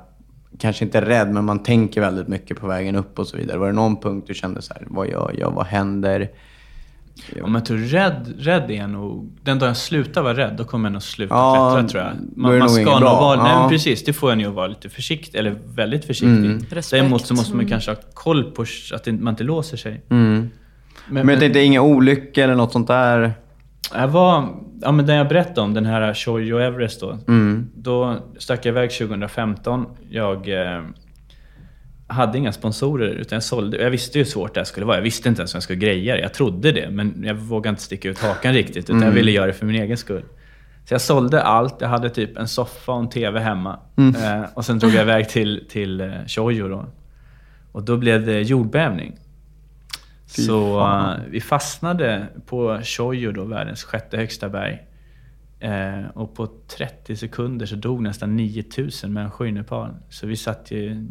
kanske 0.58 0.84
inte 0.84 1.00
rädd, 1.00 1.28
men 1.32 1.44
man 1.44 1.62
tänker 1.62 2.00
väldigt 2.00 2.28
mycket 2.28 2.60
på 2.60 2.66
vägen 2.66 2.96
upp 2.96 3.18
och 3.18 3.26
så 3.26 3.36
vidare. 3.36 3.58
Var 3.58 3.66
det 3.66 3.72
någon 3.72 3.96
punkt 4.00 4.24
du 4.28 4.34
kände 4.34 4.62
så 4.62 4.74
här, 4.74 4.82
vad 4.86 5.08
gör 5.08 5.34
jag, 5.38 5.50
vad 5.50 5.66
händer? 5.66 6.30
Om 7.42 7.54
jag 7.54 7.64
tror 7.64 7.78
rädd, 7.78 8.34
rädd 8.38 8.70
är 8.70 8.86
nog... 8.86 9.30
Den 9.42 9.58
dag 9.58 9.68
jag 9.68 9.76
slutar 9.76 10.22
vara 10.22 10.36
rädd, 10.36 10.54
då 10.58 10.64
kommer 10.64 10.88
jag 10.88 10.92
nog 10.92 11.02
sluta 11.02 11.34
Ja, 11.34 11.72
klättra 11.74 11.88
tror 11.88 12.02
jag. 12.02 12.12
Man, 12.36 12.50
man 12.50 12.58
nog 12.58 12.70
ska 12.70 12.98
nog 12.98 13.00
vara... 13.00 13.42
Nej, 13.42 13.52
Ja. 13.52 13.60
men 13.60 13.68
precis. 13.70 14.04
Det 14.04 14.12
får 14.12 14.30
jag 14.30 14.38
nog 14.38 14.54
vara 14.54 14.66
lite 14.66 14.88
försiktig, 14.88 15.38
eller 15.38 15.58
väldigt 15.74 16.04
försiktig. 16.04 16.28
Mm. 16.28 16.58
Respekt. 16.70 16.90
Däremot 16.90 17.26
så 17.26 17.34
måste 17.34 17.56
man 17.56 17.66
kanske 17.68 17.90
ha 17.90 17.96
koll 18.14 18.52
på 18.52 18.62
att 18.94 19.06
man 19.06 19.28
inte 19.28 19.44
låser 19.44 19.76
sig. 19.76 20.02
Mm. 20.08 20.50
Men, 21.08 21.26
Men 21.26 21.28
jag 21.28 21.40
tänkte, 21.40 21.60
inga 21.60 21.82
olyckor 21.82 22.44
eller 22.44 22.54
något 22.54 22.72
sånt 22.72 22.88
där? 22.88 23.32
Jag 23.94 24.08
var, 24.08 24.48
ja 24.82 24.92
men 24.92 25.06
den 25.06 25.16
jag 25.16 25.28
berättade 25.28 25.60
om, 25.60 25.74
den 25.74 25.86
här 25.86 26.14
Choyo 26.14 26.58
Everest 26.58 27.00
då. 27.00 27.18
Mm. 27.28 27.70
Då 27.74 28.16
stack 28.38 28.66
jag 28.66 28.72
iväg 28.72 28.90
2015. 28.90 29.86
Jag 30.10 30.48
eh, 30.48 30.82
hade 32.06 32.38
inga 32.38 32.52
sponsorer, 32.52 33.08
utan 33.08 33.36
jag 33.36 33.42
sålde. 33.42 33.82
Jag 33.82 33.90
visste 33.90 34.18
ju 34.18 34.24
hur 34.24 34.30
svårt 34.30 34.54
det 34.54 34.60
här 34.60 34.64
skulle 34.64 34.86
vara. 34.86 34.96
Jag 34.96 35.02
visste 35.02 35.28
inte 35.28 35.40
ens 35.40 35.54
hur 35.54 35.56
jag 35.56 35.62
skulle 35.62 35.78
greja 35.78 36.14
det. 36.14 36.20
Jag 36.20 36.34
trodde 36.34 36.72
det, 36.72 36.90
men 36.90 37.22
jag 37.26 37.34
vågade 37.34 37.68
inte 37.68 37.82
sticka 37.82 38.08
ut 38.08 38.18
hakan 38.18 38.52
riktigt. 38.52 38.90
Utan 38.90 39.02
jag 39.02 39.10
ville 39.10 39.30
göra 39.30 39.46
det 39.46 39.52
för 39.52 39.66
min 39.66 39.82
egen 39.82 39.96
skull. 39.96 40.24
Så 40.84 40.94
jag 40.94 41.00
sålde 41.00 41.42
allt. 41.42 41.80
Jag 41.80 41.88
hade 41.88 42.10
typ 42.10 42.36
en 42.38 42.48
soffa 42.48 42.92
och 42.92 43.00
en 43.00 43.08
TV 43.08 43.40
hemma. 43.40 43.78
Eh, 43.98 44.44
och 44.54 44.64
sen 44.64 44.78
drog 44.78 44.92
jag 44.92 45.02
iväg 45.02 45.28
till, 45.28 45.64
till 45.70 46.00
eh, 46.00 46.10
Choyo 46.26 46.68
då. 46.68 46.86
Och 47.72 47.82
då 47.82 47.96
blev 47.96 48.26
det 48.26 48.40
jordbävning. 48.40 49.16
Så 50.32 50.80
eh, 50.80 51.14
vi 51.30 51.40
fastnade 51.40 52.26
på 52.46 52.80
Choyo 52.82 53.32
då, 53.32 53.44
världens 53.44 53.84
sjätte 53.84 54.16
högsta 54.16 54.48
berg. 54.48 54.82
Eh, 55.60 56.08
och 56.14 56.34
på 56.34 56.48
30 56.76 57.16
sekunder 57.16 57.66
så 57.66 57.76
dog 57.76 58.02
nästan 58.02 58.36
9000 58.36 59.12
människor 59.12 59.46
i 59.48 59.52
Nepal. 59.52 59.90
Så 60.08 60.26
vi 60.26 60.36
satt 60.36 60.70
ju... 60.70 61.06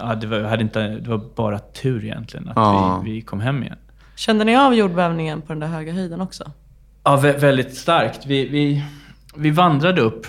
Ja, 0.00 0.14
det, 0.14 0.26
var, 0.26 0.40
hade 0.40 0.62
inte, 0.62 0.88
det 0.88 1.10
var 1.10 1.20
bara 1.36 1.58
tur 1.58 2.04
egentligen 2.04 2.48
att 2.48 2.56
Ja. 2.56 3.02
vi, 3.04 3.12
vi 3.12 3.20
kom 3.20 3.40
hem 3.40 3.62
igen. 3.62 3.76
Kände 4.16 4.44
ni 4.44 4.56
av 4.56 4.74
jordbävningen 4.74 5.42
på 5.42 5.52
den 5.52 5.60
där 5.60 5.66
höga 5.66 5.92
höjden 5.92 6.20
också? 6.20 6.50
Ja, 7.04 7.16
vä- 7.16 7.38
väldigt 7.38 7.74
starkt. 7.76 8.26
Vi, 8.26 8.48
vi, 8.48 8.84
vi 9.36 9.50
vandrade 9.50 10.00
upp. 10.00 10.26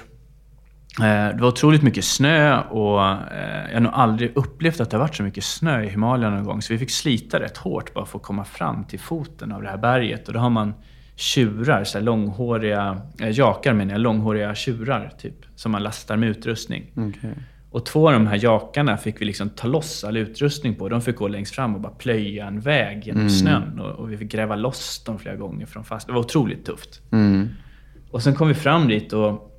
Eh, 1.02 1.36
Det 1.36 1.42
var 1.42 1.48
otroligt 1.48 1.82
mycket 1.82 2.06
snö 2.06 2.62
och 2.62 3.02
eh, 3.04 3.66
jag 3.68 3.74
har 3.74 3.80
nog 3.80 3.92
aldrig 3.96 4.32
upplevt 4.36 4.80
att 4.82 4.90
det 4.90 4.98
har 4.98 5.02
varit 5.02 5.16
så 5.16 5.24
mycket 5.24 5.44
snö 5.44 5.84
i 5.84 5.90
Himalaya 5.90 6.30
någon 6.30 6.44
gång. 6.44 6.62
Så 6.62 6.74
vi 6.74 6.80
fick 6.80 6.92
slita 6.92 7.40
rätt 7.40 7.58
hårt 7.58 7.94
bara 7.94 8.06
för 8.06 8.18
att 8.18 8.24
komma 8.24 8.46
fram 8.46 8.84
till 8.84 9.00
foten 9.00 9.52
av 9.52 9.62
det 9.62 9.70
här 9.70 9.78
berget. 9.78 10.28
Och 10.28 10.34
då 10.34 10.40
har 10.40 10.50
man 10.50 10.74
tjurar, 11.16 11.84
så 11.84 12.00
långhåriga, 12.00 13.02
eh, 13.22 13.30
jakar 13.30 13.74
menar 13.74 13.92
jag, 13.92 14.02
långhåriga 14.02 14.56
tjurar 14.56 15.12
typ. 15.22 15.36
Som 15.56 15.72
man 15.72 15.84
lastar 15.84 16.18
med 16.18 16.30
utrustning. 16.30 16.84
Okej. 16.96 17.34
Och 17.72 17.86
två 17.86 18.08
av 18.08 18.14
de 18.14 18.28
här 18.28 18.40
jakarna 18.44 18.98
fick 18.98 19.22
vi 19.22 19.26
liksom 19.26 19.50
ta 19.50 19.68
loss 19.68 20.04
all 20.04 20.18
utrustning 20.18 20.76
på. 20.76 20.90
De 20.90 21.02
fick 21.02 21.16
gå 21.16 21.28
längst 21.28 21.56
fram 21.56 21.76
och 21.76 21.82
bara 21.82 21.92
plöja 21.94 22.48
en 22.48 22.60
väg 22.60 23.08
genom 23.08 23.30
snön. 23.30 23.80
Och, 23.80 23.92
och 23.92 24.12
vi 24.12 24.18
fick 24.18 24.32
gräva 24.32 24.56
loss 24.56 25.04
dem 25.04 25.20
flera 25.20 25.36
gånger 25.36 25.66
från 25.66 25.84
fast. 25.84 26.08
Det 26.08 26.14
var 26.14 26.20
otroligt 26.20 26.66
tufft. 26.66 27.02
Mm. 27.12 27.50
Och 28.12 28.24
sen 28.24 28.36
kom 28.36 28.48
vi 28.48 28.54
fram 28.54 28.88
dit 28.88 29.14
och 29.14 29.57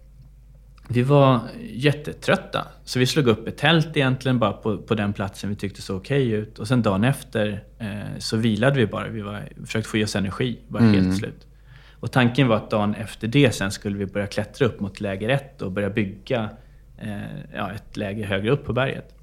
vi 0.88 1.02
var 1.02 1.40
jättetrötta. 1.60 2.66
Så 2.84 2.98
vi 2.98 3.06
slog 3.06 3.26
upp 3.26 3.48
ett 3.48 3.56
tält 3.56 3.96
egentligen 3.96 4.38
bara 4.38 4.52
på, 4.52 4.78
på 4.78 4.94
den 4.94 5.12
platsen 5.12 5.50
vi 5.50 5.56
tyckte 5.56 5.82
såg 5.82 5.96
okej 5.96 6.30
ut. 6.30 6.58
Och 6.58 6.68
sen 6.68 6.82
dagen 6.82 7.04
efter 7.04 7.64
eh, 7.78 8.18
så 8.18 8.36
vilade 8.36 8.76
vi 8.76 8.86
bara. 8.86 9.08
Vi 9.08 9.20
var, 9.20 9.48
försökte 9.66 9.90
få 9.90 9.96
i 9.96 10.04
oss 10.04 10.16
energi, 10.16 10.58
var 10.68 10.80
helt 10.80 11.16
slut. 11.16 11.46
Och 12.00 12.12
tanken 12.12 12.48
var 12.48 12.56
att 12.56 12.70
dagen 12.70 12.94
efter 12.94 13.28
det 13.28 13.52
sen 13.52 13.70
skulle 13.70 13.98
vi 13.98 14.06
börja 14.06 14.26
klättra 14.26 14.66
upp 14.66 14.80
mot 14.80 15.00
läger 15.00 15.28
ett 15.28 15.62
och 15.62 15.72
börja 15.72 15.90
bygga 15.90 16.50
eh, 16.98 17.18
ja, 17.54 17.72
ett 17.72 17.96
läger 17.96 18.26
högre 18.26 18.50
upp 18.50 18.64
på 18.64 18.72
berget. 18.72 19.14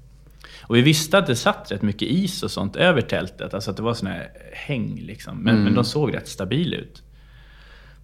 Och 0.60 0.76
vi 0.76 0.82
visste 0.82 1.18
att 1.18 1.26
det 1.26 1.36
satt 1.36 1.72
rätt 1.72 1.82
mycket 1.82 2.08
is 2.08 2.42
och 2.42 2.50
sånt 2.50 2.76
över 2.76 3.00
tältet. 3.00 3.54
Alltså 3.54 3.70
att 3.70 3.76
det 3.76 3.82
var 3.82 3.94
såna 3.94 4.10
här 4.10 4.28
häng 4.52 5.00
liksom. 5.00 5.38
Men, 5.38 5.64
men 5.64 5.74
de 5.74 5.84
såg 5.84 6.14
rätt 6.14 6.28
stabila 6.28 6.76
ut. 6.76 7.02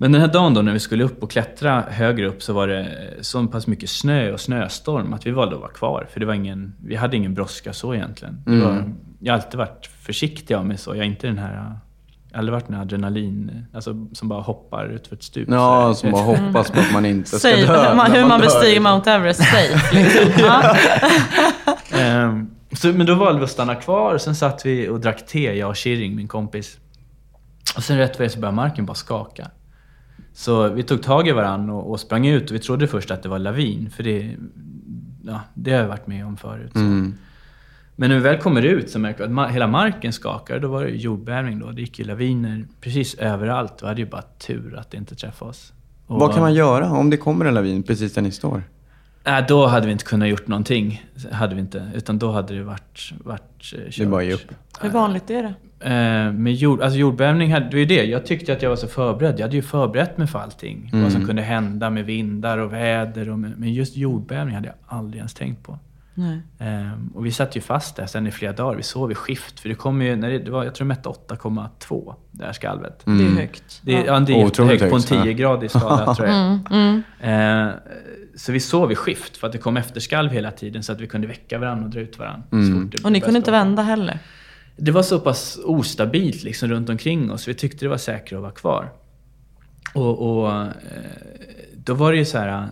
Men 0.02 0.12
den 0.12 0.20
här 0.20 0.28
dagen 0.28 0.54
då 0.54 0.62
när 0.62 0.72
vi 0.72 0.80
skulle 0.80 1.04
upp 1.04 1.22
och 1.22 1.30
klättra 1.30 1.80
högre 1.90 2.26
upp 2.26 2.42
så 2.42 2.52
var 2.52 2.68
det 2.68 2.88
så 3.20 3.46
pass 3.46 3.66
mycket 3.66 3.90
snö 3.90 4.32
och 4.32 4.40
snöstorm 4.40 5.12
att 5.12 5.26
vi 5.26 5.30
valde 5.30 5.54
att 5.54 5.60
vara 5.60 5.70
kvar. 5.72 6.06
För 6.12 6.20
det 6.20 6.26
var 6.26 6.34
ingen, 6.34 6.74
vi 6.84 6.96
hade 6.96 7.16
ingen 7.16 7.34
brådska 7.34 7.72
så 7.72 7.94
egentligen. 7.94 8.42
Det 8.46 8.60
var, 8.60 8.92
jag 9.20 9.32
har 9.32 9.38
alltid 9.40 9.58
varit 9.58 9.86
försiktig 10.00 10.54
av 10.54 10.66
mig 10.66 10.78
så. 10.78 10.90
Jag 10.90 10.98
är 10.98 11.04
inte 11.04 11.26
den 11.26 11.38
här... 11.38 11.54
Jag 11.54 11.60
har 11.62 12.38
aldrig 12.38 12.52
varit 12.52 12.66
den 12.66 12.74
här 12.76 12.82
adrenalin, 12.82 13.66
alltså 13.74 14.06
som 14.12 14.28
bara 14.28 14.40
hoppar 14.42 14.86
ut 14.86 15.06
för 15.06 15.16
ett 15.16 15.22
stup. 15.22 15.48
Ja, 15.50 15.94
Så- 15.94 16.00
som 16.00 16.10
bara 16.10 16.22
hoppas 16.22 16.70
på 16.70 16.80
att 16.80 16.92
man 16.92 17.06
inte 17.06 17.28
ska 17.28 17.38
Säg 17.38 17.66
dö. 17.66 17.88
hur 17.88 17.96
man, 17.96 18.12
hur 18.12 18.26
man 18.26 18.40
bestiger 18.40 18.66
liksom. 18.66 18.82
Mount 18.84 19.10
Everest 19.10 19.40
safe. 19.40 19.96
Liksom. 20.02 20.46
Så, 22.72 22.88
men 22.88 23.06
då 23.06 23.14
valde 23.14 23.38
vi 23.38 23.44
att 23.44 23.50
stanna 23.50 23.74
kvar 23.74 24.14
och 24.14 24.20
sen 24.20 24.34
satt 24.34 24.66
vi 24.66 24.88
och 24.88 25.00
drack 25.00 25.26
te, 25.26 25.58
jag 25.58 25.70
och 25.70 25.78
Shiring, 25.78 26.16
min 26.16 26.28
kompis. 26.28 26.78
Och 27.76 27.82
sen 27.84 27.98
rätt 27.98 28.18
vad 28.18 28.26
det 28.28 28.30
så 28.32 28.38
började 28.40 28.56
marken 28.56 28.86
bara 28.86 28.94
skaka. 28.94 29.50
Så 30.34 30.68
vi 30.68 30.82
tog 30.82 31.02
tag 31.02 31.28
i 31.28 31.32
varandra 31.32 31.74
och, 31.74 31.90
och 31.90 32.00
sprang 32.00 32.26
ut 32.26 32.50
och 32.50 32.54
vi 32.54 32.58
trodde 32.60 32.86
först 32.86 33.10
att 33.10 33.22
det 33.22 33.28
var 33.28 33.38
lavin, 33.38 33.90
för 33.96 34.02
det, 34.02 34.36
ja, 35.24 35.40
det 35.54 35.72
har 35.72 35.78
jag 35.80 35.88
varit 35.88 36.06
med 36.06 36.26
om 36.26 36.36
förut. 36.36 36.70
Så. 36.72 36.78
Mm. 36.78 37.14
Men 37.96 38.08
när 38.10 38.16
vi 38.16 38.22
väl 38.22 38.38
kommer 38.38 38.62
ut 38.62 38.90
så 38.90 38.98
märker 38.98 39.18
vi 39.18 39.24
att 39.24 39.30
ma- 39.30 39.48
hela 39.48 39.66
marken 39.66 40.12
skakar. 40.12 40.58
Då 40.58 40.68
var 40.68 40.84
det 40.84 40.90
ju 40.90 40.96
jordbävning 40.96 41.58
då. 41.58 41.70
Det 41.70 41.80
gick 41.80 41.98
ju 41.98 42.04
laviner 42.04 42.64
precis 42.80 43.14
överallt. 43.14 43.78
Vi 43.82 43.86
hade 43.86 44.00
ju 44.00 44.06
bara 44.06 44.22
tur 44.22 44.76
att 44.78 44.90
det 44.90 44.96
inte 44.96 45.14
träffade 45.14 45.48
oss. 45.50 45.72
Och- 46.06 46.20
Vad 46.20 46.32
kan 46.32 46.40
man 46.42 46.54
göra 46.54 46.90
om 46.90 47.10
det 47.10 47.16
kommer 47.16 47.44
en 47.44 47.54
lavin 47.54 47.82
precis 47.82 48.14
där 48.14 48.22
ni 48.22 48.30
står? 48.30 48.62
Nej, 49.24 49.44
då 49.48 49.66
hade 49.66 49.86
vi 49.86 49.92
inte 49.92 50.04
kunnat 50.04 50.28
gjort 50.28 50.46
någonting. 50.46 51.04
Hade 51.32 51.54
vi 51.54 51.60
inte. 51.60 51.90
Utan 51.94 52.18
då 52.18 52.32
hade 52.32 52.54
det 52.54 52.62
varit, 52.64 53.12
varit 53.24 53.72
eh, 53.74 53.80
kört. 53.90 53.96
Det 53.96 54.02
är 54.02 54.06
bara 54.06 54.22
ge 54.22 54.32
upp. 54.32 54.52
Hur 54.80 54.90
vanligt 54.90 55.30
är 55.30 55.42
det? 55.42 55.54
Eh, 55.84 56.32
med 56.32 56.54
jord, 56.54 56.80
alltså 56.82 56.98
jordbävning, 56.98 57.52
hade, 57.52 57.66
det 57.66 57.72
var 57.72 57.78
ju 57.78 57.84
det. 57.84 58.04
Jag 58.04 58.26
tyckte 58.26 58.52
att 58.52 58.62
jag 58.62 58.68
var 58.70 58.76
så 58.76 58.88
förberedd. 58.88 59.38
Jag 59.38 59.44
hade 59.44 59.56
ju 59.56 59.62
förberett 59.62 60.18
mig 60.18 60.26
för 60.26 60.38
allting. 60.38 60.88
Vad 60.92 61.00
Mm. 61.00 61.10
som 61.12 61.26
kunde 61.26 61.42
hända 61.42 61.90
med 61.90 62.04
vindar 62.04 62.58
och 62.58 62.72
väder. 62.72 63.28
Och 63.30 63.38
med, 63.38 63.52
men 63.56 63.72
just 63.72 63.96
jordbävning 63.96 64.54
hade 64.54 64.66
jag 64.66 64.76
aldrig 64.86 65.18
ens 65.18 65.34
tänkt 65.34 65.62
på. 65.62 65.78
Nej. 66.14 66.40
Ehm, 66.58 67.10
och 67.14 67.26
vi 67.26 67.30
satt 67.30 67.56
ju 67.56 67.60
fast 67.60 67.96
där 67.96 68.06
sen 68.06 68.26
i 68.26 68.30
flera 68.30 68.52
dagar. 68.52 68.76
Vi 68.76 68.82
sov 68.82 69.12
i 69.12 69.14
skift. 69.14 69.60
För 69.60 69.68
det 69.68 69.74
kom 69.74 70.02
ju, 70.02 70.16
när 70.16 70.30
det, 70.30 70.38
det 70.38 70.50
var, 70.50 70.64
jag 70.64 70.74
tror 70.74 70.84
det 70.84 70.88
mätte 70.88 71.08
8,2, 71.08 72.14
det 72.30 72.44
här 72.44 72.52
skalvet. 72.52 73.02
Det 73.04 73.10
är 73.10 73.40
högt. 73.40 73.80
Det, 73.82 73.92
ja. 73.92 74.20
det 74.20 74.32
är 74.32 74.44
Otroligt 74.44 74.72
jättehögt 74.72 75.10
på 75.10 75.14
en 75.14 75.24
högt, 75.26 75.40
ja. 75.40 75.46
10-gradig 75.46 75.68
skala 75.68 76.14
tror 76.14 76.28
jag. 76.28 76.36
Mm, 76.36 77.02
mm. 77.20 77.68
Eh, 77.68 77.74
så 78.36 78.52
vi 78.52 78.60
sov 78.60 78.92
i 78.92 78.94
skift 78.94 79.36
för 79.36 79.46
att 79.46 79.52
det 79.52 79.58
kom 79.58 79.76
efterskalv 79.76 80.30
hela 80.30 80.50
tiden 80.50 80.82
så 80.82 80.92
att 80.92 81.00
vi 81.00 81.06
kunde 81.06 81.26
väcka 81.26 81.58
varandra 81.58 81.84
och 81.84 81.90
dra 81.90 82.00
ut 82.00 82.18
varandra. 82.18 82.42
Mm. 82.52 82.90
Och 83.04 83.12
ni 83.12 83.20
kunde 83.20 83.38
inte 83.38 83.50
vända 83.50 83.82
heller? 83.82 84.18
Det 84.76 84.90
var 84.90 85.02
så 85.02 85.20
pass 85.20 85.58
ostabilt 85.64 86.42
liksom 86.42 86.68
runt 86.68 86.88
omkring 86.88 87.30
oss. 87.30 87.48
Vi 87.48 87.54
tyckte 87.54 87.84
det 87.84 87.88
var 87.88 87.96
säkrare 87.96 88.38
att 88.38 88.42
vara 88.42 88.52
kvar. 88.52 88.92
Och, 89.94 90.42
och 90.42 90.52
eh, 90.52 90.68
då 91.76 91.94
var 91.94 92.12
det 92.12 92.18
ju 92.18 92.24
så 92.24 92.38
här... 92.38 92.68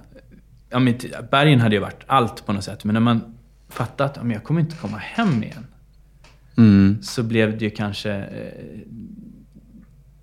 Ja, 0.70 0.78
men, 0.78 0.94
bergen 1.30 1.60
hade 1.60 1.74
ju 1.74 1.80
varit 1.80 2.02
allt 2.06 2.46
på 2.46 2.52
något 2.52 2.64
sätt. 2.64 2.84
Men 2.84 2.94
när 2.94 3.00
man 3.00 3.34
fattade 3.68 4.10
att 4.10 4.16
ja, 4.16 4.22
men 4.22 4.32
jag 4.32 4.44
kommer 4.44 4.60
inte 4.60 4.76
komma 4.76 4.96
hem 4.98 5.42
igen. 5.42 5.66
Mm. 6.56 7.02
Så 7.02 7.22
blev 7.22 7.58
det 7.58 7.64
ju 7.64 7.70
kanske... 7.70 8.12
Eh, 8.12 8.78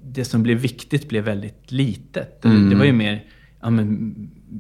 det 0.04 0.26
som 0.26 0.44
blev 0.44 0.58
viktigt 0.58 1.10
blev 1.10 1.24
väldigt 1.24 1.72
litet. 1.72 2.42
Det, 2.42 2.48
Mm. 2.50 2.70
det 2.70 2.76
var 2.76 2.86
ju 2.86 2.94
mer... 2.94 3.24
Ja, 3.62 3.70
men, 3.70 4.16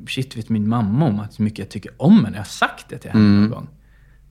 shit, 0.07 0.37
vet 0.37 0.49
min 0.49 0.69
mamma 0.69 1.05
om 1.05 1.19
att 1.19 1.39
hur 1.39 1.43
mycket 1.43 1.59
jag 1.59 1.69
tycker 1.69 1.91
om 1.97 2.25
henne? 2.25 2.37
Jag 2.37 2.41
har 2.41 2.45
sagt 2.45 2.89
det 2.89 2.97
till 2.97 3.11
henne 3.11 3.25
Mm. 3.25 3.41
någon 3.41 3.49
gång. 3.49 3.67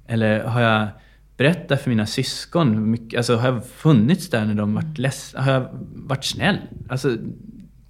Eller 0.07 0.45
har 0.45 0.61
jag 0.61 0.89
berättat 1.37 1.81
för 1.83 1.91
mina 1.91 2.07
syskon? 2.07 2.91
Mycket, 2.91 3.17
alltså, 3.19 3.37
har 3.37 3.49
jag 3.49 3.67
funnits 3.67 4.31
där 4.31 4.45
när 4.45 4.55
de 4.55 4.75
varit 4.75 4.99
ledsna? 4.99 5.41
Har 5.43 5.53
jag 5.53 5.67
varit 5.95 6.25
snäll? 6.25 6.57
Alltså, 6.89 7.17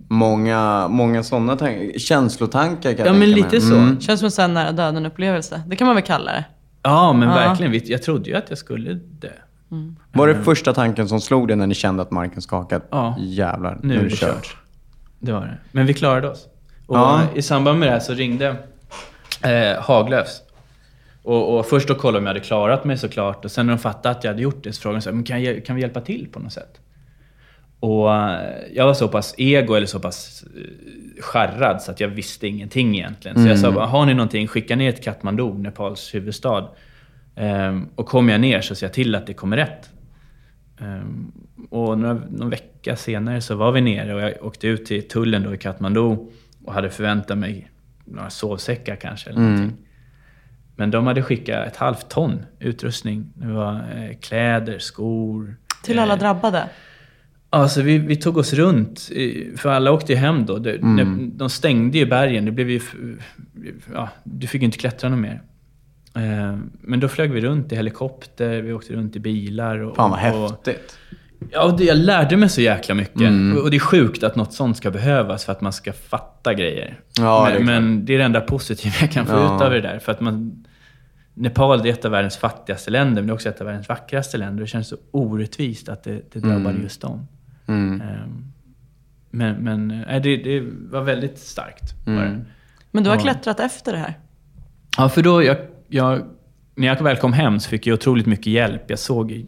Många, 0.08 0.88
många 0.88 1.22
sådana 1.22 1.56
tankar. 1.56 1.98
Känslotankar 1.98 2.92
kan 2.92 2.98
Ja, 2.98 3.06
jag 3.06 3.18
men 3.18 3.34
tänka 3.34 3.36
lite 3.36 3.50
mig. 3.56 3.60
så. 3.60 3.74
Mm. 3.76 4.00
Känns 4.00 4.20
som 4.20 4.24
en 4.26 4.30
sån 4.30 4.42
här 4.42 4.48
nära 4.48 4.72
döden-upplevelse. 4.72 5.62
Det 5.66 5.76
kan 5.76 5.86
man 5.86 5.96
väl 5.96 6.04
kalla 6.04 6.32
det? 6.32 6.44
ja, 6.82 7.12
men 7.12 7.28
Ja. 7.28 7.34
verkligen. 7.34 7.80
Jag 7.84 8.02
trodde 8.02 8.30
ju 8.30 8.36
att 8.36 8.44
jag 8.48 8.58
skulle 8.58 8.94
dö. 8.94 9.28
Var 10.12 10.26
det 10.28 10.34
första 10.42 10.72
tanken 10.74 11.08
som 11.08 11.20
slog 11.20 11.48
dig 11.48 11.56
när 11.56 11.66
ni 11.66 11.74
kände 11.74 12.02
att 12.02 12.10
marken 12.10 12.42
skakat? 12.42 12.88
Ja. 12.90 13.14
Jävlar, 13.18 13.78
Nu 13.82 13.98
är 13.98 14.02
det 14.02 14.10
kört. 14.10 14.56
Det 15.18 15.32
var 15.32 15.40
det. 15.40 15.58
Men 15.72 15.86
vi 15.86 15.94
klarade 15.94 16.28
oss. 16.30 16.46
Och 16.86 16.96
Ja. 16.96 17.22
i 17.34 17.42
samband 17.42 17.78
med 17.78 17.88
det 17.88 17.92
här 17.92 18.00
så 18.00 18.12
ringde 18.14 18.56
eh, 19.42 19.82
Haglöfs. 19.82 20.42
Och, 21.26 21.58
och 21.58 21.66
först 21.66 21.88
då 21.88 21.94
kollade 21.94 22.18
de 22.18 22.20
om 22.20 22.26
jag 22.26 22.30
hade 22.34 22.46
klarat 22.46 22.84
mig 22.84 22.98
såklart. 22.98 23.44
Och 23.44 23.50
sen 23.50 23.66
när 23.66 23.72
de 23.72 23.78
fattade 23.78 24.16
att 24.18 24.24
jag 24.24 24.30
hade 24.30 24.42
gjort 24.42 24.64
det 24.64 24.72
så 24.72 24.80
frågade 24.82 24.96
de 24.96 25.02
så 25.02 25.08
här, 25.10 25.14
men 25.14 25.24
kan, 25.24 25.42
jag, 25.42 25.64
kan 25.64 25.76
vi 25.76 25.82
hjälpa 25.82 26.00
till 26.00 26.28
på 26.32 26.40
något 26.40 26.52
sätt? 26.52 26.80
Och 27.80 28.14
eh, 28.14 28.54
jag 28.74 28.86
var 28.86 28.94
så 28.94 29.08
pass 29.08 29.34
ego, 29.38 29.74
eller 29.74 29.86
så 29.86 30.00
pass 30.00 30.44
eh, 30.56 31.22
skärrad, 31.22 31.82
så 31.82 31.90
att 31.90 32.00
jag 32.00 32.08
visste 32.08 32.46
ingenting 32.46 32.98
egentligen. 32.98 33.36
Så 33.42 33.48
jag 33.48 33.58
sa 33.58 33.72
bara, 33.72 33.86
har 33.86 34.06
ni 34.06 34.14
någonting, 34.14 34.46
skicka 34.46 34.76
ner 34.76 34.92
till 34.92 35.04
Kathmandu, 35.04 35.54
Nepals 35.54 36.14
huvudstad. 36.14 36.68
Ehm, 37.36 37.88
och 37.94 38.06
kommer 38.06 38.32
jag 38.32 38.40
ner 38.40 38.60
så 38.60 38.74
ser 38.74 38.86
jag 38.86 38.94
till 38.94 39.14
att 39.14 39.26
det 39.26 39.34
kommer 39.34 39.56
rätt. 39.56 39.90
Ehm, 40.80 41.32
och 41.70 41.98
några, 41.98 42.14
någon 42.14 42.50
vecka 42.50 42.96
senare 42.96 43.40
så 43.40 43.54
var 43.54 43.72
vi 43.72 43.80
nere 43.80 44.14
och 44.14 44.20
jag 44.20 44.32
åkte 44.40 44.68
ut 44.68 44.86
till 44.86 45.08
tullen 45.08 45.42
då 45.42 45.54
i 45.54 45.58
Kathmandu 45.58 46.16
och 46.64 46.72
hade 46.72 46.90
förväntat 46.90 47.38
mig 47.38 47.70
några 48.04 48.30
sovsäckar 48.30 48.96
kanske. 48.96 49.30
Eller 49.30 49.40
någonting. 49.40 49.85
Men 50.76 50.90
de 50.90 51.06
hade 51.06 51.22
skickat 51.22 51.66
ett 51.66 51.76
halvt 51.76 52.08
ton 52.08 52.46
utrustning. 52.58 53.32
Det 53.34 53.46
var 53.46 53.74
eh, 53.74 54.16
kläder, 54.20 54.78
skor. 54.78 55.56
Till 55.82 55.98
alla 55.98 56.12
eh, 56.12 56.18
drabbade? 56.18 56.68
Alltså 57.50 57.82
vi, 57.82 57.98
vi 57.98 58.16
tog 58.16 58.36
oss 58.36 58.52
runt, 58.52 59.10
för 59.56 59.68
alla 59.68 59.92
åkte 59.92 60.12
ju 60.12 60.18
hem 60.18 60.46
då. 60.46 60.58
Det, 60.58 60.78
när, 60.82 61.28
de 61.38 61.50
stängde 61.50 61.98
ju 61.98 62.06
bergen, 62.06 62.44
det 62.44 62.50
blev 62.50 62.70
ju... 62.70 62.80
Ja, 63.94 64.08
du 64.24 64.46
fick 64.46 64.62
ju 64.62 64.66
inte 64.66 64.78
klättra 64.78 65.08
något 65.10 65.18
mer. 65.18 65.42
Eh, 66.14 66.58
Men 66.80 67.00
då 67.00 67.08
flög 67.08 67.30
vi 67.30 67.40
runt 67.40 67.72
i 67.72 67.76
helikopter, 67.76 68.62
vi 68.62 68.72
åkte 68.72 68.92
runt 68.92 69.16
i 69.16 69.20
bilar. 69.20 69.78
Och, 69.78 69.96
Fan 69.96 70.10
vad 70.10 70.34
och, 70.34 70.50
häftigt. 70.50 70.98
Ja, 71.50 71.74
det, 71.78 71.84
jag 71.84 71.96
lärde 71.96 72.36
mig 72.36 72.48
så 72.48 72.60
jäkla 72.60 72.94
mycket. 72.94 73.30
Och 73.62 73.70
det 73.70 73.76
är 73.76 73.78
sjukt 73.80 74.22
att 74.22 74.36
något 74.36 74.52
sånt 74.52 74.76
ska 74.76 74.90
behövas 74.90 75.44
för 75.44 75.52
att 75.52 75.60
man 75.60 75.72
ska 75.72 75.92
fatta 75.92 76.54
grejer. 76.54 77.00
Ja, 77.18 77.44
det 77.48 77.54
men, 77.54 77.66
klart. 77.66 77.66
men 77.82 78.04
det 78.04 78.14
är 78.14 78.18
det 78.18 78.24
enda 78.24 78.40
positiva 78.40 78.94
jag 79.00 79.10
kan 79.12 79.26
få 79.26 79.32
Ja. 79.32 79.56
ut 79.56 79.62
av 79.62 79.70
det 79.70 79.80
där. 79.80 79.98
För 79.98 80.12
att 80.12 80.20
man, 80.20 80.64
Nepal 81.34 81.82
det 81.82 81.88
är 81.88 81.92
ett 81.92 82.04
av 82.04 82.10
världens 82.10 82.36
fattigaste 82.36 82.90
länder, 82.90 83.22
men 83.22 83.26
det 83.26 83.30
är 83.32 83.34
också 83.34 83.48
ett 83.48 83.60
av 83.60 83.66
världens 83.66 83.88
vackraste 83.88 84.38
länder. 84.38 84.60
Det 84.60 84.66
känns 84.66 84.88
så 84.88 84.96
orättvist 85.10 85.88
att 85.88 86.04
det, 86.04 86.32
det 86.32 86.38
drabbar 86.40 86.72
just 86.82 87.00
dem. 87.00 87.26
Mm. 87.66 88.00
Ehm, 88.00 88.52
Men, 89.30 89.54
men 89.56 89.90
äh, 90.04 90.22
det, 90.22 90.36
det 90.36 90.64
var 90.90 91.02
väldigt 91.02 91.38
starkt. 91.38 91.94
Var 92.06 92.12
Mm. 92.12 92.34
det. 92.38 92.44
Men 92.90 93.04
du 93.04 93.10
har 93.10 93.16
Ja. 93.16 93.22
klättrat 93.22 93.60
efter 93.60 93.92
det 93.92 93.98
här? 93.98 94.18
Ja, 94.98 95.08
för 95.08 95.22
då, 95.22 95.42
jag, 95.42 95.56
jag, 95.88 96.22
när 96.74 96.86
jag 96.86 97.02
väl 97.02 97.16
kom 97.16 97.32
hem 97.32 97.60
så 97.60 97.70
fick 97.70 97.86
jag 97.86 97.94
otroligt 97.94 98.26
mycket 98.26 98.46
hjälp. 98.46 98.82
Jag 98.86 98.98
såg 98.98 99.46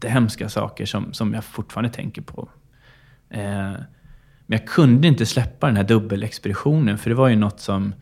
jättehemska 0.00 0.48
saker 0.48 0.86
som, 0.86 1.12
som 1.12 1.34
jag 1.34 1.44
fortfarande 1.44 1.90
tänker 1.90 2.22
på. 2.22 2.48
Eh, 3.30 3.72
men 4.46 4.58
jag 4.58 4.66
kunde 4.66 5.08
inte 5.08 5.26
släppa 5.26 5.66
den 5.66 5.76
här 5.76 5.84
dubbelexpeditionen, 5.84 6.98
för 6.98 7.10
det 7.10 7.16
var 7.16 7.28
ju 7.28 7.36
något 7.36 7.60
som 7.60 7.94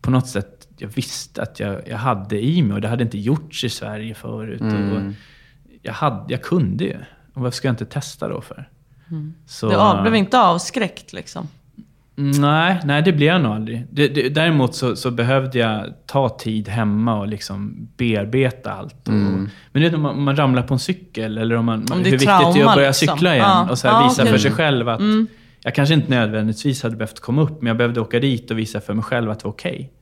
på 0.00 0.10
något 0.10 0.28
sätt 0.28 0.68
jag 0.78 0.88
visste 0.88 1.42
att 1.42 1.60
jag, 1.60 1.88
jag 1.88 1.96
hade 1.96 2.44
i 2.44 2.62
mig 2.62 2.74
och 2.74 2.80
det 2.80 2.88
hade 2.88 3.04
inte 3.04 3.18
gjorts 3.18 3.64
i 3.64 3.68
Sverige 3.68 4.14
förut. 4.14 4.60
Och 4.60 5.12
jag, 5.82 5.92
hade, 5.92 6.32
jag 6.32 6.42
kunde 6.42 6.84
ju. 6.84 6.96
Och 7.34 7.42
varför 7.42 7.56
ska 7.56 7.68
jag 7.68 7.72
inte 7.72 7.86
testa 7.86 8.28
då 8.28 8.40
för? 8.40 8.68
Så, 9.46 9.68
Du 9.96 10.02
blev 10.02 10.14
inte 10.14 10.40
avskräckt 10.40 11.12
liksom? 11.12 11.48
Nej, 12.18 12.80
nej 12.84 13.02
det 13.02 13.12
blev 13.12 13.28
jag 13.28 13.42
nog 13.42 13.52
aldrig. 13.52 13.86
Det, 13.90 14.08
det, 14.08 14.28
däremot 14.28 14.74
så, 14.74 14.96
så 14.96 15.10
behövde 15.10 15.58
jag 15.58 15.86
ta 16.06 16.28
tid 16.28 16.68
hemma 16.68 17.18
och 17.20 17.28
liksom 17.28 17.88
bearbeta 17.96 18.72
allt. 18.72 19.08
Och, 19.08 19.14
Men 19.14 19.50
du 19.72 19.80
vet 19.80 19.94
om 19.94 20.02
man, 20.02 20.16
om 20.16 20.22
man 20.24 20.36
ramlar 20.36 20.62
på 20.62 20.74
en 20.74 20.80
cykel 20.80 21.38
eller 21.38 21.54
om 21.56 21.64
man, 21.64 21.78
Om 21.78 21.86
det 21.88 21.94
hur 21.94 22.02
viktigt 22.04 22.20
det 22.28 22.32
är 22.32 22.52
trauma, 22.52 22.70
att 22.70 22.76
börja 22.76 22.88
liksom. 22.88 23.08
cykla 23.16 23.34
igen 23.34 23.46
Ja. 23.48 23.70
och 23.70 23.78
så 23.78 23.88
här 23.88 24.00
Ja, 24.00 24.08
visa 24.08 24.22
okej. 24.22 24.32
för 24.32 24.38
sig 24.38 24.50
själv 24.52 24.88
att 24.88 25.00
jag 25.62 25.74
kanske 25.74 25.94
inte 25.94 26.10
nödvändigtvis 26.10 26.82
hade 26.82 26.96
behövt 26.96 27.20
komma 27.20 27.42
upp, 27.42 27.62
men 27.62 27.66
jag 27.66 27.76
behövde 27.76 28.00
åka 28.00 28.20
dit 28.20 28.50
och 28.50 28.58
visa 28.58 28.80
för 28.80 28.94
mig 28.94 29.04
själv 29.04 29.30
att 29.30 29.38
det 29.40 29.44
var 29.44 29.52
okej. 29.52 29.92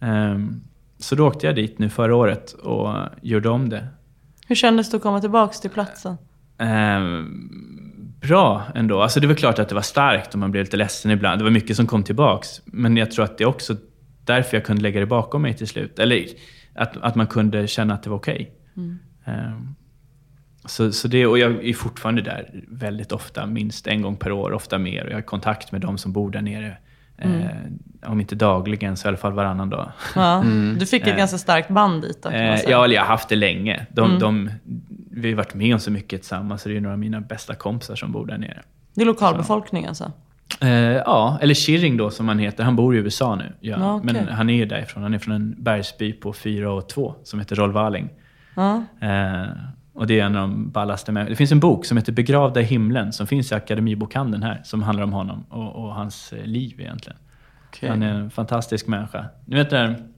Ehm, 0.00 0.60
så 0.98 1.14
då 1.14 1.26
åkte 1.26 1.46
jag 1.46 1.54
dit 1.54 1.78
nu 1.78 1.88
förra 1.88 2.16
året 2.16 2.52
och 2.52 2.94
gjorde 3.22 3.48
om 3.48 3.68
det. 3.68 3.86
Hur 4.48 4.54
kändes 4.54 4.90
det 4.90 4.96
att 4.96 5.02
komma 5.02 5.20
tillbaka 5.20 5.52
till 5.52 5.70
platsen? 5.70 6.16
Ehm, 6.58 7.99
bra 8.20 8.62
ändå. 8.74 9.02
Alltså 9.02 9.20
det 9.20 9.26
var 9.26 9.34
klart 9.34 9.58
att 9.58 9.68
det 9.68 9.74
var 9.74 9.82
starkt 9.82 10.32
och 10.32 10.38
man 10.40 10.50
blev 10.50 10.64
lite 10.64 10.76
ledsen 10.76 11.10
ibland. 11.10 11.40
Det 11.40 11.44
var 11.44 11.50
mycket 11.50 11.76
som 11.76 11.86
kom 11.86 12.02
tillbaks. 12.02 12.60
Men 12.64 12.96
jag 12.96 13.10
tror 13.10 13.24
att 13.24 13.38
det 13.38 13.44
är 13.44 13.48
också 13.48 13.76
därför 14.24 14.56
jag 14.56 14.64
kunde 14.64 14.82
lägga 14.82 15.00
det 15.00 15.06
bakom 15.06 15.42
mig 15.42 15.54
till 15.54 15.66
slut. 15.68 15.98
Eller 15.98 16.24
att, 16.74 16.96
att 16.96 17.14
man 17.14 17.26
kunde 17.26 17.66
känna 17.66 17.94
att 17.94 18.02
det 18.02 18.10
var 18.10 18.16
okej. 18.16 18.50
Ehm, 19.24 19.74
så, 20.64 20.92
så 20.92 21.08
det, 21.08 21.26
och 21.26 21.38
jag 21.38 21.64
är 21.64 21.72
fortfarande 21.74 22.22
där 22.22 22.50
väldigt 22.68 23.12
ofta, 23.12 23.46
minst 23.46 23.86
en 23.86 24.02
gång 24.02 24.16
per 24.16 24.32
år, 24.32 24.52
ofta 24.52 24.78
mer. 24.78 25.04
Och 25.04 25.10
jag 25.10 25.16
har 25.16 25.22
kontakt 25.22 25.72
med 25.72 25.80
de 25.80 25.98
som 25.98 26.12
bor 26.12 26.30
där 26.30 26.42
nere. 26.42 26.76
Eh, 27.18 27.30
om 28.06 28.20
inte 28.20 28.34
dagligen 28.34 28.96
så 28.96 29.06
i 29.06 29.08
alla 29.08 29.16
fall 29.16 29.32
varannan 29.32 29.70
dag. 29.70 29.92
Ja. 30.14 30.44
Du 30.78 30.86
fick 30.86 31.02
ett 31.02 31.08
Eh. 31.08 31.16
ganska 31.16 31.38
starkt 31.38 31.68
band 31.70 32.02
dit 32.02 32.22
då, 32.22 32.30
kan 32.30 32.38
man 32.40 32.48
Eh, 32.48 32.56
säga. 32.56 32.70
ja, 32.70 32.84
eller 32.84 32.94
jag 32.94 33.02
har 33.02 33.08
haft 33.08 33.28
det 33.28 33.36
länge. 33.36 33.86
De, 33.92 34.18
de, 34.18 34.50
vi 35.20 35.30
har 35.30 35.36
varit 35.36 35.54
med 35.54 35.74
om 35.74 35.80
så 35.80 35.90
mycket 35.90 36.20
tillsammans, 36.20 36.62
så 36.62 36.68
det 36.68 36.76
är 36.76 36.80
några 36.80 36.92
av 36.92 36.98
mina 36.98 37.20
bästa 37.20 37.54
kompisar 37.54 37.96
som 37.96 38.12
bor 38.12 38.26
där 38.26 38.38
nere. 38.38 38.62
Det 38.94 39.02
är 39.02 39.06
lokalbefolkning 39.06 39.86
alltså? 39.86 40.12
Eh, 40.60 40.70
ja, 40.70 41.38
eller 41.40 41.54
Shiring 41.54 41.96
då 41.96 42.10
som 42.10 42.28
han 42.28 42.38
heter. 42.38 42.64
Han 42.64 42.76
bor 42.76 42.96
i 42.96 42.98
USA 42.98 43.34
nu. 43.34 43.52
Ja. 43.60 43.94
Okej. 43.94 44.12
Men 44.12 44.28
han 44.28 44.50
är 44.50 44.54
ju 44.54 44.64
därifrån. 44.64 45.02
Han 45.02 45.14
är 45.14 45.18
från 45.18 45.34
en 45.34 45.54
bergsby 45.58 46.12
på 46.12 46.32
4 46.32 46.72
och 46.72 46.88
2 46.88 47.14
som 47.24 47.38
heter 47.38 47.56
Rollvaling. 47.56 48.08
Ja. 48.54 48.84
Eh, 49.00 49.48
och 49.92 50.06
det 50.06 50.20
är 50.20 50.24
en 50.24 50.36
av 50.36 50.48
de 50.48 50.70
ballaste. 50.70 51.12
Det 51.12 51.36
finns 51.36 51.52
en 51.52 51.60
bok 51.60 51.84
som 51.84 51.96
heter 51.96 52.12
Begravda 52.12 52.60
i 52.60 52.64
himlen 52.64 53.12
som 53.12 53.26
finns 53.26 53.52
i 53.52 53.54
Akademibokhandeln 53.54 54.42
här. 54.42 54.60
Som 54.64 54.82
handlar 54.82 55.04
om 55.04 55.12
honom 55.12 55.44
och, 55.48 55.84
och 55.84 55.94
hans 55.94 56.32
eh, 56.32 56.44
liv 56.44 56.80
egentligen. 56.80 57.18
Han 57.82 58.02
är 58.02 58.14
en 58.14 58.30
fantastisk 58.30 58.86
människa. 58.86 59.24
Ni 59.44 59.56
vet 59.56 59.70
men 59.70 60.09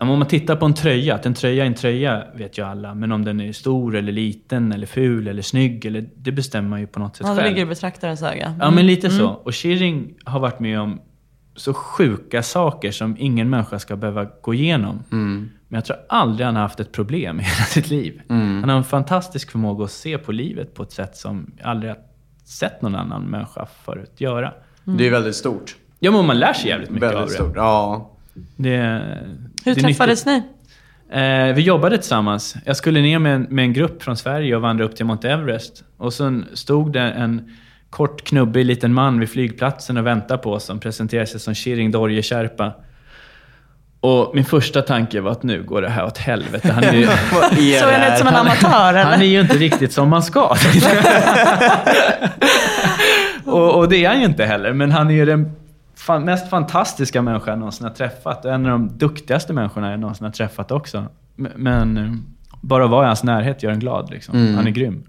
Om 0.00 0.08
man 0.08 0.26
tittar 0.28 0.56
på 0.56 0.66
en 0.66 0.74
tröja, 0.74 1.14
att 1.14 1.26
en 1.26 1.34
tröja 1.34 1.62
är 1.62 1.66
en 1.66 1.74
tröja 1.74 2.24
vet 2.34 2.58
ju 2.58 2.62
alla. 2.66 2.94
Men 2.94 3.12
om 3.12 3.24
den 3.24 3.40
är 3.40 3.52
stor 3.52 3.96
eller 3.96 4.12
liten 4.12 4.72
eller 4.72 4.86
ful 4.86 5.28
eller 5.28 5.42
snygg, 5.42 5.84
eller, 5.84 6.08
det 6.16 6.32
bestämmer 6.32 6.68
man 6.68 6.80
ju 6.80 6.86
på 6.86 7.00
något 7.00 7.16
sätt 7.16 7.26
Ja, 7.26 7.32
det 7.34 7.40
själv. 7.40 7.48
ligger 7.50 7.62
i 7.62 7.66
betraktarens 7.66 8.22
öga. 8.22 8.56
Ja, 8.60 8.70
men 8.70 8.86
lite 8.86 9.10
så. 9.10 9.26
Och 9.28 9.54
Shiring 9.54 10.14
har 10.24 10.40
varit 10.40 10.60
med 10.60 10.80
om 10.80 11.00
så 11.56 11.74
sjuka 11.74 12.42
saker 12.42 12.90
som 12.90 13.16
ingen 13.18 13.50
människa 13.50 13.78
ska 13.78 13.96
behöva 13.96 14.24
gå 14.42 14.54
igenom. 14.54 15.02
Men 15.10 15.50
jag 15.78 15.84
tror 15.84 15.96
aldrig 16.08 16.46
han 16.46 16.54
har 16.54 16.62
haft 16.62 16.80
ett 16.80 16.92
problem 16.92 17.40
i 17.40 17.42
hela 17.42 17.64
sitt 17.64 17.90
liv. 17.90 18.20
Han 18.28 18.68
har 18.68 18.76
en 18.76 18.84
fantastisk 18.84 19.50
förmåga 19.50 19.84
att 19.84 19.90
se 19.90 20.18
på 20.18 20.32
livet 20.32 20.74
på 20.74 20.82
ett 20.82 20.92
sätt 20.92 21.16
som 21.16 21.50
jag 21.56 21.66
aldrig 21.66 21.90
har 21.90 21.98
sett 22.44 22.82
någon 22.82 22.94
annan 22.94 23.22
människa 23.22 23.66
förut 23.84 24.12
göra. 24.20 24.52
Det 24.84 25.06
är 25.06 25.10
väldigt 25.10 25.36
stort. 25.36 25.76
Ja, 25.98 26.10
men 26.10 26.26
man 26.26 26.38
lär 26.38 26.52
sig 26.52 26.70
jävligt 26.70 26.90
mycket 26.90 27.02
Väldigt 27.02 27.20
av 27.22 27.26
det. 27.28 27.34
stort. 27.34 27.52
Ja. 27.56 28.10
det. 28.56 29.02
Hur 29.68 29.82
träffades 29.82 30.26
ni? 30.26 30.42
Eh, 31.12 31.54
vi 31.54 31.62
jobbade 31.62 31.98
tillsammans. 31.98 32.56
Jag 32.64 32.76
skulle 32.76 33.00
ner 33.00 33.18
med 33.18 33.34
en, 33.34 33.42
med 33.42 33.62
en 33.62 33.72
grupp 33.72 34.02
från 34.02 34.16
Sverige 34.16 34.56
och 34.56 34.62
vandra 34.62 34.84
upp 34.84 34.96
till 34.96 35.06
Mount 35.06 35.30
Everest. 35.30 35.84
Och 35.96 36.12
sen 36.12 36.46
stod 36.54 36.92
det 36.92 37.00
en 37.00 37.50
kort, 37.90 38.24
knubbig 38.24 38.64
liten 38.64 38.94
man 38.94 39.20
vid 39.20 39.30
flygplatsen 39.30 39.96
och 39.96 40.06
väntade 40.06 40.42
på 40.42 40.52
oss 40.52 40.64
som 40.64 40.80
presenterade 40.80 41.26
sig 41.26 41.40
som 41.40 41.54
Shiring 41.54 41.90
Dorje 41.90 42.22
Sherpa. 42.22 42.72
Och 44.00 44.30
min 44.34 44.44
första 44.44 44.82
tanke 44.82 45.20
var 45.20 45.30
att 45.30 45.42
nu 45.42 45.62
går 45.62 45.82
det 45.82 45.88
här 45.88 46.04
åt 46.04 46.18
helvete. 46.18 46.72
Han 46.72 46.84
är 46.84 46.92
ju, 46.92 47.06
Såg 47.78 47.90
han 47.90 48.12
ut 48.12 48.18
som 48.18 48.28
en 48.28 48.34
amatör 48.34 48.90
eller? 48.90 49.04
han 49.04 49.22
är 49.22 49.26
ju 49.26 49.40
inte 49.40 49.56
riktigt 49.56 49.92
som 49.92 50.08
man 50.08 50.22
ska. 50.22 50.40
och, 53.44 53.74
och 53.74 53.88
det 53.88 54.04
är 54.04 54.08
han 54.08 54.18
ju 54.18 54.24
inte 54.24 54.44
heller, 54.44 54.72
men 54.72 54.92
han 54.92 55.10
är 55.10 55.14
ju 55.14 55.24
den 55.24 55.54
fan, 55.98 56.24
mest 56.24 56.50
fantastiska 56.50 57.22
människan 57.22 57.52
jag 57.52 57.58
någonsin 57.58 57.86
har 57.86 57.94
träffat. 57.94 58.44
Och 58.44 58.52
en 58.52 58.66
av 58.66 58.72
de 58.72 58.98
duktigaste 58.98 59.52
människorna 59.52 59.90
jag 59.90 60.00
någonsin 60.00 60.24
har 60.24 60.32
träffat 60.32 60.70
också. 60.70 61.06
Men 61.36 61.96
eh, 61.96 62.12
bara 62.60 62.84
att 62.84 62.90
vara 62.90 63.04
i 63.04 63.06
hans 63.06 63.24
närhet 63.24 63.62
gör 63.62 63.70
en 63.70 63.78
glad. 63.78 64.10
Liksom. 64.10 64.54
Han 64.54 64.66
är 64.66 64.70
grym. 64.70 65.02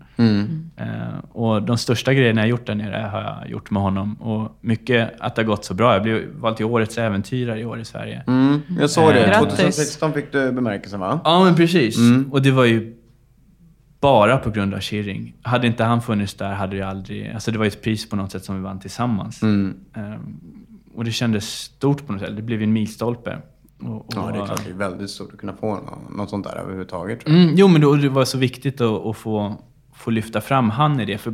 Eh, 0.77 0.85
och 1.31 1.63
de 1.63 1.77
största 1.77 2.13
grejerna 2.13 2.41
jag 2.41 2.49
gjort 2.49 2.65
där 2.65 2.75
nere 2.75 3.09
har 3.11 3.21
jag 3.21 3.49
gjort 3.49 3.71
med 3.71 3.81
honom. 3.81 4.13
Och 4.13 4.57
mycket 4.61 5.11
att 5.19 5.35
det 5.35 5.41
har 5.41 5.47
gått 5.47 5.65
så 5.65 5.73
bra. 5.73 5.93
Jag 5.93 6.03
blev 6.03 6.33
vald 6.35 6.57
till 6.57 6.65
Årets 6.65 6.97
äventyrare 6.97 7.59
i 7.59 7.65
år 7.65 7.79
i 7.79 7.85
Sverige. 7.85 8.23
Mm, 8.27 8.61
jag 8.79 8.89
såg 8.89 9.13
det. 9.13 9.27
Grattis. 9.27 9.57
2016 9.57 10.13
fick 10.13 10.31
du 10.31 10.51
bemärkelsen 10.51 10.99
va? 10.99 11.19
Ja, 11.23 11.43
men 11.43 11.55
precis. 11.55 11.97
Och 12.31 12.41
det 12.41 12.51
var 12.51 12.65
ju 12.65 12.95
bara 13.99 14.37
på 14.37 14.49
grund 14.49 14.73
av 14.73 14.79
Shiring. 14.79 15.33
Hade 15.41 15.67
inte 15.67 15.83
han 15.83 16.01
funnits 16.01 16.33
där 16.33 16.53
hade 16.53 16.77
det 16.77 16.83
aldrig... 16.83 17.31
Alltså 17.31 17.51
det 17.51 17.57
var 17.57 17.65
ju 17.65 17.67
ett 17.67 17.81
pris 17.81 18.09
på 18.09 18.15
något 18.15 18.31
sätt 18.31 18.43
som 18.43 18.55
vi 18.55 18.61
vann 18.61 18.79
tillsammans. 18.79 19.43
Ehm, 19.43 19.73
och 20.95 21.03
det 21.05 21.11
kändes 21.11 21.49
stort 21.49 22.07
på 22.07 22.13
något 22.13 22.21
sätt. 22.21 22.35
Det 22.35 22.41
blev 22.41 22.59
ju 22.59 22.63
en 22.63 22.73
milstolpe. 22.73 23.37
Och, 23.79 23.95
och, 23.95 24.05
Ja, 24.15 24.31
det 24.31 24.39
är 24.39 24.45
klart. 24.45 24.63
Det 24.65 24.69
är 24.71 24.75
väldigt 24.75 25.09
stort 25.09 25.33
att 25.33 25.39
kunna 25.39 25.53
få 25.53 25.75
nå- 25.75 26.01
något 26.17 26.29
sånt 26.29 26.45
där 26.45 26.55
överhuvudtaget. 26.55 27.19
Tror 27.19 27.35
jag. 27.35 27.43
Mm, 27.43 27.55
jo, 27.57 27.67
men 27.67 27.81
då, 27.81 27.95
det 27.95 28.09
var 28.09 28.25
så 28.25 28.37
viktigt 28.37 28.81
att, 28.81 29.05
att 29.05 29.17
få, 29.17 29.55
få 29.93 30.11
lyfta 30.11 30.41
fram 30.41 30.69
han 30.69 30.99
i 30.99 31.05
det. 31.05 31.17
För 31.17 31.33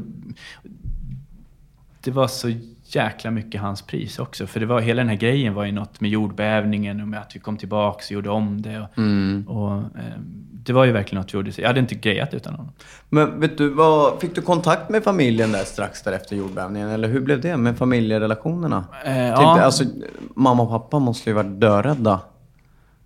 det 2.04 2.12
var 2.12 2.28
så 2.28 2.52
jäkla 2.84 3.32
mycket 3.32 3.62
hans 3.62 3.82
pris 3.82 4.20
också. 4.20 4.48
För 4.48 4.60
det 4.60 4.66
var, 4.66 4.80
hela 4.82 5.02
den 5.02 5.10
här 5.10 5.16
grejen 5.18 5.54
var 5.54 5.66
ju 5.66 5.72
något 5.72 6.02
med 6.02 6.10
jordbävningen 6.12 7.02
och 7.02 7.08
med 7.08 7.20
att 7.22 7.36
vi 7.36 7.40
kom 7.40 7.58
tillbaka 7.58 8.04
och 8.08 8.12
gjorde 8.12 8.30
om 8.30 8.62
det. 8.62 8.80
Och, 8.80 8.98
och, 9.58 9.78
eh, 9.78 10.20
det 10.66 10.74
var 10.74 10.86
ju 10.86 10.92
verkligen 10.92 11.22
något 11.22 11.34
vi 11.34 11.38
gjorde. 11.38 11.52
Jag 11.58 11.68
hade 11.68 11.80
inte 11.80 11.96
grejat 11.96 12.34
utan 12.34 12.54
honom. 12.54 12.72
Men 13.10 13.40
vet 13.40 13.58
du, 13.58 13.70
vad, 13.70 14.20
fick 14.22 14.36
du 14.36 14.42
kontakt 14.42 14.90
med 14.90 15.04
familjen 15.04 15.52
där 15.52 15.64
strax 15.64 16.02
därefter 16.02 16.36
jordbävningen? 16.36 16.90
Eller 16.90 17.08
hur 17.08 17.22
blev 17.22 17.42
det 17.42 17.58
med 17.58 17.78
familjerelationerna? 17.78 18.86
Eh, 19.06 19.14
Tänkte, 19.14 19.42
ja. 19.42 19.62
alltså, 19.62 19.84
mamma 20.36 20.64
och 20.64 20.70
pappa 20.70 21.00
måste 21.00 21.30
ju 21.30 21.34
varit 21.34 21.60
dörädda. 21.62 22.20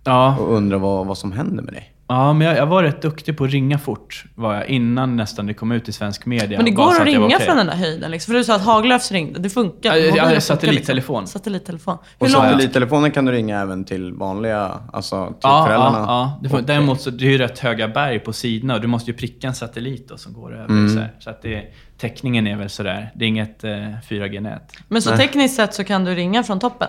Ja, 0.04 0.36
och 0.38 0.54
undrar 0.54 0.78
vad, 0.78 1.06
vad 1.06 1.18
som 1.18 1.32
händer 1.32 1.62
med 1.62 1.74
dig. 1.74 1.94
Ja 2.10 2.32
men 2.32 2.46
jag, 2.46 2.56
jag 2.56 2.66
var 2.66 2.82
rätt 2.82 3.02
duktig 3.02 3.36
på 3.38 3.44
att 3.44 3.50
ringa 3.50 3.78
fort, 3.78 4.24
var 4.34 4.54
jag, 4.54 4.66
innan 4.68 5.16
nästan 5.16 5.46
det 5.46 5.54
kom 5.54 5.72
ut 5.72 5.88
i 5.88 5.92
svensk 5.92 6.26
media. 6.26 6.58
Men 6.58 6.64
det 6.64 6.70
går 6.70 6.90
att 7.00 7.04
ringa 7.04 7.26
okej. 7.26 7.40
från 7.40 7.56
den 7.56 7.66
där 7.66 7.74
höjden 7.76 8.10
liksom. 8.10 8.32
För 8.32 8.38
du 8.38 8.44
sa 8.44 8.54
att 8.54 8.64
Haglöfs 8.64 9.12
ringde, 9.12 9.38
det 9.40 9.50
funkar. 9.50 9.90
Ja, 9.96 9.96
ja, 9.96 10.10
funkar 10.24 10.40
satellittelefon. 10.40 11.22
Liksom. 11.22 11.38
Satellittelefon. 11.40 11.94
Och 12.18 12.26
Hur 12.26 12.32
långt? 12.34 12.44
satellittelefonen 12.44 13.10
kan 13.10 13.24
du 13.24 13.32
ringa 13.32 13.60
även 13.60 13.84
till 13.84 14.12
vanliga, 14.12 14.78
alltså 14.92 15.26
till 15.26 15.36
Ja, 15.42 15.64
föräldrarna. 15.66 15.98
ja, 15.98 16.04
ja. 16.06 16.38
Det 16.42 16.48
får, 16.48 16.58
Och- 16.58 16.64
Däremot 16.64 17.00
så 17.00 17.10
det 17.10 17.24
är 17.26 17.30
ju 17.30 17.38
rätt 17.38 17.58
höga 17.58 17.88
berg 17.88 18.18
på 18.18 18.32
sidorna 18.32 18.74
och 18.74 18.80
du 18.80 18.86
måste 18.86 19.10
ju 19.10 19.16
pricka 19.16 19.46
en 19.46 19.54
satellit 19.54 20.08
då, 20.08 20.16
som 20.16 20.32
går 20.32 20.54
över. 20.54 20.64
Mm. 20.64 20.88
Så, 20.96 21.04
så 21.18 21.30
att 21.30 21.42
det, 21.42 21.64
täckningen 21.98 22.46
är 22.46 22.56
väl 22.56 22.70
sådär. 22.70 23.10
Det 23.14 23.24
är 23.24 23.28
inget 23.28 23.64
eh, 23.64 23.70
4G-nät. 24.08 24.72
Men 24.88 25.02
så 25.02 25.16
tekniskt 25.16 25.56
sett 25.56 25.74
så 25.74 25.84
kan 25.84 26.04
du 26.04 26.14
ringa 26.14 26.42
från 26.42 26.58
toppen? 26.60 26.88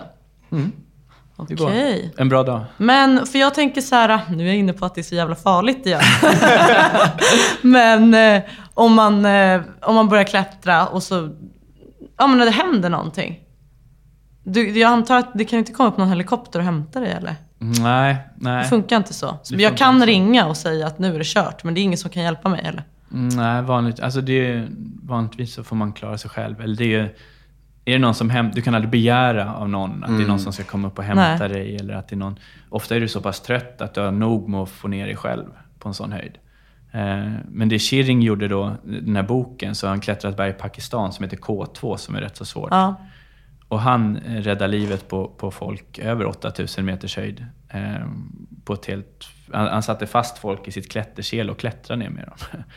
Mm. 0.52 0.72
Okej. 1.36 2.12
En 2.16 2.28
bra 2.28 2.42
dag. 2.42 2.64
Men, 2.76 3.26
för 3.26 3.38
jag 3.38 3.54
tänker 3.54 3.80
så 3.80 3.94
här, 3.94 4.20
nu 4.30 4.42
är 4.42 4.46
jag 4.46 4.56
inne 4.56 4.72
på 4.72 4.86
att 4.86 4.94
det 4.94 5.00
är 5.00 5.02
så 5.02 5.14
jävla 5.14 5.34
farligt 5.34 5.86
igen. 5.86 6.00
men 7.62 8.14
eh, 8.14 8.42
om, 8.74 8.94
man, 8.94 9.24
eh, 9.24 9.60
om 9.82 9.94
man 9.94 10.08
börjar 10.08 10.24
klättra 10.24 10.86
och 10.86 11.02
så, 11.02 11.30
ja 12.18 12.26
men 12.26 12.38
när 12.38 12.44
det 12.44 12.50
händer 12.50 12.88
någonting. 12.88 13.40
Du, 14.44 14.78
jag 14.78 14.92
antar 14.92 15.18
att 15.18 15.30
det 15.34 15.44
kan 15.44 15.58
inte 15.58 15.72
komma 15.72 15.88
upp 15.88 15.96
någon 15.96 16.08
helikopter 16.08 16.58
och 16.58 16.64
hämta 16.64 17.00
dig 17.00 17.10
eller? 17.10 17.36
Nej, 17.58 18.16
nej. 18.36 18.62
Det 18.62 18.68
funkar 18.68 18.96
inte 18.96 19.14
så. 19.14 19.38
så 19.42 19.54
jag 19.54 19.76
kan 19.76 20.00
så. 20.00 20.06
ringa 20.06 20.46
och 20.46 20.56
säga 20.56 20.86
att 20.86 20.98
nu 20.98 21.14
är 21.14 21.18
det 21.18 21.26
kört, 21.26 21.64
men 21.64 21.74
det 21.74 21.80
är 21.80 21.82
ingen 21.82 21.98
som 21.98 22.10
kan 22.10 22.22
hjälpa 22.22 22.48
mig 22.48 22.60
eller? 22.64 22.84
Mm, 23.12 23.28
Nej, 23.28 23.62
vanligt, 23.62 24.00
alltså 24.00 24.20
det 24.20 24.46
är, 24.46 24.68
vanligtvis 25.02 25.54
så 25.54 25.64
får 25.64 25.76
man 25.76 25.92
klara 25.92 26.18
sig 26.18 26.30
själv. 26.30 26.60
Eller 26.60 26.76
det 26.76 26.94
är, 26.94 27.14
är 27.84 27.92
det 27.92 27.98
någon 27.98 28.14
som 28.14 28.30
häm, 28.30 28.50
du 28.54 28.62
kan 28.62 28.74
aldrig 28.74 28.90
begära 28.90 29.54
av 29.54 29.68
någon 29.68 30.04
att 30.04 30.18
det 30.18 30.24
är 30.24 30.28
någon 30.28 30.40
som 30.40 30.52
ska 30.52 30.64
komma 30.64 30.88
upp 30.88 30.98
och 30.98 31.04
hämta 31.04 31.38
Nej. 31.38 31.48
dig. 31.48 31.76
Eller 31.76 31.94
att 31.94 32.08
det 32.08 32.14
är 32.14 32.18
någon, 32.18 32.38
ofta 32.68 32.96
är 32.96 33.00
du 33.00 33.08
så 33.08 33.20
pass 33.20 33.40
trött 33.40 33.80
att 33.80 33.94
du 33.94 34.00
har 34.00 34.10
nog 34.10 34.48
med 34.48 34.60
att 34.60 34.70
få 34.70 34.88
ner 34.88 35.06
dig 35.06 35.16
själv 35.16 35.44
på 35.78 35.88
en 35.88 35.94
sån 35.94 36.12
höjd. 36.12 36.38
Eh, 36.92 37.30
men 37.48 37.68
det 37.68 37.78
Shiring 37.78 38.22
gjorde 38.22 38.48
då, 38.48 38.76
den 38.84 39.16
här 39.16 39.22
boken, 39.22 39.74
så 39.74 39.86
har 39.86 39.90
han 39.90 40.00
klättrat 40.00 40.30
ett 40.30 40.36
berg 40.36 40.50
i 40.50 40.52
Pakistan 40.52 41.12
som 41.12 41.24
heter 41.24 41.36
K2 41.36 41.96
som 41.96 42.14
är 42.14 42.20
rätt 42.20 42.36
så 42.36 42.44
svårt. 42.44 42.68
Ja. 42.70 42.96
Och 43.68 43.80
han 43.80 44.16
eh, 44.16 44.42
räddar 44.42 44.68
livet 44.68 45.08
på, 45.08 45.28
på 45.28 45.50
folk 45.50 45.98
över 45.98 46.26
8000 46.26 46.84
meters 46.84 47.16
höjd. 47.16 47.46
Eh, 47.68 48.06
på 48.64 48.72
ett 48.72 48.86
helt, 48.86 49.28
han, 49.52 49.66
han 49.66 49.82
satte 49.82 50.06
fast 50.06 50.38
folk 50.38 50.68
i 50.68 50.72
sitt 50.72 50.92
klättersel 50.92 51.50
och 51.50 51.58
klättrade 51.58 52.02
ner 52.02 52.10
med 52.10 52.24
dem. 52.24 52.62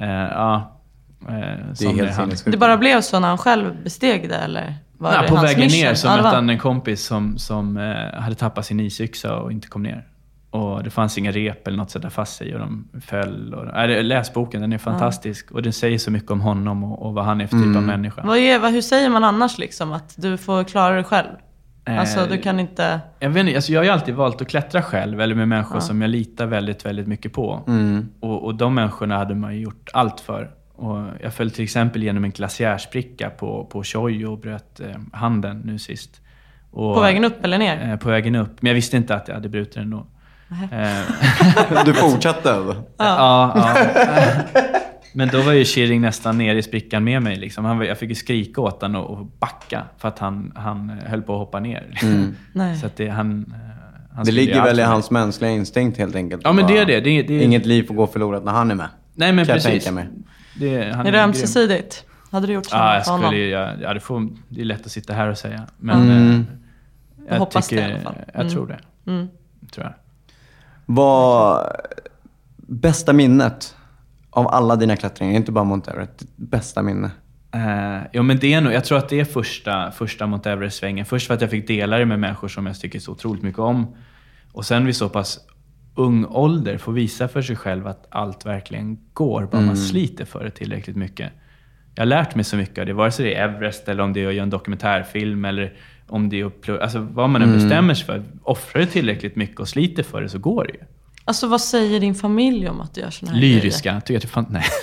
Eh, 0.00 0.08
ja, 0.08 0.81
eh, 1.28 1.34
Det 1.78 1.84
är 1.84 2.12
han-. 2.12 2.30
Det 2.46 2.56
bara 2.56 2.76
blev 2.76 3.00
så 3.00 3.20
när 3.20 3.28
han 3.28 3.38
själv 3.38 3.82
besteg 3.84 4.28
det 4.28 4.36
eller? 4.36 4.74
Var 4.98 5.12
Ja, 5.14 5.22
det 5.22 5.28
på 5.28 5.36
hans 5.36 5.50
vägen 5.50 5.60
mission? 5.64 5.80
ner 5.88 5.94
så 5.94 6.06
Ja, 6.06 6.16
mötte 6.16 6.28
han 6.28 6.50
en 6.50 6.58
kompis 6.58 7.04
som, 7.04 7.38
som 7.38 7.76
eh, 7.76 8.20
hade 8.20 8.34
tappat 8.34 8.66
sin 8.66 8.80
isyxa 8.80 9.36
och 9.36 9.52
inte 9.52 9.68
kom 9.68 9.82
ner. 9.82 10.06
Och 10.50 10.82
det 10.82 10.90
fanns 10.90 11.18
inga 11.18 11.30
rep 11.30 11.66
eller 11.66 11.76
något 11.78 11.84
att 11.86 11.90
sätta 11.90 12.10
fast 12.10 12.36
sig 12.36 12.54
och 12.54 12.60
de 12.60 12.88
föll. 13.06 13.54
Och, 13.54 13.78
äh, 13.80 14.04
läs 14.04 14.32
boken, 14.34 14.60
den 14.60 14.72
är 14.72 14.78
fantastisk. 14.78 15.50
Och 15.50 15.62
den 15.62 15.72
säger 15.72 15.98
så 15.98 16.10
mycket 16.10 16.30
om 16.30 16.40
honom 16.40 16.84
och, 16.84 17.06
och 17.06 17.14
vad 17.14 17.24
han 17.24 17.40
är 17.40 17.46
för 17.46 17.56
typ 17.56 17.64
Mm. 17.64 17.76
av 17.76 17.82
människa. 17.82 18.22
Vad 18.24 18.38
är, 18.38 18.58
vad, 18.58 18.72
hur 18.72 18.80
säger 18.80 19.08
man 19.08 19.24
annars 19.24 19.58
liksom? 19.58 19.92
Att 19.92 20.14
du 20.16 20.36
får 20.36 20.64
klara 20.64 20.94
dig 20.94 21.04
själv? 21.04 21.28
Alltså 21.86 22.20
Eh, 22.20 22.28
du 22.28 22.38
kan 22.38 22.60
inte... 22.60 23.00
Jag, 23.18 23.30
vet 23.30 23.40
inte, 23.46 23.56
alltså 23.56 23.72
jag 23.72 23.80
har 23.80 23.84
ju 23.84 23.90
alltid 23.90 24.14
valt 24.14 24.40
att 24.42 24.48
klättra 24.48 24.82
själv, 24.82 25.20
eller 25.20 25.34
med 25.34 25.48
människor 25.48 25.80
som 25.80 26.02
jag 26.02 26.10
litar 26.10 26.46
väldigt, 26.46 26.86
väldigt 26.86 27.06
mycket 27.06 27.32
på. 27.32 27.64
Mm. 27.66 28.08
Och, 28.20 28.44
och 28.44 28.54
de 28.54 28.74
människorna 28.74 29.18
hade 29.18 29.34
man 29.34 29.54
ju 29.54 29.60
gjort 29.60 29.88
allt 29.92 30.20
för. 30.20 30.50
Och 30.82 31.06
jag 31.22 31.34
föll 31.34 31.50
till 31.50 31.64
exempel 31.64 32.02
genom 32.02 32.24
en 32.24 32.30
glaciärspricka 32.30 33.30
på, 33.30 33.64
på 33.64 33.84
Choi 33.84 34.24
och 34.24 34.38
bröt 34.38 34.80
eh, 34.80 34.86
handen 35.12 35.62
nu 35.64 35.78
sist. 35.78 36.20
Och, 36.70 36.94
På 36.94 37.00
vägen 37.00 37.24
upp 37.24 37.44
eller 37.44 37.58
ner? 37.58 37.90
Eh, 37.90 37.96
på 37.96 38.08
vägen 38.08 38.34
upp. 38.34 38.62
Men 38.62 38.68
jag 38.68 38.74
visste 38.74 38.96
inte 38.96 39.14
att 39.14 39.28
jag 39.28 39.34
hade 39.34 39.48
brutit 39.48 39.74
den 39.74 39.90
då. 39.90 40.06
Eh, 40.72 41.84
Du 41.84 41.94
fortsatte? 41.94 42.54
alltså? 42.54 42.82
ja, 42.96 43.52
ja. 43.54 43.74
Men 45.14 45.28
då 45.28 45.40
var 45.42 45.52
ju 45.52 45.64
Shiring 45.64 46.00
nästan 46.00 46.38
ner 46.38 46.54
i 46.54 46.62
sprickan 46.62 47.04
med 47.04 47.22
mig. 47.22 47.36
Liksom. 47.36 47.64
Han, 47.64 47.80
jag 47.80 47.98
fick 47.98 48.08
ju 48.08 48.14
skrika 48.14 48.60
åt 48.60 48.82
honom 48.82 49.04
och, 49.04 49.18
och 49.18 49.26
backa 49.26 49.84
för 49.98 50.08
att 50.08 50.18
han, 50.18 50.52
han 50.56 50.90
eh, 50.90 51.10
höll 51.10 51.22
på 51.22 51.32
att 51.32 51.38
hoppa 51.38 51.60
ner. 51.60 51.86
Nej. 52.52 52.76
Så 52.76 52.86
att 52.86 52.96
det, 52.96 53.08
han, 53.08 53.44
eh, 53.48 54.16
han 54.16 54.24
Det 54.24 54.32
ligger 54.32 54.62
väl 54.62 54.80
i 54.80 54.82
hans 54.82 55.10
mänskliga 55.10 55.50
instinkt 55.50 55.98
helt 55.98 56.16
enkelt. 56.16 56.42
Ja, 56.44 56.52
men 56.52 56.66
det 56.66 56.78
är 56.78 56.86
det. 56.86 57.00
Det 57.00 57.22
det 57.22 57.34
är- 57.34 57.42
Inget 57.42 57.66
liv 57.66 57.86
får 57.86 57.94
gå 57.94 58.06
förlorat 58.06 58.44
när 58.44 58.52
han 58.52 58.70
är 58.70 58.74
med. 58.74 58.88
Nej 59.14 59.32
men 59.32 59.46
precis. 59.46 59.90
Det, 60.54 60.92
han 60.94 61.06
Är 61.06 61.12
det 61.12 61.22
ömsesidigt? 61.22 62.04
Hade 62.30 62.46
du 62.46 62.52
gjort 62.52 62.66
samma 62.66 62.84
Ja, 62.84 62.94
jag 62.94 63.04
för 63.04 63.12
honom? 63.12 63.26
skulle, 63.26 63.40
ju- 63.42 63.48
ja, 63.50 63.72
ja, 63.82 63.94
det, 63.94 64.00
får, 64.00 64.28
det 64.48 64.60
är 64.60 64.64
lätt 64.64 64.86
att 64.86 64.92
sitta 64.92 65.12
här 65.12 65.28
och 65.28 65.38
säga. 65.38 65.66
Men 65.78 66.02
Mm. 66.10 66.30
eh, 66.30 66.44
jag, 67.28 67.38
hoppas 67.38 67.68
det 67.68 67.76
tycker, 67.76 67.88
i 67.88 67.92
alla 67.92 68.00
fall. 68.02 68.14
Jag 68.26 68.40
Mm. 68.40 68.52
tror 68.52 68.66
det. 68.66 68.78
Tror 69.72 69.86
jag. 69.86 69.94
Vad... 70.86 71.66
Bästa 72.56 73.12
minnet 73.12 73.76
av 74.30 74.48
alla 74.48 74.76
dina 74.76 74.96
klättringar, 74.96 75.34
inte 75.36 75.52
bara 75.52 75.64
Mount 75.64 75.90
Everest. 75.90 76.18
ditt 76.18 76.36
Bästa 76.36 76.82
minne? 76.82 77.10
Eh, 77.54 78.02
jo, 78.12 78.22
men 78.22 78.38
det 78.38 78.54
är 78.54 78.60
nog, 78.60 78.72
jag 78.72 78.84
tror 78.84 78.98
att 78.98 79.08
det 79.08 79.20
är 79.20 79.24
första, 79.24 79.90
första 79.90 80.26
Mount 80.26 80.50
Everest-svängen. 80.50 81.06
Först 81.06 81.26
för 81.26 81.34
att 81.34 81.40
jag 81.40 81.50
fick 81.50 81.66
dela 81.68 81.98
det 81.98 82.04
med 82.06 82.18
människor 82.20 82.48
som 82.48 82.66
jag 82.66 82.80
tycker 82.80 82.98
så 82.98 83.12
otroligt 83.12 83.42
mycket 83.42 83.58
om. 83.58 83.94
Och 84.52 84.66
sen 84.66 84.86
vid 84.86 84.96
så 84.96 85.08
pass 85.08 85.38
ung 85.94 86.24
ålder 86.24 86.78
få 86.78 86.90
visa 86.90 87.28
för 87.28 87.42
sig 87.42 87.56
själv 87.56 87.86
att 87.86 88.06
allt 88.10 88.46
verkligen 88.46 88.98
går, 89.12 89.48
bara 89.52 89.62
man 89.62 89.76
sliter 89.76 90.24
för 90.24 90.44
det 90.44 90.50
tillräckligt 90.50 90.96
mycket. 90.96 91.32
Jag 91.94 92.00
har 92.02 92.06
lärt 92.06 92.34
mig 92.34 92.44
så 92.44 92.56
mycket 92.56 92.78
av 92.78 92.86
det, 92.86 92.92
vare 92.92 93.10
sig 93.10 93.24
det 93.24 93.34
är 93.34 93.48
Everest 93.48 93.88
eller 93.88 94.02
om 94.02 94.12
det 94.12 94.22
är 94.22 94.28
att 94.28 94.34
göra 94.34 94.42
en 94.42 94.50
dokumentärfilm 94.50 95.44
eller 95.44 95.72
om 96.08 96.28
det 96.28 96.40
är 96.40 96.44
att 96.44 96.60
plugga, 96.60 96.82
alltså 96.82 96.98
vad 97.12 97.30
man 97.30 97.42
än 97.42 97.52
bestämmer 97.52 97.94
sig 97.94 98.06
för. 98.06 98.22
Offrar 98.42 98.80
du 98.80 98.86
tillräckligt 98.86 99.36
mycket 99.36 99.60
och 99.60 99.68
sliter 99.68 100.02
för 100.02 100.22
det 100.22 100.28
så 100.28 100.38
går 100.38 100.64
det 100.64 100.72
ju. 100.72 100.78
Alltså 101.24 101.46
vad 101.46 101.60
säger 101.60 102.00
din 102.00 102.14
familj 102.14 102.68
om 102.68 102.80
att 102.80 102.94
du 102.94 103.00
gör 103.00 103.10
såna 103.10 103.32
här 103.32 103.40
Lyriska, 103.40 104.00
tycker 104.00 104.14
jag 104.14 104.18
att 104.18 104.22
det 104.22 104.28
fan, 104.28 104.46
nej. 104.50 104.64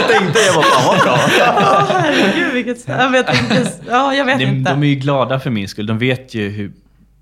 Jag 0.00 0.08
tänkte 0.08 0.38
jag 0.46 0.54
var 0.54 0.62
fan 0.62 0.86
vad 0.86 0.98
bra. 1.04 1.18
Åh 1.58 2.00
herregud 2.00 2.52
vilket... 2.52 2.88
Jag 2.88 3.10
vet 3.10 3.28
inte. 3.42 3.70
Ja, 3.88 4.14
jag 4.14 4.24
vet 4.24 4.38
De, 4.38 4.44
inte. 4.44 4.70
de 4.70 4.82
är 4.82 4.86
ju 4.86 4.94
glada 4.94 5.40
för 5.40 5.50
min 5.50 5.68
skull. 5.68 5.86
De 5.86 5.98
vet 5.98 6.34
ju 6.34 6.48
hur 6.48 6.72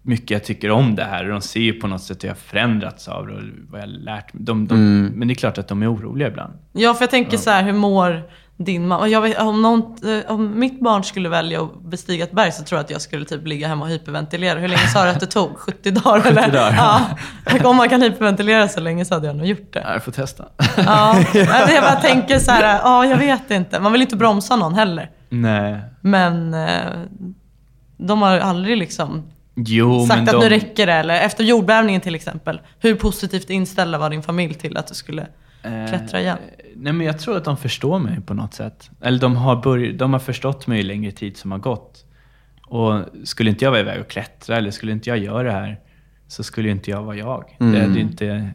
mycket 0.02 0.30
jag 0.30 0.44
tycker 0.44 0.70
om 0.70 0.94
det 0.94 1.04
här 1.04 1.24
och 1.24 1.30
de 1.30 1.40
ser 1.40 1.60
ju 1.60 1.72
på 1.72 1.86
något 1.86 2.02
sätt 2.02 2.24
hur 2.24 2.28
jag 2.28 2.34
har 2.34 2.40
förändrats 2.40 3.08
av 3.08 3.26
det 3.26 3.34
och 3.34 3.42
vad 3.68 3.80
jag 3.80 3.86
har 3.86 3.92
lärt 3.92 4.32
mig. 4.32 4.42
De, 4.44 4.66
de, 4.66 5.06
Men 5.06 5.28
det 5.28 5.32
är 5.32 5.36
klart 5.36 5.58
att 5.58 5.68
de 5.68 5.82
är 5.82 5.94
oroliga 5.94 6.28
ibland. 6.28 6.52
Ja, 6.72 6.94
för 6.94 7.02
jag 7.02 7.10
tänker 7.10 7.36
så 7.36 7.50
här, 7.50 7.62
hur 7.62 7.72
mår 7.72 8.22
din 8.56 8.88
mamma? 8.88 9.08
Jag 9.08 9.20
vet, 9.20 9.38
om, 9.38 9.62
någon, 9.62 9.80
eh, 9.80 10.32
om 10.32 10.58
mitt 10.58 10.80
barn 10.80 11.04
skulle 11.04 11.28
välja 11.28 11.62
att 11.62 11.82
bestiga 11.82 12.24
ett 12.24 12.32
berg 12.32 12.52
så 12.52 12.64
tror 12.64 12.78
jag 12.78 12.84
att 12.84 12.90
jag 12.90 13.00
skulle 13.00 13.24
typ 13.24 13.46
ligga 13.46 13.68
hemma 13.68 13.84
och 13.84 13.90
hyperventilera. 13.90 14.58
Hur 14.58 14.68
länge 14.68 14.88
sa 14.88 15.04
du 15.04 15.10
att 15.10 15.20
det 15.20 15.26
tog? 15.26 15.50
70 15.58 15.90
dagar 15.90 16.26
eller? 16.26 16.42
70 16.42 16.52
dagar. 16.52 16.74
Ja. 17.46 17.64
Om 17.70 17.76
man 17.76 17.88
kan 17.88 18.02
hyperventilera 18.02 18.68
så 18.68 18.80
länge 18.80 19.04
så 19.04 19.14
hade 19.14 19.26
jag 19.26 19.36
nog 19.36 19.46
gjort 19.46 19.72
det. 19.72 19.84
Jag 19.92 20.04
får 20.04 20.12
testa. 20.12 20.44
Ja. 20.76 21.16
Jag 21.34 21.82
bara 21.82 22.00
tänker 22.00 22.38
så 22.38 22.50
här, 22.50 22.80
ja 22.82 23.06
jag 23.06 23.16
vet 23.16 23.50
inte. 23.50 23.80
Man 23.80 23.92
vill 23.92 24.02
inte 24.02 24.16
bromsa 24.16 24.56
någon 24.56 24.74
heller. 24.74 25.10
Nej. 25.28 25.80
Men 26.00 26.54
eh, 26.54 26.68
de 27.96 28.22
har 28.22 28.38
aldrig 28.38 28.76
liksom 28.76 29.22
Jo, 29.66 30.06
sagt 30.06 30.18
men 30.18 30.28
att 30.28 30.40
de... 30.40 30.48
nu 30.48 30.48
räcker 30.48 30.86
det. 30.86 30.92
Eller 30.92 31.14
efter 31.20 31.44
jordbävningen 31.44 32.00
till 32.00 32.14
exempel. 32.14 32.60
Hur 32.78 32.94
positivt 32.94 33.50
inställda 33.50 33.98
var 33.98 34.10
din 34.10 34.22
familj 34.22 34.54
till 34.54 34.76
att 34.76 34.86
du 34.86 34.94
skulle 34.94 35.26
klättra 35.88 36.20
igen? 36.20 36.38
Eh, 36.58 36.64
Nej, 36.76 36.92
men 36.92 37.06
jag 37.06 37.18
tror 37.18 37.36
att 37.36 37.44
de 37.44 37.56
förstår 37.56 37.98
mig 37.98 38.20
på 38.20 38.34
något 38.34 38.54
sätt. 38.54 38.90
Eller 39.00 39.18
de 39.18 39.36
har, 39.36 39.56
börj- 39.56 39.96
de 39.96 40.12
har 40.12 40.20
förstått 40.20 40.66
mig 40.66 40.80
i 40.80 40.82
längre 40.82 41.10
tid 41.10 41.36
som 41.36 41.52
har 41.52 41.58
gått. 41.58 42.04
Och 42.66 43.02
skulle 43.24 43.50
inte 43.50 43.64
jag 43.64 43.70
vara 43.70 43.80
iväg 43.80 44.00
och 44.00 44.08
klättra 44.08 44.56
eller 44.56 44.70
skulle 44.70 44.92
inte 44.92 45.10
jag 45.10 45.18
göra 45.18 45.42
det 45.42 45.52
här 45.52 45.80
så 46.28 46.42
skulle 46.42 46.70
inte 46.70 46.90
jag 46.90 47.02
vara 47.02 47.16
jag. 47.16 47.44
Det 47.58 47.64
Mm. 47.64 47.92
är 47.92 47.98
inte... 47.98 48.50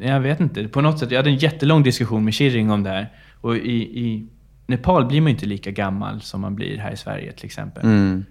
Jag 0.00 0.20
vet 0.20 0.40
inte. 0.40 0.68
På 0.68 0.80
något 0.80 0.98
sätt, 0.98 1.10
jag 1.10 1.18
hade 1.18 1.30
en 1.30 1.36
jättelång 1.36 1.82
diskussion 1.82 2.24
med 2.24 2.34
Shiring 2.34 2.70
om 2.70 2.82
det 2.82 2.90
här. 2.90 3.12
Och 3.40 3.56
i, 3.56 4.00
i 4.00 4.26
Nepal 4.66 5.06
blir 5.06 5.20
man 5.20 5.30
inte 5.30 5.46
lika 5.46 5.70
gammal 5.70 6.20
som 6.20 6.40
man 6.40 6.54
blir 6.54 6.78
här 6.78 6.92
i 6.92 6.96
Sverige 6.96 7.32
till 7.32 7.44
exempel. 7.46 7.84
Mm. 7.84 8.24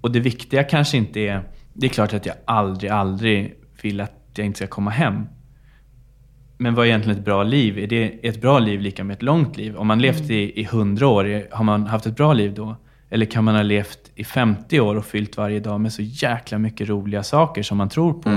Och 0.00 0.12
det 0.12 0.20
viktiga 0.20 0.64
kanske 0.64 0.96
inte 0.96 1.20
är... 1.20 1.42
Det 1.72 1.86
är 1.86 1.90
klart 1.90 2.14
att 2.14 2.26
jag 2.26 2.34
aldrig, 2.44 2.90
aldrig 2.90 3.54
vill 3.82 4.00
att 4.00 4.12
jag 4.34 4.46
inte 4.46 4.56
ska 4.56 4.66
komma 4.66 4.90
hem. 4.90 5.26
Men 6.58 6.74
vad 6.74 6.84
är 6.84 6.88
egentligen 6.88 7.18
ett 7.18 7.24
bra 7.24 7.42
liv? 7.42 7.78
Är 7.78 7.86
det 7.86 8.28
ett 8.28 8.40
bra 8.40 8.58
liv 8.58 8.80
lika 8.80 9.04
med 9.04 9.14
ett 9.14 9.22
långt 9.22 9.56
liv? 9.56 9.76
Om 9.76 9.86
man 9.86 9.98
levt 9.98 10.30
i, 10.30 10.60
i 10.60 10.64
100 10.64 11.06
år, 11.06 11.54
har 11.54 11.64
man 11.64 11.86
haft 11.86 12.06
ett 12.06 12.16
bra 12.16 12.32
liv 12.32 12.54
då? 12.54 12.76
Eller 13.10 13.26
kan 13.26 13.44
man 13.44 13.54
ha 13.54 13.62
levt 13.62 14.10
i 14.14 14.24
50 14.24 14.80
år 14.80 14.96
och 14.96 15.04
fyllt 15.04 15.36
varje 15.36 15.60
dag 15.60 15.80
med 15.80 15.92
så 15.92 16.02
jäkla 16.02 16.58
mycket 16.58 16.88
roliga 16.88 17.22
saker 17.22 17.62
som 17.62 17.78
man 17.78 17.88
tror 17.88 18.12
på? 18.12 18.28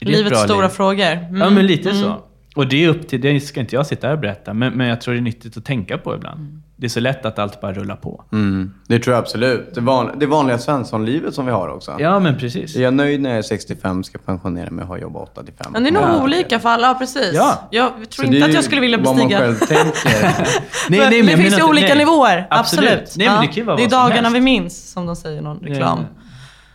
Är 0.00 0.04
det 0.06 0.12
ett 0.12 0.18
Livets 0.18 0.42
stora 0.42 0.66
liv? 0.66 0.68
frågor. 0.68 1.12
Mm. 1.12 1.36
Ja, 1.36 1.50
men 1.50 1.66
lite 1.66 1.94
så. 1.94 2.24
Och 2.56 2.68
det 2.68 2.84
är 2.84 2.88
upp 2.88 3.08
till, 3.08 3.20
det 3.20 3.40
ska 3.40 3.60
inte 3.60 3.74
jag 3.74 3.86
sitta 3.86 4.06
här 4.06 4.14
och 4.14 4.20
berätta, 4.20 4.54
men, 4.54 4.72
men 4.72 4.86
jag 4.86 5.00
tror 5.00 5.14
det 5.14 5.20
är 5.20 5.22
nyttigt 5.22 5.56
att 5.56 5.64
tänka 5.64 5.98
på 5.98 6.14
ibland. 6.14 6.62
Det 6.80 6.86
är 6.86 6.88
så 6.88 7.00
lätt 7.00 7.26
att 7.26 7.38
allt 7.38 7.60
bara 7.60 7.72
rullar 7.72 7.96
på. 7.96 8.24
Mm. 8.32 8.74
Det 8.86 8.98
tror 8.98 9.14
jag 9.14 9.22
absolut. 9.22 9.74
Det, 9.74 9.80
van, 9.80 10.10
det 10.18 10.26
vanliga 10.26 10.58
svenssonlivet 10.58 11.34
som 11.34 11.46
vi 11.46 11.52
har 11.52 11.68
också. 11.68 11.96
Ja, 11.98 12.18
men 12.18 12.38
precis. 12.38 12.76
Är 12.76 12.82
jag 12.82 12.94
nöjd 12.94 13.20
när 13.20 13.30
jag 13.30 13.38
är 13.38 13.42
65, 13.42 14.04
ska 14.04 14.18
pensionera 14.18 14.70
mig 14.70 14.82
och 14.82 14.88
ha 14.88 14.98
jobbat 14.98 15.22
8 15.22 15.42
till 15.42 15.54
5. 15.64 15.72
Men 15.72 15.82
det 15.82 15.88
är 15.88 15.92
nog 15.92 16.22
olika 16.22 16.58
för 16.60 16.68
alla, 16.68 16.86
ja, 16.86 16.94
precis. 16.94 17.32
Ja. 17.34 17.68
Jag 17.70 17.90
tror 17.94 18.06
Så 18.08 18.22
det 18.22 18.26
inte 18.26 18.38
är 18.38 18.48
att 18.48 18.54
jag 18.54 18.64
skulle 18.64 18.80
vilja 18.80 18.98
vad 18.98 19.16
bestiga... 19.16 19.38
man 19.38 19.46
själv 19.46 19.58
tänker. 19.58 20.10
Nej, 20.10 20.46
Men 20.88 20.98
nej, 20.98 21.22
men 21.22 21.36
det 21.36 21.42
finns 21.42 21.58
ju 21.58 21.62
olika 21.62 21.86
nej. 21.86 21.98
nivåer, 21.98 22.46
absolut. 22.50 22.90
Absolut. 22.90 23.16
Nej, 23.16 23.28
men 23.28 23.40
det 23.40 23.46
kan 23.46 23.54
ju 23.54 23.62
vara 23.62 23.76
det 23.76 23.82
är 23.82 23.88
vad 23.88 24.00
dagarna 24.00 24.28
helst. 24.28 24.36
vi 24.36 24.40
minns, 24.40 24.92
som 24.92 25.06
de 25.06 25.16
säger 25.16 25.38
i 25.38 25.40
någon 25.40 25.58
reklam. 25.58 25.98
Ja. 25.98 26.19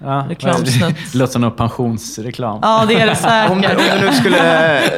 Ja. 0.05 0.25
Reklamsnutt. 0.29 0.95
Det 1.11 1.17
låter 1.17 1.33
som 1.33 1.41
någon 1.41 1.51
pensionsreklam. 1.55 2.59
Ja, 2.61 2.85
det 2.87 2.93
är 2.93 3.05
det 3.05 3.49
Om 3.51 3.61
du, 3.61 3.67
om 3.67 3.73
säkert. 3.73 3.99
du 4.01 4.05
nu 4.07 4.13
skulle... 4.13 4.77
eh, 4.77 4.91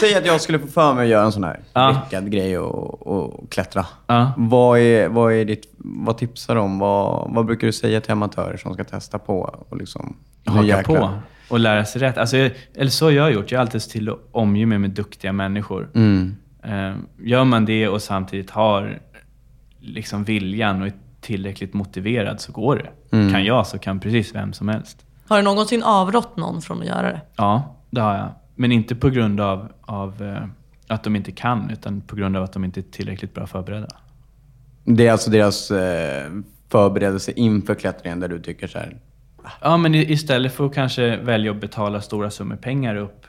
Säg 0.00 0.14
att 0.14 0.26
jag 0.26 0.40
skulle 0.40 0.58
få 0.58 0.66
för 0.66 0.94
mig 0.94 1.02
att 1.04 1.08
göra 1.10 1.24
en 1.24 1.32
sån 1.32 1.44
här 1.44 1.60
Ja. 1.72 1.90
lyckad 2.04 2.30
grej 2.32 2.58
och, 2.58 3.06
och 3.06 3.50
klättra. 3.50 3.86
Ja. 4.06 4.32
Vad, 4.36 4.78
är, 4.78 5.08
vad, 5.08 5.32
är 5.32 5.44
ditt, 5.44 5.72
vad 5.78 6.18
tipsar 6.18 6.54
du 6.54 6.60
om? 6.60 6.78
Vad, 6.78 7.30
vad 7.34 7.46
brukar 7.46 7.66
du 7.66 7.72
säga 7.72 8.00
till 8.00 8.12
amatörer 8.12 8.56
som 8.56 8.74
ska 8.74 8.84
testa 8.84 9.18
på? 9.18 9.64
Och 9.68 9.76
liksom, 9.76 10.16
haka 10.46 10.82
på 10.82 11.10
och 11.48 11.58
lära 11.58 11.84
sig 11.84 12.00
rätt. 12.02 12.18
Alltså, 12.18 12.36
jag- 12.36 12.50
eller 12.74 12.90
så 12.90 13.04
har 13.06 13.10
jag 13.12 13.32
gjort. 13.32 13.50
Jag 13.52 13.58
har 13.58 13.60
alltid 13.62 13.82
sett 13.82 13.92
till 13.92 14.08
att 14.08 14.18
omge 14.32 14.66
mig 14.66 14.78
med 14.78 14.90
duktiga 14.90 15.32
människor. 15.32 15.88
Mm. 15.94 16.36
Eh, 16.64 16.94
gör 17.26 17.44
man 17.44 17.64
det 17.64 17.88
och 17.88 18.02
samtidigt 18.02 18.50
har 18.50 18.98
liksom 19.80 20.24
viljan 20.24 20.80
och 20.82 20.86
är 20.86 20.92
tillräckligt 21.20 21.74
motiverad 21.74 22.40
så 22.40 22.52
går 22.52 22.76
det. 22.76 23.16
Mm. 23.16 23.32
Kan 23.32 23.44
jag 23.44 23.66
så 23.66 23.78
kan 23.78 24.00
precis 24.00 24.34
vem 24.34 24.52
som 24.52 24.68
helst. 24.68 25.04
Har 25.28 25.36
du 25.36 25.42
någonsin 25.42 25.82
avrått 25.82 26.36
någon 26.36 26.62
från 26.62 26.80
att 26.80 26.86
göra 26.86 27.02
det? 27.02 27.20
Ja, 27.36 27.76
det 27.90 28.00
har 28.00 28.14
jag. 28.14 28.28
Men 28.54 28.72
inte 28.72 28.94
på 28.94 29.10
grund 29.10 29.40
av, 29.40 29.72
av 29.80 30.22
eh, 30.22 30.48
att 30.86 31.04
de 31.04 31.16
inte 31.16 31.32
kan, 31.32 31.70
utan 31.70 32.00
på 32.00 32.16
grund 32.16 32.36
av 32.36 32.42
att 32.42 32.52
de 32.52 32.64
inte 32.64 32.80
är 32.80 32.82
tillräckligt 32.82 33.34
bra 33.34 33.46
förberedda. 33.46 33.88
Det 34.84 35.06
är 35.06 35.12
alltså 35.12 35.30
deras 35.30 35.70
eh, 35.70 36.30
förberedelse 36.68 37.32
inför 37.32 37.74
klättringen 37.74 38.20
där 38.20 38.28
du 38.28 38.40
tycker 38.40 38.66
så 38.66 38.78
här. 38.78 38.96
Ja, 39.60 39.76
men 39.76 39.94
istället 39.94 40.54
för 40.54 40.66
att 40.66 40.74
kanske 40.74 41.16
välja 41.16 41.50
att 41.50 41.60
betala 41.60 42.00
stora 42.00 42.30
summor 42.30 42.56
pengar 42.56 42.96
upp 42.96 43.26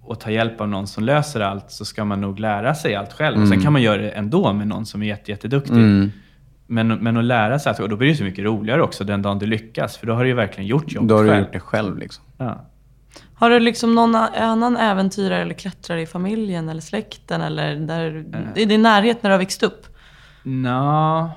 och 0.00 0.20
ta 0.20 0.30
hjälp 0.30 0.60
av 0.60 0.68
någon 0.68 0.86
som 0.86 1.04
löser 1.04 1.40
allt 1.40 1.70
så 1.70 1.84
ska 1.84 2.04
man 2.04 2.20
nog 2.20 2.40
lära 2.40 2.74
sig 2.74 2.94
allt 2.94 3.12
själv. 3.12 3.42
Och 3.42 3.48
sen 3.48 3.62
kan 3.62 3.72
man 3.72 3.82
göra 3.82 4.02
det 4.02 4.10
ändå 4.10 4.52
med 4.52 4.66
någon 4.66 4.86
som 4.86 5.02
är 5.02 5.06
jätte, 5.06 5.30
jätteduktig. 5.30 5.74
Men, 6.70 6.88
men 6.88 7.16
att 7.16 7.24
lära 7.24 7.58
sig 7.58 7.74
och 7.82 7.88
då 7.88 7.96
blir 7.96 8.08
det 8.08 8.14
så 8.14 8.24
mycket 8.24 8.44
roligare 8.44 8.82
också 8.82 9.04
den 9.04 9.22
dagen 9.22 9.38
du 9.38 9.46
lyckas. 9.46 9.96
För 9.96 10.06
då 10.06 10.14
har 10.14 10.22
du 10.22 10.28
ju 10.28 10.34
verkligen 10.34 10.66
gjort 10.68 10.92
jobbet 10.92 11.08
Då 11.08 11.16
har 11.16 11.22
du 11.24 11.28
själv. 11.30 11.40
gjort 11.42 11.52
det 11.52 11.60
själv 11.60 11.98
liksom. 11.98 12.24
Ja. 12.36 12.64
Har 13.34 13.50
du 13.50 13.60
liksom 13.60 13.94
någon 13.94 14.14
annan 14.14 14.76
äventyrare 14.76 15.42
eller 15.42 15.54
klättrare 15.54 16.02
i 16.02 16.06
familjen 16.06 16.68
eller 16.68 16.80
släkten 16.80 17.40
eller 17.40 17.76
där, 17.76 18.24
Eh. 18.56 18.62
i 18.62 18.64
din 18.64 18.82
närhet 18.82 19.22
när 19.22 19.30
du 19.30 19.34
har 19.34 19.38
växt 19.38 19.62
upp? 19.62 19.86
Nå, 20.42 21.30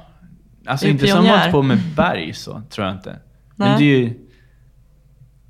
alltså 0.65 0.85
Är 0.85 0.87
du 0.87 0.93
inte 0.93 1.07
som 1.07 1.17
pionjär? 1.21 1.37
hållit 1.39 1.51
på 1.51 1.61
med 1.61 1.77
berg 1.97 2.33
så, 2.33 2.61
tror 2.69 2.87
jag 2.87 2.95
inte. 2.95 3.19
Men 3.55 3.67
Nej. 3.69 3.77
det 3.79 3.83
är 3.85 3.99
ju... 3.99 4.13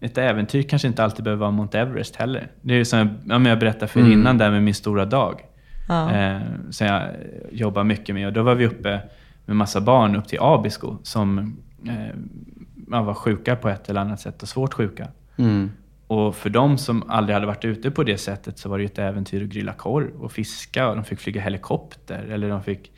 Ett 0.01 0.17
äventyr 0.17 0.61
kanske 0.63 0.87
inte 0.87 1.03
alltid 1.03 1.23
behöver 1.23 1.39
vara 1.41 1.51
Mount 1.51 1.79
Everest 1.79 2.15
heller. 2.15 2.51
Det 2.61 2.73
är 2.73 2.77
ju 2.77 2.85
som 2.85 2.99
jag, 2.99 3.07
ja, 3.07 3.39
men 3.39 3.45
jag 3.45 3.59
berättade 3.59 3.87
för 3.87 3.99
Mm. 3.99 4.11
innan 4.11 4.37
där 4.37 4.51
med 4.51 4.63
min 4.63 4.73
stora 4.73 5.05
dag. 5.05 5.41
Ja. 5.87 6.11
Eh, 6.11 6.39
som 6.69 6.87
jag 6.87 7.03
jobbar 7.51 7.83
mycket 7.83 8.15
med. 8.15 8.27
Och 8.27 8.33
då 8.33 8.43
var 8.43 8.55
vi 8.55 8.65
uppe 8.67 8.99
med 9.45 9.55
massa 9.55 9.81
barn 9.81 10.15
upp 10.15 10.27
till 10.27 10.37
Abisko 10.41 10.97
som 11.03 11.55
eh, 11.87 13.01
var 13.01 13.13
sjuka 13.13 13.55
på 13.55 13.69
ett 13.69 13.89
eller 13.89 14.01
annat 14.01 14.19
sätt 14.21 14.41
och 14.43 14.49
svårt 14.49 14.73
sjuka. 14.73 15.07
Mm. 15.37 15.71
Och 16.07 16.35
för 16.35 16.49
de 16.49 16.77
som 16.77 17.03
aldrig 17.09 17.33
hade 17.33 17.45
varit 17.45 17.65
ute 17.65 17.91
på 17.91 18.03
det 18.03 18.17
sättet 18.17 18.59
så 18.59 18.69
var 18.69 18.77
det 18.77 18.81
ju 18.81 18.85
ett 18.85 18.99
äventyr 18.99 19.43
att 19.43 19.49
grilla 19.49 19.73
korv 19.73 20.21
och 20.21 20.31
fiska 20.31 20.87
och 20.89 20.95
de 20.95 21.05
fick 21.05 21.19
flyga 21.19 21.41
helikopter. 21.41 22.27
Eller 22.31 22.49
de 22.49 22.63
fick, 22.63 22.91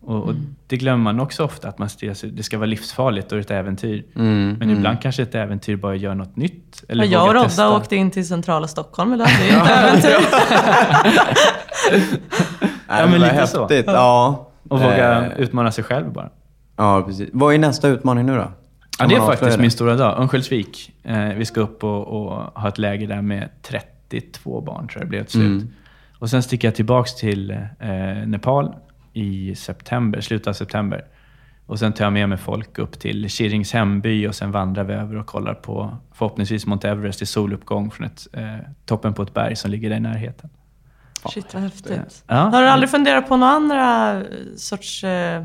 och, 0.00 0.22
och 0.22 0.30
Mm. 0.30 0.54
Det 0.66 0.76
glömmer 0.76 1.04
man 1.04 1.20
också 1.20 1.44
ofta, 1.44 1.68
att 1.68 1.78
man 1.78 1.88
stirrar 1.88 2.14
sig- 2.14 2.30
det 2.30 2.42
ska 2.42 2.58
vara 2.58 2.66
livsfarligt 2.66 3.32
och 3.32 3.38
ett 3.38 3.50
äventyr. 3.50 4.04
Mm. 4.16 4.56
Men 4.58 4.70
ibland 4.70 5.00
kanske 5.02 5.22
ett 5.22 5.34
äventyr 5.34 5.76
bara 5.76 5.94
gör 5.94 6.14
något 6.14 6.36
nytt. 6.36 6.84
Eller 6.88 7.04
Ja, 7.04 7.10
jag 7.10 7.28
och 7.28 7.34
Rodda 7.34 7.44
testa. 7.48 7.76
åkte 7.76 7.96
in 7.96 8.10
till 8.10 8.28
centrala 8.28 8.68
Stockholm 8.68 9.12
idag. 9.14 9.28
Det 9.40 9.48
är 9.50 9.62
ett 9.62 10.04
äventyr. 10.04 10.28
Ja, 12.88 13.06
men 13.06 13.20
lite 13.20 13.46
så. 13.46 13.60
häftigt. 13.60 13.84
Ja. 13.86 14.50
Och 14.74 14.80
våga 14.80 15.26
Eh, 15.26 15.38
utmana 15.40 15.72
sig 15.72 15.84
själv 15.84 16.12
bara. 16.12 16.30
Ja, 16.76 17.02
precis. 17.06 17.30
Vad 17.32 17.54
är 17.54 17.58
nästa 17.58 17.88
utmaning 17.88 18.26
nu 18.26 18.34
då? 18.36 18.52
Ja, 18.98 19.06
det 19.06 19.14
är 19.14 19.20
faktiskt 19.20 19.58
min 19.58 19.70
stora 19.70 19.96
dag. 19.96 20.18
Örnsköldsvik. 20.18 20.92
Eh, 21.02 21.28
vi 21.28 21.44
ska 21.44 21.60
upp 21.60 21.84
och, 21.84 22.06
och 22.06 22.30
ha 22.60 22.68
ett 22.68 22.78
läger 22.78 23.06
där 23.06 23.22
med 23.22 23.48
32 23.62 24.60
barn, 24.60 24.88
tror 24.88 25.00
jag 25.02 25.06
det 25.06 25.10
blev 25.10 25.24
till 25.24 25.30
slut. 25.40 25.64
Och 26.18 26.30
sen 26.30 26.42
sticker 26.42 26.68
jag 26.68 26.74
tillbaks 26.74 27.14
till 27.14 27.50
eh, 27.50 28.26
Nepal 28.26 28.74
i 29.12 29.54
september, 29.54 30.20
slutet 30.20 30.46
av 30.46 30.52
september. 30.52 31.04
Och 31.66 31.78
sen 31.78 31.92
tar 31.92 32.04
jag 32.04 32.12
med 32.12 32.28
mig 32.28 32.38
folk 32.38 32.78
upp 32.78 32.98
till 32.98 33.28
Kirings 33.30 33.72
hemby 33.72 34.26
och 34.26 34.34
sen 34.34 34.50
vandrar 34.52 34.84
vi 34.84 34.94
över 34.94 35.16
och 35.16 35.26
kollar 35.26 35.54
på 35.54 35.96
förhoppningsvis 36.12 36.66
Mount 36.66 36.88
Everest 36.88 37.22
i 37.22 37.26
soluppgång 37.26 37.90
från 37.90 38.06
ett, 38.06 38.26
eh, 38.32 38.56
toppen 38.86 39.14
på 39.14 39.22
ett 39.22 39.34
berg 39.34 39.56
som 39.56 39.70
ligger 39.70 39.90
där 39.90 39.96
i 39.96 40.00
närheten. 40.00 40.50
Shit 41.30 41.54
vad 41.54 41.62
häftigt. 41.62 42.24
Ja. 42.26 42.34
Har 42.34 42.62
du 42.62 42.68
aldrig 42.68 42.90
funderat 42.90 43.28
på 43.28 43.36
några 43.36 43.52
andra 43.52 44.22
sorts 44.56 45.04
eh, 45.04 45.42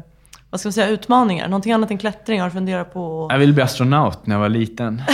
vad 0.51 0.59
ska 0.59 0.67
man 0.67 0.73
säga, 0.73 0.87
utmaningar? 0.87 1.47
Någonting 1.47 1.73
annat 1.73 1.91
än 1.91 1.97
klättring? 1.97 2.39
Har 2.39 2.47
du 2.47 2.53
funderat 2.53 2.93
på? 2.93 3.27
Jag 3.31 3.39
ville 3.39 3.53
bli 3.53 3.63
astronaut 3.63 4.25
när 4.25 4.35
jag 4.35 4.39
var 4.39 4.49
liten. 4.49 5.03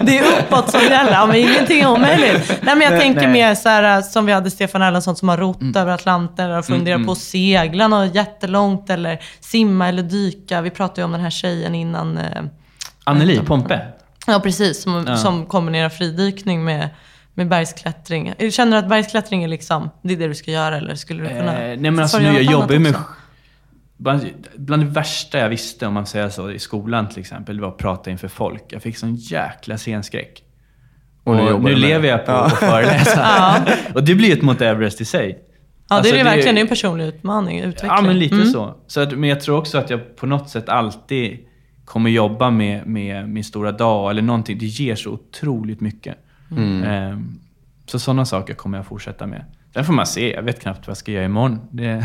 Det 0.00 0.18
är 0.18 0.24
uppåt 0.38 0.70
som 0.70 0.80
gäller. 0.80 1.12
Ja, 1.12 1.26
men 1.26 1.36
ingenting 1.36 1.80
är 1.80 1.90
omöjligt. 1.90 2.58
Nej, 2.62 2.76
men 2.76 2.80
jag 2.80 3.00
tänker 3.00 3.20
nej. 3.20 3.32
mer 3.32 3.54
så 3.54 3.68
här, 3.68 3.96
eh, 3.98 4.02
som 4.02 4.26
vi 4.26 4.32
hade 4.32 4.50
Stefan 4.50 4.82
Erlandsson 4.82 5.16
som 5.16 5.28
har 5.28 5.36
rott 5.36 5.76
över 5.76 5.92
Atlanten 5.92 6.50
och 6.52 6.64
funderat 6.64 7.06
på 7.06 7.12
att 7.12 7.18
segla 7.18 7.88
något 7.88 8.14
jättelångt 8.14 8.90
eller 8.90 9.18
simma 9.40 9.88
eller 9.88 10.02
dyka. 10.02 10.60
Vi 10.60 10.70
pratade 10.70 11.00
ju 11.00 11.04
om 11.04 11.12
den 11.12 11.20
här 11.20 11.30
tjejen 11.30 11.74
innan. 11.74 12.18
Eh, 12.18 12.42
Anneli 13.04 13.38
Pompe. 13.38 13.86
ja, 14.26 14.40
precis. 14.40 14.82
Som, 14.82 15.16
som 15.16 15.46
kombinerar 15.46 15.88
fridykning 15.88 16.64
med, 16.64 16.88
med 17.34 17.48
bergsklättring. 17.48 18.32
Känner 18.50 18.72
du 18.72 18.78
att 18.78 18.88
bergsklättring 18.88 19.44
är 19.44 19.48
liksom, 19.48 19.90
det 20.02 20.12
är 20.14 20.18
det 20.18 20.28
du 20.28 20.34
ska 20.34 20.50
göra 20.50 20.76
eller 20.76 20.94
skulle 20.94 21.22
du 21.22 21.28
kunna? 21.28 21.52
Eh, 21.62 21.68
nej 21.68 21.90
men 21.90 21.98
alltså 21.98 22.18
nu, 22.18 22.24
jag 22.26 22.42
jobbar 22.42 22.72
ju 22.72 22.78
med... 22.78 22.94
Bland, 23.96 24.26
bland 24.56 24.82
det 24.82 24.88
värsta 24.88 25.38
jag 25.38 25.48
visste, 25.48 25.86
om 25.86 25.94
man 25.94 26.06
säger 26.06 26.28
så, 26.28 26.50
i 26.50 26.58
skolan 26.58 27.08
till 27.08 27.20
exempel, 27.20 27.60
var 27.60 27.68
att 27.68 27.78
prata 27.78 28.10
inför 28.10 28.28
folk. 28.28 28.64
Jag 28.68 28.82
fick 28.82 28.96
sån 28.96 29.14
jäkla 29.14 29.78
scenskräck. 29.78 30.42
Och 31.24 31.30
Och 31.32 31.36
nu 31.36 31.42
nu, 31.44 31.50
jobbar 31.50 31.68
du 31.68 31.74
med 31.76 31.80
lever 31.80 32.08
jag 32.08 32.26
på 32.26 32.32
att 32.32 32.52
föreläsa. 32.58 33.54
och 33.94 34.04
det 34.04 34.14
blir 34.14 34.26
ju 34.28 34.32
ett 34.32 34.42
Mount 34.42 34.66
Everest 34.66 35.00
i 35.00 35.04
sig. 35.04 35.38
Ja, 35.88 35.96
Alltså, 35.96 36.12
det 36.12 36.20
är 36.20 36.24
det 36.24 36.30
det- 36.30 36.34
verkligen. 36.36 36.54
Det 36.54 36.60
är 36.60 36.62
en 36.62 36.68
personlig 36.68 37.04
utmaning, 37.06 37.58
utveckling. 37.60 37.90
Ja, 37.90 38.00
men 38.02 38.18
lite 38.18 38.34
Mm. 38.34 38.46
så. 38.46 38.74
så 38.86 39.00
att, 39.00 39.12
men 39.18 39.28
jag 39.28 39.40
tror 39.40 39.58
också 39.58 39.78
att 39.78 39.90
jag 39.90 40.16
på 40.16 40.26
något 40.26 40.50
sätt 40.50 40.68
alltid 40.68 41.38
kommer 41.84 42.10
jobba 42.10 42.50
med, 42.50 42.86
med 42.86 43.28
min 43.28 43.44
stora 43.44 43.72
dag 43.72 44.10
eller 44.10 44.22
någonting. 44.22 44.58
Det 44.58 44.66
ger 44.66 44.96
så 44.96 45.10
otroligt 45.10 45.80
mycket. 45.80 46.16
Mm. 46.56 46.84
Ehm, 46.84 47.38
så 47.86 47.98
sådana 47.98 48.24
saker 48.24 48.54
kommer 48.54 48.78
jag 48.78 48.86
fortsätta 48.86 49.26
med. 49.26 49.44
Sen 49.74 49.84
får 49.84 49.92
man 49.92 50.06
se. 50.06 50.32
Jag 50.34 50.42
vet 50.42 50.60
knappt 50.60 50.78
vad 50.86 50.90
jag 50.90 50.96
ska 50.96 51.12
göra 51.12 51.24
imorgon. 51.24 51.60
Det... 51.70 52.04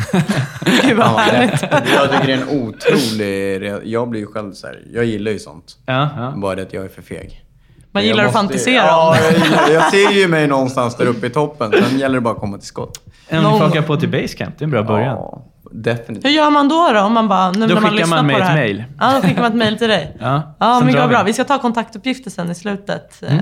Gud 0.87 0.97
vad 0.97 1.07
Ja, 1.07 1.17
härligt. 1.17 1.61
jag 1.71 2.11
tycker 2.11 2.27
det 2.27 2.33
är 2.33 2.41
en 2.41 2.49
otrolig... 2.67 3.73
Jag 3.93 4.09
blir 4.09 4.19
ju 4.21 4.27
själv 4.27 4.53
så 4.53 4.67
här, 4.67 4.81
jag 4.93 5.05
gillar 5.05 5.31
ju 5.31 5.39
sånt. 5.39 5.77
ja, 5.85 6.09
ja. 6.17 6.33
Bara 6.37 6.55
det 6.55 6.61
att 6.61 6.73
jag 6.73 6.85
är 6.85 6.89
för 6.89 7.01
feg. 7.01 7.43
Man 7.91 8.03
gillar 8.03 8.23
att 8.23 8.27
måste- 8.33 8.39
fantisera 8.39 8.85
ja, 8.85 9.15
jag, 9.57 9.71
jag 9.73 9.91
ser 9.91 10.11
ju 10.11 10.27
mig 10.27 10.47
någonstans 10.47 10.95
där 10.95 11.05
uppe 11.05 11.27
i 11.27 11.29
toppen. 11.29 11.71
Sen 11.71 11.99
gäller 11.99 12.15
det 12.15 12.21
bara 12.21 12.33
att 12.33 12.39
komma 12.39 12.57
till 12.57 12.67
skott. 12.67 12.99
Om 13.31 13.43
Någon 13.43 13.59
gång. 13.59 13.69
åka 13.69 13.81
på 13.81 13.97
till 13.97 14.09
Basecamp, 14.09 14.57
det 14.57 14.63
är 14.63 14.63
en 14.63 14.71
bra 14.71 14.83
början. 14.83 15.15
Ja, 15.15 15.45
definitivt. 15.71 16.25
Hur 16.25 16.29
gör 16.29 16.49
man 16.51 16.67
då, 16.69 16.89
då 16.93 16.99
om 17.01 17.13
man 17.13 17.27
bara, 17.27 17.51
nu 17.51 17.67
Då 17.67 17.73
när 17.73 17.81
man 17.81 17.91
skickar 17.91 18.07
man 18.07 18.25
mig 18.27 18.35
ett 18.41 18.53
mail. 18.53 18.83
Ja, 18.99 19.13
då 19.15 19.21
skickar 19.27 19.41
man 19.41 19.51
ett 19.51 19.57
mail 19.57 19.77
till 19.77 19.87
dig. 19.87 20.17
Ja, 20.19 20.55
Ja, 20.59 20.79
men 20.79 20.93
drar 20.93 20.99
vad 20.99 21.09
vi. 21.09 21.15
bra. 21.15 21.23
Vi 21.23 21.33
ska 21.33 21.43
ta 21.43 21.59
kontaktuppgifter 21.59 22.31
sen 22.31 22.51
i 22.51 22.55
slutet. 22.55 23.23
eh, 23.23 23.37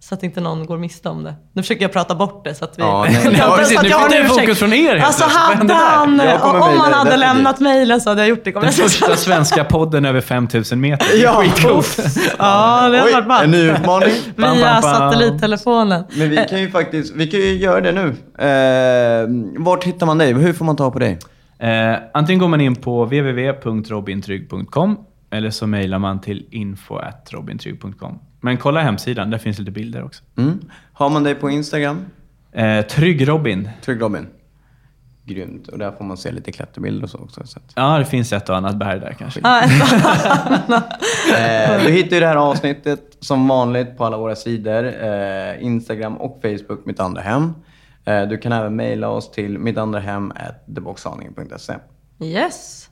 Så 0.00 0.14
att 0.14 0.22
inte 0.22 0.40
någon 0.40 0.66
går 0.66 0.78
miste 0.78 1.08
om 1.08 1.24
det. 1.24 1.34
Nu 1.52 1.62
försöker 1.62 1.82
jag 1.82 1.92
prata 1.92 2.14
bort 2.14 2.44
det 2.44 2.54
så 2.54 2.64
att 2.64 2.78
vi... 2.78 2.82
Ja, 2.82 3.06
nej, 3.10 3.34
ja, 3.38 3.54
precis. 3.58 3.82
Nu 3.82 3.88
fick 3.88 3.96
ursäkt. 4.12 4.28
fokus 4.40 4.58
från 4.58 4.72
er 4.72 4.92
helt 4.96 5.04
Alltså 5.06 5.24
hade 5.24 5.74
han... 5.74 6.08
Om 6.10 6.16
det, 6.18 6.24
hade 6.24 6.88
definitivt. 6.94 7.18
lämnat 7.18 7.60
mejlen 7.60 8.00
så 8.00 8.08
hade 8.08 8.20
jag 8.20 8.28
gjort 8.28 8.44
det. 8.44 8.50
Den 8.50 8.72
första 8.72 9.16
svenska 9.16 9.64
podden 9.64 10.04
över 10.04 10.20
5000 10.20 10.80
meter. 10.80 11.06
Ja. 11.22 11.34
Skitcoolt. 11.42 11.98
Ja, 12.38 12.88
det 12.88 12.98
har 12.98 13.06
Oj, 13.06 13.12
varit 13.12 13.26
bra. 13.26 13.42
en 13.42 13.50
ny 13.50 13.70
utmaning. 13.70 14.10
Bam, 14.36 14.56
Via 14.56 14.64
bam, 14.72 14.82
bam. 14.82 14.94
satellittelefonen. 14.94 16.04
Men 16.16 16.30
vi 16.30 16.36
kan 16.50 16.60
ju 16.60 16.70
faktiskt, 16.70 17.14
vi 17.16 17.26
kan 17.26 17.40
ju 17.40 17.56
göra 17.56 17.80
det 17.80 17.92
nu. 17.92 18.06
Eh, 18.38 19.64
vart 19.64 19.84
hittar 19.84 20.06
man 20.06 20.18
dig? 20.18 20.32
Hur 20.32 20.52
får 20.52 20.64
man 20.64 20.76
ta 20.76 20.90
på 20.90 20.98
dig? 20.98 21.18
Eh, 21.58 21.96
antingen 22.14 22.38
går 22.40 22.48
man 22.48 22.60
in 22.60 22.76
på 22.76 23.04
www.robintrygg.com 23.04 24.96
eller 25.30 25.50
så 25.50 25.66
mejlar 25.66 25.98
man 25.98 26.20
till 26.20 26.46
info.robintrygg.com. 26.50 28.18
Men 28.40 28.56
kolla 28.56 28.80
hemsidan, 28.80 29.30
där 29.30 29.38
finns 29.38 29.58
lite 29.58 29.70
bilder 29.70 30.04
också. 30.04 30.24
Mm. 30.36 30.60
Har 30.92 31.10
man 31.10 31.24
dig 31.24 31.34
på 31.34 31.50
Instagram? 31.50 32.04
Eh, 32.52 32.82
Trygg 32.86 33.28
Robin. 33.28 33.68
Trygg 33.82 34.02
Robin. 34.02 34.26
Grymt. 35.24 35.68
Och 35.68 35.78
där 35.78 35.92
får 35.92 36.04
man 36.04 36.16
se 36.16 36.32
lite 36.32 36.52
klätterbilder 36.52 37.02
och 37.02 37.10
så 37.10 37.18
också. 37.18 37.46
Så 37.46 37.58
att. 37.58 37.72
Ja, 37.74 37.98
det 37.98 38.04
finns 38.04 38.32
ett 38.32 38.48
och 38.48 38.56
annat 38.56 38.76
berg 38.76 39.00
där 39.00 39.16
kanske. 39.18 39.40
Eh, 41.38 41.82
du 41.84 41.90
hittar 41.92 42.16
ju 42.16 42.20
det 42.20 42.26
här 42.26 42.36
avsnittet 42.36 43.16
som 43.20 43.48
vanligt 43.48 43.96
på 43.96 44.04
alla 44.04 44.16
våra 44.16 44.36
sidor. 44.36 45.04
Eh, 45.04 45.62
Instagram 45.64 46.16
och 46.16 46.40
Facebook, 46.42 46.86
Mitt 46.86 47.00
Andra 47.00 47.22
Hem. 47.22 47.54
Eh, 48.04 48.22
du 48.22 48.38
kan 48.38 48.52
även 48.52 48.76
mejla 48.76 49.08
oss 49.08 49.30
till 49.30 49.58
mittandrahem.theboxaningen.se. 49.58 51.74
Yes. 52.20 52.88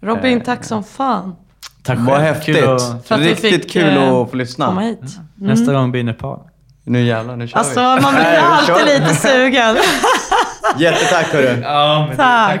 Robin, 0.00 0.40
tack 0.40 0.64
som 0.64 0.84
fan. 0.84 1.36
Tack 1.88 1.98
Vad 1.98 2.16
själv. 2.16 2.34
häftigt. 2.34 2.56
Kul 2.56 2.68
att- 2.68 3.10
Riktigt 3.20 3.52
fick, 3.62 3.70
kul 3.72 3.96
eh, 3.96 4.12
att 4.12 4.30
få 4.30 4.36
lyssna. 4.36 4.66
Komma 4.66 4.80
hit. 4.80 5.00
Nästa 5.34 5.72
gång 5.72 5.90
blir 5.90 6.04
Nepal. 6.04 6.38
Nu 6.84 7.02
jävlar, 7.04 7.36
nu 7.36 7.48
kör 7.48 7.58
Alltså, 7.58 7.80
vi. 7.80 7.84
man 8.02 8.14
blir 8.14 8.22
Nej, 8.24 8.40
vi 8.66 8.72
alltid 8.72 8.86
lite 9.02 9.14
sugen. 9.14 9.76
Jättetack 10.78 11.26
hörru. 11.32 11.60
Ja, 11.62 12.06
men 12.08 12.16
Tack. 12.16 12.60